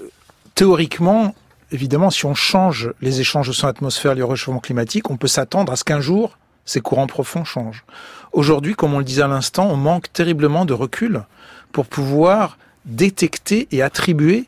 théoriquement, 0.54 1.34
évidemment, 1.72 2.12
si 2.12 2.26
on 2.26 2.36
change 2.36 2.92
les 3.02 3.20
échanges 3.20 3.50
océan-atmosphère, 3.50 4.14
le 4.14 4.26
réchauffement 4.26 4.60
climatique, 4.60 5.10
on 5.10 5.18
peut 5.18 5.28
s'attendre 5.28 5.74
à 5.74 5.76
ce 5.76 5.84
qu'un 5.84 6.00
jour, 6.00 6.38
ces 6.66 6.80
courants 6.80 7.08
profonds 7.08 7.44
changent. 7.44 7.84
Aujourd'hui, 8.32 8.76
comme 8.76 8.94
on 8.94 9.00
le 9.00 9.06
disait 9.06 9.24
à 9.24 9.28
l'instant, 9.28 9.68
on 9.70 9.76
manque 9.76 10.14
terriblement 10.14 10.66
de 10.66 10.74
recul 10.74 11.24
pour 11.72 11.88
pouvoir 11.88 12.58
détecter 12.86 13.68
et 13.72 13.82
attribuer 13.82 14.46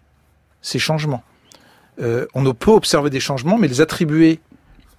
ces 0.61 0.79
changements. 0.79 1.23
Euh, 2.01 2.25
on 2.33 2.43
peut 2.53 2.71
observer 2.71 3.09
des 3.09 3.19
changements, 3.19 3.57
mais 3.57 3.67
les 3.67 3.81
attribuer 3.81 4.39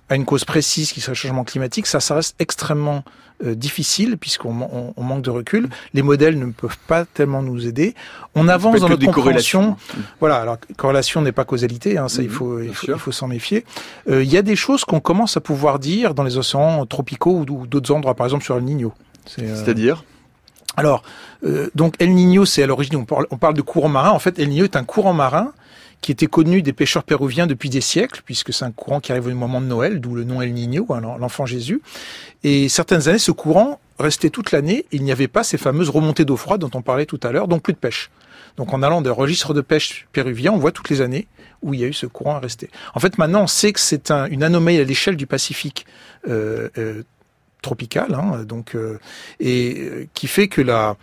à 0.08 0.14
une 0.14 0.24
cause 0.24 0.44
précise 0.44 0.92
qui 0.92 1.00
serait 1.00 1.12
le 1.12 1.16
changement 1.16 1.42
climatique, 1.44 1.86
ça, 1.86 1.98
ça 2.00 2.14
reste 2.14 2.36
extrêmement 2.38 3.02
euh, 3.44 3.54
difficile 3.54 4.16
puisqu'on 4.16 4.62
on- 4.62 4.94
on 4.96 5.02
manque 5.02 5.20
de 5.22 5.28
recul. 5.30 5.68
Les 5.92 6.00
modèles 6.00 6.38
ne 6.38 6.46
peuvent 6.52 6.78
pas 6.86 7.04
tellement 7.04 7.42
nous 7.42 7.66
aider. 7.66 7.94
On 8.34 8.48
avance 8.48 8.80
dans 8.80 8.88
notre 8.88 9.04
compréhension. 9.12 9.76
Voilà, 10.20 10.36
alors 10.36 10.56
corrélation 10.78 11.20
n'est 11.20 11.32
pas 11.32 11.44
causalité, 11.44 11.98
hein, 11.98 12.08
ça 12.08 12.22
il 12.22 12.28
Mhm, 12.28 12.34
faut 12.34 12.60
il 12.60 12.72
faut, 12.72 13.12
s'en 13.12 13.26
méfier. 13.28 13.66
Euh, 14.08 14.22
Il 14.22 14.30
y 14.32 14.38
a 14.38 14.42
des 14.42 14.56
choses 14.56 14.84
qu'on 14.86 15.00
commence 15.00 15.36
à 15.36 15.40
pouvoir 15.42 15.78
dire 15.80 16.14
dans 16.14 16.22
les 16.22 16.38
océans 16.38 16.86
tropicaux 16.86 17.44
ou, 17.46 17.66
d'autres 17.66 17.92
endroits, 17.92 18.14
par 18.14 18.26
exemple 18.26 18.44
sur 18.44 18.56
El 18.56 18.64
Niño. 18.64 18.94
C'est, 19.26 19.42
euh, 19.42 19.54
C'est-à-dire? 19.56 20.04
Alors, 20.78 21.02
donc 21.74 21.94
El 21.98 22.14
Niño, 22.14 22.44
c'est 22.46 22.62
à 22.62 22.66
l'origine, 22.66 22.96
on 22.96 23.04
parle, 23.04 23.26
on 23.30 23.36
parle 23.38 23.54
de 23.54 23.62
courant 23.62 23.88
marin. 23.88 24.10
En 24.10 24.18
fait, 24.18 24.38
El 24.38 24.48
Niño 24.50 24.64
est 24.64 24.76
un 24.76 24.84
courant 24.84 25.12
marin 25.14 25.52
qui 26.00 26.12
était 26.12 26.26
connu 26.26 26.62
des 26.62 26.72
pêcheurs 26.72 27.02
péruviens 27.02 27.46
depuis 27.46 27.68
des 27.70 27.80
siècles, 27.80 28.22
puisque 28.24 28.52
c'est 28.52 28.64
un 28.64 28.70
courant 28.70 29.00
qui 29.00 29.10
arrive 29.12 29.26
au 29.26 29.34
moment 29.34 29.60
de 29.60 29.66
Noël, 29.66 30.00
d'où 30.00 30.14
le 30.14 30.24
nom 30.24 30.40
El 30.40 30.52
Niño, 30.52 30.86
hein, 30.90 31.00
l'enfant 31.18 31.46
Jésus. 31.46 31.80
Et 32.44 32.68
certaines 32.68 33.08
années, 33.08 33.18
ce 33.18 33.32
courant 33.32 33.80
restait 33.98 34.30
toute 34.30 34.52
l'année. 34.52 34.84
Il 34.92 35.02
n'y 35.02 35.10
avait 35.10 35.26
pas 35.28 35.42
ces 35.42 35.58
fameuses 35.58 35.90
remontées 35.90 36.24
d'eau 36.24 36.36
froide 36.36 36.60
dont 36.60 36.70
on 36.74 36.82
parlait 36.82 37.06
tout 37.06 37.18
à 37.22 37.32
l'heure, 37.32 37.48
donc 37.48 37.62
plus 37.62 37.72
de 37.72 37.78
pêche. 37.78 38.10
Donc 38.56 38.72
en 38.72 38.82
allant 38.82 39.02
des 39.02 39.10
registres 39.10 39.52
de 39.52 39.60
pêche 39.60 40.06
péruviens, 40.12 40.52
on 40.52 40.58
voit 40.58 40.72
toutes 40.72 40.88
les 40.90 41.00
années 41.00 41.26
où 41.62 41.74
il 41.74 41.80
y 41.80 41.84
a 41.84 41.86
eu 41.88 41.92
ce 41.92 42.06
courant 42.06 42.36
à 42.36 42.38
rester. 42.40 42.70
En 42.94 43.00
fait, 43.00 43.18
maintenant, 43.18 43.42
on 43.42 43.46
sait 43.46 43.72
que 43.72 43.80
c'est 43.80 44.10
un- 44.10 44.26
une 44.26 44.42
anomalie 44.42 44.78
à 44.78 44.84
l'échelle 44.84 45.16
du 45.16 45.26
Pacifique 45.26 45.86
euh, 46.28 46.68
euh, 46.78 47.02
tropical, 47.62 48.14
hein, 48.14 48.44
donc 48.44 48.74
euh, 48.76 48.98
et 49.40 50.08
qui 50.14 50.26
fait 50.28 50.48
que 50.48 50.60
la 50.62 50.96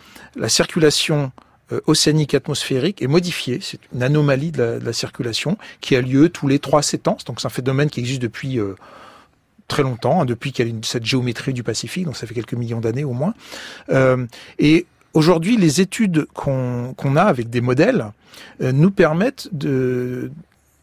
circulation 0.48 1.30
euh, 1.74 1.80
océanique 1.86 2.34
atmosphérique 2.34 3.02
est 3.02 3.06
modifiée. 3.06 3.58
C'est 3.60 3.78
une 3.94 4.02
anomalie 4.02 4.52
de 4.52 4.80
la, 4.82 4.92
circulation 4.92 5.58
qui 5.80 5.96
a 5.96 6.00
lieu 6.00 6.28
tous 6.28 6.48
les 6.48 6.58
3 6.58 6.80
à 6.80 6.82
7 6.82 7.08
ans. 7.08 7.16
Donc 7.26 7.40
c'est 7.40 7.46
un 7.46 7.50
phénomène 7.50 7.90
qui 7.90 8.00
existe 8.00 8.22
depuis 8.22 8.58
euh, 8.58 8.74
très 9.68 9.82
longtemps, 9.82 10.22
hein, 10.22 10.24
depuis 10.24 10.52
qu'il 10.52 10.68
y 10.68 10.70
a 10.70 10.74
cette 10.82 11.04
géométrie 11.04 11.52
du 11.52 11.62
Pacifique, 11.62 12.04
donc 12.04 12.16
ça 12.16 12.26
fait 12.26 12.34
quelques 12.34 12.54
millions 12.54 12.80
d'années 12.80 13.04
au 13.04 13.12
moins. 13.12 13.34
Euh, 13.90 14.26
et 14.58 14.86
aujourd'hui, 15.14 15.56
les 15.56 15.80
études 15.80 16.26
qu'on 16.34 17.16
a 17.16 17.22
avec 17.22 17.50
des 17.50 17.60
modèles 17.60 18.06
nous 18.60 18.90
permettent 18.90 19.48
de 19.52 20.30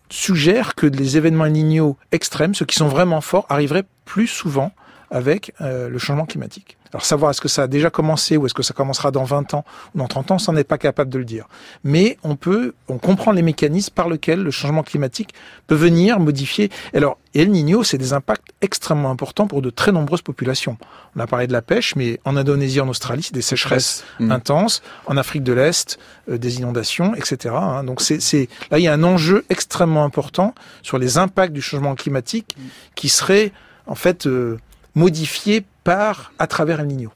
suggèrent 0.10 0.76
que 0.76 0.88
les 0.88 1.18
événements 1.18 1.46
lignaux 1.46 1.98
extrêmes, 2.12 2.56
ceux 2.56 2.66
qui 2.66 2.76
sont 2.76 2.88
vraiment 2.88 3.22
forts, 3.22 3.46
arriveraient 3.50 3.86
plus 4.06 4.28
souvent 4.28 4.72
avec 5.10 5.54
le 5.60 5.98
changement 5.98 6.26
climatique. 6.26 6.78
Alors 6.94 7.06
savoir 7.06 7.32
est-ce 7.32 7.42
que 7.42 7.48
ça 7.48 7.64
a 7.64 7.68
déjà 7.68 7.90
commencé 7.90 8.38
ou 8.38 8.46
est-ce 8.46 8.54
que 8.54 8.64
ça 8.64 8.74
commencera 8.74 9.12
dans 9.12 9.24
20 9.24 9.54
ans 9.54 9.66
ou 9.96 10.00
dans 10.00 10.08
30 10.08 10.32
ans, 10.32 10.40
ça 10.40 10.52
n'est 10.52 10.64
pas 10.64 10.78
capable 10.78 11.10
de 11.10 11.18
le 11.18 11.26
dire. 11.26 11.48
Mais 11.84 12.18
on 12.24 12.36
peut, 12.36 12.74
on 12.88 12.98
comprend 12.98 13.32
les 13.32 13.42
mécanismes 13.42 13.94
par 13.94 14.10
lesquels 14.10 14.42
le 14.42 14.52
changement 14.52 14.84
climatique 14.84 15.34
peut 15.68 15.76
venir 15.76 16.20
modifier. 16.20 16.70
Alors 16.94 17.18
El 17.34 17.50
Niño, 17.50 17.84
c'est 17.84 17.98
des 17.98 18.14
impacts 18.14 18.50
extrêmement 18.62 19.10
importants 19.10 19.48
pour 19.48 19.62
de 19.62 19.70
très 19.70 19.92
nombreuses 19.92 20.22
populations. 20.22 20.78
On 21.16 21.20
a 21.20 21.28
parlé 21.28 21.48
de 21.48 21.54
la 21.54 21.62
pêche, 21.62 21.96
mais 21.96 22.20
en 22.26 22.36
Indonésie, 22.36 22.82
en 22.82 22.90
Australie, 22.90 23.24
c'est 23.24 23.34
des 23.34 23.42
sécheresses 23.42 24.04
Mmh. 24.20 24.32
intenses. 24.32 24.82
En 25.06 25.18
Afrique 25.18 25.44
de 25.44 25.54
l'Est, 25.54 26.00
euh, 26.30 26.38
des 26.38 26.58
inondations, 26.58 27.16
etc. 27.16 27.56
hein. 27.58 27.84
Donc 27.84 28.02
c'est, 28.02 28.48
là 28.70 28.80
il 28.80 28.84
y 28.84 28.88
a 28.88 28.94
un 28.94 29.04
enjeu 29.04 29.46
extrêmement 29.50 30.04
important 30.04 30.54
sur 30.82 30.98
les 30.98 31.18
impacts 31.18 31.54
du 31.54 31.62
changement 31.62 31.96
climatique 31.96 32.56
qui 32.96 33.10
serait 33.10 33.52
en 33.88 33.96
fait 33.96 34.28
euh, 34.28 34.58
modifié 34.96 35.64
par 35.84 36.32
à 36.40 36.48
travers 36.48 36.80
El 36.80 36.88
Niño. 36.88 37.12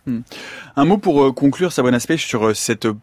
Un 0.75 0.85
mot 0.85 0.97
pour 0.97 1.23
euh, 1.23 1.31
conclure, 1.31 1.71
Sabrina 1.71 1.99
Spech, 1.99 2.25
sur 2.25 2.47
euh, 2.47 2.53
cette 2.53 2.85
euh, 2.85 2.95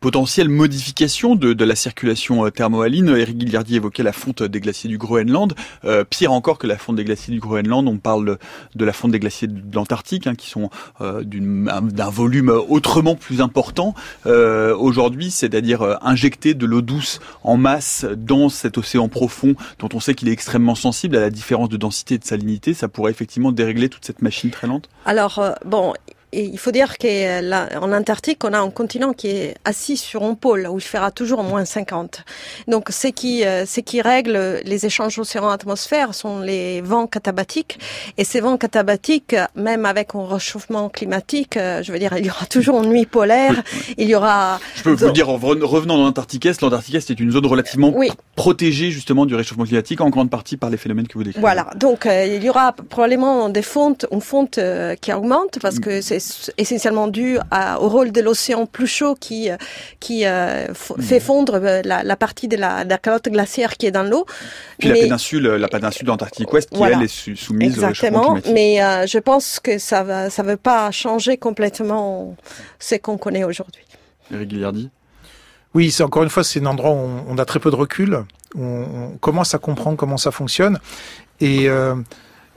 potentielle 0.00 0.48
modification 0.48 1.34
de, 1.34 1.64
la 1.64 1.74
circulation 1.74 2.44
euh, 2.44 2.50
thermohaline. 2.50 3.08
Eric 3.08 3.38
Guillardi 3.38 3.76
évoquait 3.76 4.02
la 4.02 4.12
fonte 4.12 4.42
des 4.42 4.60
glaciers 4.60 4.90
du 4.90 4.98
Groenland. 4.98 5.54
Euh, 5.84 6.04
pire 6.04 6.32
encore 6.32 6.58
que 6.58 6.66
la 6.66 6.76
fonte 6.76 6.96
des 6.96 7.04
glaciers 7.04 7.32
du 7.32 7.40
Groenland, 7.40 7.88
on 7.88 7.98
parle 7.98 8.38
de 8.74 8.84
la 8.84 8.92
fonte 8.92 9.12
des 9.12 9.18
glaciers 9.18 9.48
de 9.48 9.74
l'Antarctique, 9.74 10.26
hein, 10.26 10.34
qui 10.34 10.48
sont 10.48 10.70
euh, 11.00 11.22
d'un 11.24 12.10
volume 12.10 12.50
autrement 12.68 13.14
plus 13.14 13.40
important 13.40 13.94
aujourd'hui, 14.24 15.30
c'est-à-dire 15.30 15.98
injecter 16.02 16.54
de 16.54 16.66
l'eau 16.66 16.82
douce 16.82 17.20
en 17.42 17.56
masse 17.56 18.06
dans 18.16 18.48
cet 18.48 18.78
océan 18.78 19.08
profond, 19.08 19.54
dont 19.78 19.88
on 19.92 20.00
sait 20.00 20.14
qu'il 20.14 20.28
est 20.28 20.32
extrêmement 20.32 20.74
sensible 20.74 21.16
à 21.16 21.20
la 21.20 21.30
différence 21.30 21.68
de 21.68 21.76
densité 21.76 22.14
et 22.14 22.18
de 22.18 22.24
salinité. 22.24 22.74
Ça 22.74 22.88
pourrait 22.88 23.10
effectivement 23.10 23.52
dérégler 23.52 23.88
toute 23.88 24.04
cette 24.04 24.22
machine 24.22 24.50
très 24.50 24.66
lente? 24.66 24.88
Alors, 25.04 25.40
bon, 25.64 25.94
et 26.40 26.44
il 26.44 26.58
faut 26.58 26.70
dire 26.72 26.98
qu'en 26.98 27.92
Antarctique, 27.92 28.44
on 28.44 28.52
a 28.52 28.58
un 28.58 28.70
continent 28.70 29.12
qui 29.12 29.28
est 29.28 29.54
assis 29.64 29.96
sur 29.96 30.22
un 30.22 30.34
pôle 30.34 30.66
où 30.70 30.78
il 30.78 30.82
fera 30.84 31.10
toujours 31.10 31.42
moins 31.42 31.64
50. 31.64 32.24
Donc, 32.68 32.88
ce 32.90 33.08
qui, 33.08 33.44
euh, 33.44 33.66
ce 33.66 33.80
qui 33.80 34.00
règle 34.02 34.60
les 34.64 34.86
échanges 34.86 35.18
océan-atmosphère 35.18 36.14
sont 36.14 36.40
les 36.40 36.80
vents 36.80 37.06
catabatiques. 37.06 37.78
Et 38.18 38.24
ces 38.24 38.40
vents 38.40 38.56
catabatiques, 38.56 39.36
même 39.54 39.86
avec 39.86 40.14
un 40.14 40.26
réchauffement 40.26 40.88
climatique, 40.88 41.56
euh, 41.56 41.82
je 41.82 41.92
veux 41.92 41.98
dire, 41.98 42.16
il 42.18 42.26
y 42.26 42.30
aura 42.30 42.46
toujours 42.46 42.82
une 42.82 42.90
nuit 42.90 43.06
polaire, 43.06 43.62
il 43.96 44.08
y 44.08 44.14
aura... 44.14 44.58
Je 44.76 44.82
peux 44.82 44.92
vous 44.92 45.06
le 45.06 45.12
dire 45.12 45.28
en 45.28 45.38
re- 45.38 45.62
revenant 45.62 45.96
dans 45.96 46.04
l'Antarctique 46.04 46.46
Est, 46.46 46.60
l'Antarctique 46.62 46.94
Est 46.96 47.10
est 47.10 47.20
une 47.20 47.30
zone 47.30 47.46
relativement 47.46 47.92
Oui. 47.94 48.10
protégée 48.36 48.90
justement 48.90 49.26
du 49.26 49.34
réchauffement 49.34 49.64
climatique, 49.64 50.00
en 50.00 50.10
grande 50.10 50.30
partie 50.30 50.56
par 50.56 50.70
les 50.70 50.76
phénomènes 50.76 51.06
que 51.06 51.14
vous 51.14 51.24
décrivez. 51.24 51.40
Voilà, 51.40 51.70
donc 51.76 52.06
euh, 52.06 52.26
il 52.26 52.42
y 52.42 52.50
aura 52.50 52.72
probablement 52.72 53.48
des 53.48 53.62
fontes, 53.62 54.06
une 54.10 54.20
fonte 54.20 54.58
euh, 54.58 54.94
qui 54.96 55.12
augmente 55.12 55.58
parce 55.60 55.78
que 55.78 56.00
c'est 56.00 56.20
essentiellement 56.58 57.08
dû 57.08 57.38
à- 57.50 57.80
au 57.80 57.88
rôle 57.88 58.12
de 58.12 58.20
l'océan 58.20 58.66
plus 58.66 58.86
chaud 58.86 59.14
qui 59.18 59.50
euh, 59.50 59.56
qui 60.00 60.26
euh, 60.26 60.66
f- 60.68 61.00
fait 61.00 61.20
fondre 61.20 61.54
euh, 61.62 61.82
la, 61.84 62.02
la 62.02 62.16
partie 62.16 62.48
de 62.48 62.56
la, 62.56 62.84
de 62.84 62.90
la 62.90 62.98
calotte 62.98 63.28
glaciaire 63.28 63.76
qui 63.76 63.86
est 63.86 63.90
dans 63.90 64.02
l'eau. 64.02 64.26
Puis 64.78 64.88
la 64.88 64.94
péninsule, 64.94 65.46
la 65.46 65.68
péninsule 65.68 66.06
d'Antarctique 66.06 66.52
Ouest, 66.52 66.70
qui 66.70 66.76
Voilà. 66.76 66.96
elle 66.98 67.04
est 67.04 67.36
soumise 67.36 67.78
au 67.78 67.86
réchauffement 67.86 67.88
Exactement, 67.88 68.22
climatique. 68.40 68.52
mais 68.54 68.82
euh, 68.82 69.06
je 69.06 69.18
pense 69.18 69.60
que 69.60 69.78
ça 69.78 70.02
va 70.02 70.30
ça 70.30 70.42
veut 70.42 70.56
pas 70.56 70.90
changer 70.90 71.36
complètement 71.36 72.36
ce 72.78 72.94
qu'on 72.96 73.18
connaît 73.18 73.44
aujourd'hui. 73.44 73.82
Eric 74.32 74.48
Guillardi. 74.48 74.90
Oui, 75.74 75.90
c'est 75.90 76.02
encore 76.04 76.22
une 76.22 76.30
fois, 76.30 76.44
c'est 76.44 76.60
un 76.60 76.66
endroit 76.66 76.90
où 76.92 76.94
on, 76.94 77.24
on 77.28 77.38
a 77.38 77.44
très 77.44 77.58
peu 77.58 77.70
de 77.70 77.76
recul, 77.76 78.24
on, 78.56 78.62
on 79.14 79.16
commence 79.18 79.54
à 79.54 79.58
comprendre 79.58 79.96
comment 79.96 80.16
ça 80.16 80.30
fonctionne. 80.30 80.78
Et 81.40 81.68
euh, 81.68 81.96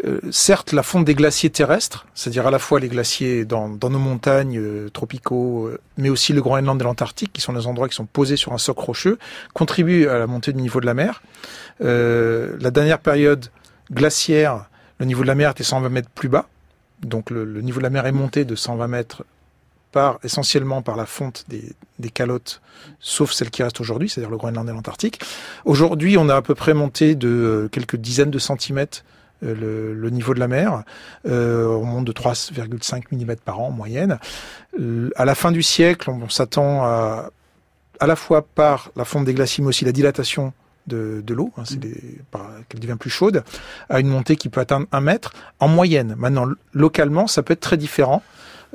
euh, 0.06 0.20
certes, 0.32 0.74
la 0.74 0.84
fonte 0.84 1.06
des 1.06 1.16
glaciers 1.16 1.50
terrestres, 1.50 2.06
c'est-à-dire 2.14 2.46
à 2.46 2.52
la 2.52 2.60
fois 2.60 2.80
les 2.80 2.88
glaciers 2.88 3.46
dans, 3.46 3.68
nos 3.68 3.90
montagnes 3.90 4.60
euh, 4.60 4.90
tropicaux, 4.90 5.68
euh, 5.68 5.80
mais 5.98 6.10
aussi 6.10 6.34
le 6.34 6.42
Groenland 6.42 6.80
et 6.80 6.84
l'Antarctique, 6.84 7.34
qui 7.34 7.42
sont 7.42 7.54
des 7.54 7.66
endroits 7.66 7.90
qui 7.90 7.96
sont 7.96 8.06
posés 8.06 8.38
sur 8.38 8.54
un 8.54 8.60
socle 8.60 8.82
rocheux, 8.82 9.18
contribuent 9.54 10.08
à 10.08 10.20
la 10.20 10.28
montée 10.28 10.54
du 10.54 10.62
niveau 10.62 10.80
de 10.80 10.86
la 10.86 10.94
mer. 10.94 11.22
La 11.80 12.72
dernière 12.72 13.00
période 13.00 13.48
glaciaire, 13.92 14.66
le 15.00 15.06
niveau 15.06 15.24
de 15.24 15.28
la 15.28 15.36
mer 15.36 15.52
était 15.52 15.64
120 15.64 15.90
mètres 15.90 16.10
plus 16.14 16.30
bas. 16.30 16.48
Donc 17.02 17.30
le, 17.30 17.62
niveau 17.62 17.80
de 17.80 17.84
la 17.84 17.90
mer 17.90 18.06
est 18.06 18.12
monté 18.12 18.46
de 18.46 18.56
120 18.56 18.88
mètres 18.88 19.26
par, 19.92 20.20
essentiellement 20.24 20.82
par 20.82 20.96
la 20.96 21.06
fonte 21.06 21.46
des, 21.48 21.72
des 22.00 22.10
calottes, 22.10 22.62
sauf 23.00 23.32
celles 23.32 23.52
qui 23.52 23.64
restent 23.64 23.80
aujourd'hui, 23.80 24.10
c'est-à-dire 24.10 24.32
le 24.32 24.38
Groenland 24.38 24.68
et 24.68 24.72
l'Antarctique. 24.72 25.22
Aujourd'hui, 25.66 26.18
on 26.18 26.30
a 26.30 26.36
à 26.36 26.42
peu 26.42 26.56
près 26.56 26.74
monté 26.74 27.16
de 27.16 27.70
quelques 27.72 27.96
dizaines 27.96 28.32
de 28.32 28.40
centimètres 28.40 29.04
le, 29.42 29.94
le 29.94 30.10
niveau 30.10 30.34
de 30.34 30.40
la 30.40 30.48
mer. 30.48 30.84
Euh, 31.28 31.68
on 31.68 31.86
monte 31.86 32.06
de 32.06 32.12
3,5 32.14 33.04
mm 33.12 33.36
par 33.44 33.60
an 33.60 33.68
en 33.68 33.72
moyenne. 33.72 34.20
Euh, 34.80 35.10
à 35.16 35.26
la 35.26 35.36
fin 35.36 35.52
du 35.52 35.64
siècle, 35.64 36.10
on, 36.10 36.22
on 36.24 36.30
s'attend 36.30 36.84
à, 36.84 37.30
à 38.00 38.08
la 38.08 38.16
fois 38.16 38.42
par 38.44 38.92
la 38.96 39.06
fonte 39.06 39.26
des 39.26 39.34
glaciers, 39.34 39.64
mais 39.64 39.70
aussi 39.70 39.86
la 39.86 39.92
dilatation 39.92 40.54
de, 40.88 41.22
de 41.26 41.34
l'eau, 41.34 41.52
hein, 41.58 41.64
par- 42.32 42.50
qu'elle 42.70 42.80
devient 42.80 42.96
plus 42.98 43.10
chaude, 43.10 43.44
à 43.90 44.00
une 44.00 44.08
montée 44.08 44.38
qui 44.38 44.48
peut 44.50 44.62
atteindre 44.62 44.88
un 44.92 45.02
mètre 45.02 45.34
en 45.60 45.68
moyenne. 45.68 46.16
Maintenant, 46.18 46.46
lo- 46.46 46.56
localement, 46.74 47.28
ça 47.28 47.44
peut 47.44 47.54
être 47.54 47.60
très 47.60 47.78
différent. 47.78 48.24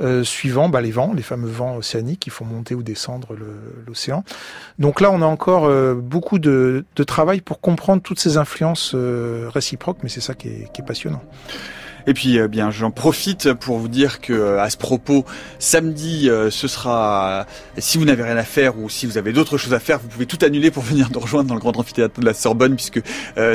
Euh, 0.01 0.25
suivant 0.25 0.69
bah, 0.69 0.81
les 0.81 0.91
vents, 0.91 1.13
les 1.13 1.23
fameux 1.23 1.49
vents 1.49 1.77
océaniques 1.77 2.21
qui 2.21 2.31
font 2.31 2.45
monter 2.45 2.75
ou 2.75 2.83
descendre 2.83 3.37
l'océan. 3.87 4.25
Donc 4.79 5.01
là, 5.01 5.11
on 5.11 5.21
a 5.23 5.27
encore 5.27 5.67
euh, 5.67 5.95
beaucoup 5.95 6.39
de, 6.39 6.85
de 6.97 7.05
travail 7.05 7.41
pour 7.41 7.61
comprendre 7.61 8.03
toutes 8.03 8.19
ces 8.19 8.37
influences 8.37 8.93
euh, 8.95 9.49
réciproques, 9.53 9.99
mais 10.03 10.09
c'est 10.09 10.21
ça 10.21 10.35
qui 10.35 10.49
est, 10.49 10.73
qui 10.73 10.81
est 10.81 10.85
passionnant. 10.85 11.23
Et 12.07 12.15
puis, 12.15 12.39
euh, 12.39 12.49
bien, 12.49 12.71
j'en 12.71 12.91
profite 12.91 13.53
pour 13.53 13.79
vous 13.79 13.89
dire 13.89 14.21
que, 14.21 14.33
euh, 14.33 14.63
à 14.63 14.71
ce 14.71 14.77
propos, 14.77 15.25
samedi, 15.59 16.29
euh, 16.29 16.51
ce 16.51 16.69
sera, 16.69 17.47
si 17.79 17.99
vous 17.99 18.05
n'avez 18.05 18.23
rien 18.23 18.37
à 18.37 18.45
faire 18.45 18.79
ou 18.79 18.89
si 18.89 19.07
vous 19.07 19.19
avez 19.19 19.33
d'autres 19.33 19.59
choses 19.59 19.75
à 19.75 19.79
faire, 19.79 19.99
vous 20.01 20.09
pouvez 20.09 20.27
tout 20.27 20.39
annuler 20.45 20.71
pour 20.71 20.83
venir 20.93 21.09
nous 21.13 21.21
rejoindre 21.21 21.49
dans 21.49 21.55
le 21.55 21.61
grand 21.61 21.77
amphithéâtre 21.77 22.21
de 22.21 22.27
la 22.27 22.35
Sorbonne, 22.35 22.75
puisque 22.77 23.01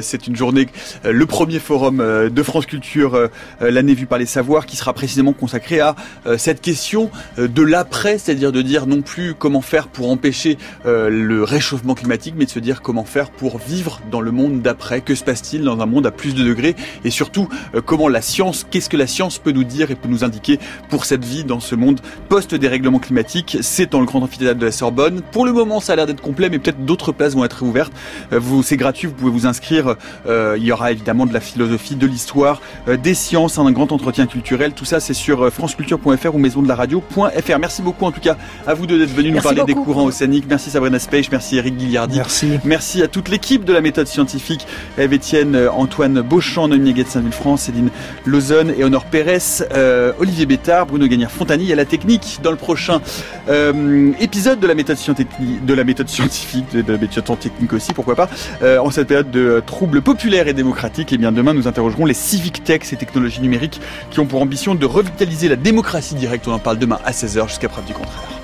c'est 0.02 0.28
une 0.28 0.36
journée, 0.36 0.68
le 1.04 1.26
premier 1.26 1.60
forum 1.60 1.98
de 2.30 2.44
France 2.44 2.66
Culture, 2.66 3.30
l'année 3.60 3.94
vue 3.94 4.06
par 4.06 4.18
les 4.18 4.26
savoirs, 4.26 4.66
qui 4.66 4.76
sera 4.76 4.94
précisément 4.94 5.34
consacré 5.34 5.80
à 5.80 5.96
cette 6.38 6.62
question 6.62 7.10
de 7.38 7.62
l'après, 7.62 8.18
c'est-à-dire 8.18 8.52
de 8.52 8.62
dire 8.62 8.88
non 8.88 9.02
plus 9.02 9.34
comment 9.34 9.62
faire 9.62 9.88
pour 9.88 10.10
empêcher 10.10 10.58
le 10.86 11.44
réchauffement 11.44 11.96
climatique, 11.96 12.36
mais 12.38 12.46
de 12.46 12.50
se 12.50 12.60
dire 12.60 12.82
comment 12.82 13.06
faire 13.06 13.30
pour 13.30 13.58
vivre 13.58 14.02
dans 14.12 14.22
le 14.22 14.32
monde 14.32 14.62
d'après. 14.62 15.02
Que 15.02 15.16
se 15.16 15.24
passe-t-il 15.24 15.64
dans 15.64 15.80
un 15.80 15.86
monde 15.86 16.06
à 16.06 16.12
plus 16.12 16.34
de 16.34 16.44
degrés? 16.44 16.76
Et 17.04 17.10
surtout 17.10 17.50
comment 17.86 18.10
la 18.10 18.22
science, 18.22 18.37
qu'est-ce 18.70 18.90
que 18.90 18.98
la 18.98 19.08
science 19.08 19.40
peut 19.40 19.52
nous 19.52 19.64
dire 19.64 19.92
et 19.92 19.96
peut 19.96 20.08
nous 20.08 20.24
indiquer 20.24 20.60
pour 20.90 21.06
cette 21.06 21.26
vie 21.26 21.44
dans 21.44 21.60
ce 21.60 21.76
monde 21.76 22.00
post-dérèglement 22.30 23.00
climatique? 23.00 23.58
C'est 23.62 23.92
dans 23.92 24.00
le 24.00 24.06
grand 24.06 24.22
amphithéâtre 24.22 24.60
de 24.60 24.66
la 24.66 24.72
Sorbonne. 24.72 25.22
Pour 25.32 25.46
le 25.46 25.54
moment, 25.54 25.80
ça 25.80 25.94
a 25.94 25.96
l'air 25.96 26.06
d'être 26.06 26.22
complet, 26.22 26.50
mais 26.50 26.60
peut-être 26.60 26.86
d'autres 26.86 27.12
places 27.12 27.34
vont 27.34 27.46
être 27.46 27.64
ouvertes. 27.64 27.92
Euh, 28.34 28.40
vous, 28.40 28.64
c'est 28.64 28.78
gratuit, 28.78 29.08
vous 29.08 29.14
pouvez 29.14 29.32
vous 29.32 29.48
inscrire. 29.48 29.96
Euh, 30.28 30.56
il 30.58 30.64
y 30.64 30.72
aura 30.72 30.92
évidemment 30.92 31.26
de 31.26 31.34
la 31.34 31.40
philosophie, 31.40 31.96
de 31.96 32.06
l'histoire, 32.06 32.62
euh, 32.88 32.98
des 32.98 33.14
sciences, 33.14 33.58
un 33.58 33.72
grand 33.72 33.92
entretien 33.92 34.28
culturel. 34.28 34.74
Tout 34.74 34.86
ça, 34.86 35.00
c'est 35.00 35.14
sur 35.14 35.52
franceculture.fr 35.52 36.36
ou 36.36 36.38
maison 36.38 36.62
de 36.62 36.68
la 36.68 36.76
radio.fr. 36.76 37.60
Merci 37.60 37.82
beaucoup 37.82 38.06
en 38.06 38.12
tout 38.12 38.22
cas 38.22 38.38
à 38.66 38.74
vous 38.74 38.86
deux 38.86 39.00
d'être 39.00 39.16
venus 39.16 39.34
nous 39.34 39.42
parler 39.42 39.64
des 39.66 39.74
courants 39.74 40.06
océaniques. 40.06 40.46
Merci 40.50 40.70
Sabrina 40.70 41.00
Speix, 41.00 41.24
merci 41.32 41.58
Eric 41.58 41.76
Guillardi. 41.76 42.18
Merci. 42.18 42.60
Merci 42.64 43.02
à 43.02 43.08
toute 43.08 43.30
l'équipe 43.30 43.66
de 43.66 43.74
la 43.74 43.82
méthode 43.82 44.08
scientifique, 44.08 44.68
Eve 44.98 45.14
Etienne, 45.14 45.68
Antoine 45.74 46.22
Beauchamp, 46.22 46.68
Noémie 46.68 46.94
de 46.94 47.04
Saint-Vulfranc, 47.04 47.58
Céline 47.58 47.90
Lozone 48.28 48.74
et 48.78 48.84
Honor 48.84 49.06
Pérez, 49.06 49.64
euh, 49.72 50.12
Olivier 50.20 50.46
Bétard, 50.46 50.86
Bruno 50.86 51.08
Gagnard-Fontani. 51.08 51.64
Il 51.64 51.70
y 51.70 51.74
a 51.74 51.76
la 51.76 51.86
technique 51.86 52.40
dans 52.44 52.52
le 52.52 52.58
prochain 52.58 53.02
euh, 53.50 54.12
épisode 54.20 54.60
de 54.60 54.68
la 54.68 54.76
méthode 54.76 54.98
scientifique, 54.98 55.66
de 55.66 55.74
la 55.74 55.84
méthode 55.84 56.10
scientifique, 56.10 56.66
la 56.74 56.98
méthode 56.98 57.40
technique 57.40 57.74
aussi, 57.74 57.94
pourquoi 57.94 58.16
pas, 58.16 58.30
euh, 58.62 58.80
en 58.80 58.92
cette 58.92 59.08
période 59.08 59.32
de 59.32 59.64
troubles 59.66 60.02
populaires 60.02 60.48
et 60.48 60.54
démocratiques. 60.54 61.14
Et 61.14 61.18
bien 61.18 61.32
demain, 61.32 61.54
nous 61.54 61.68
interrogerons 61.68 62.06
les 62.06 62.14
civic 62.14 62.64
techs 62.64 62.92
et 62.92 62.98
technologies 62.98 63.42
numériques 63.42 63.80
qui 64.12 64.20
ont 64.20 64.26
pour 64.26 64.42
ambition 64.42 64.76
de 64.76 64.86
revitaliser 64.86 65.48
la 65.48 65.56
démocratie 65.56 66.16
directe. 66.16 66.48
On 66.48 66.54
en 66.54 66.60
parle 66.60 66.78
demain 66.78 67.00
à 67.06 67.12
16h 67.12 67.48
jusqu'à 67.48 67.70
preuve 67.70 67.86
du 67.86 67.94
contraire. 67.94 68.37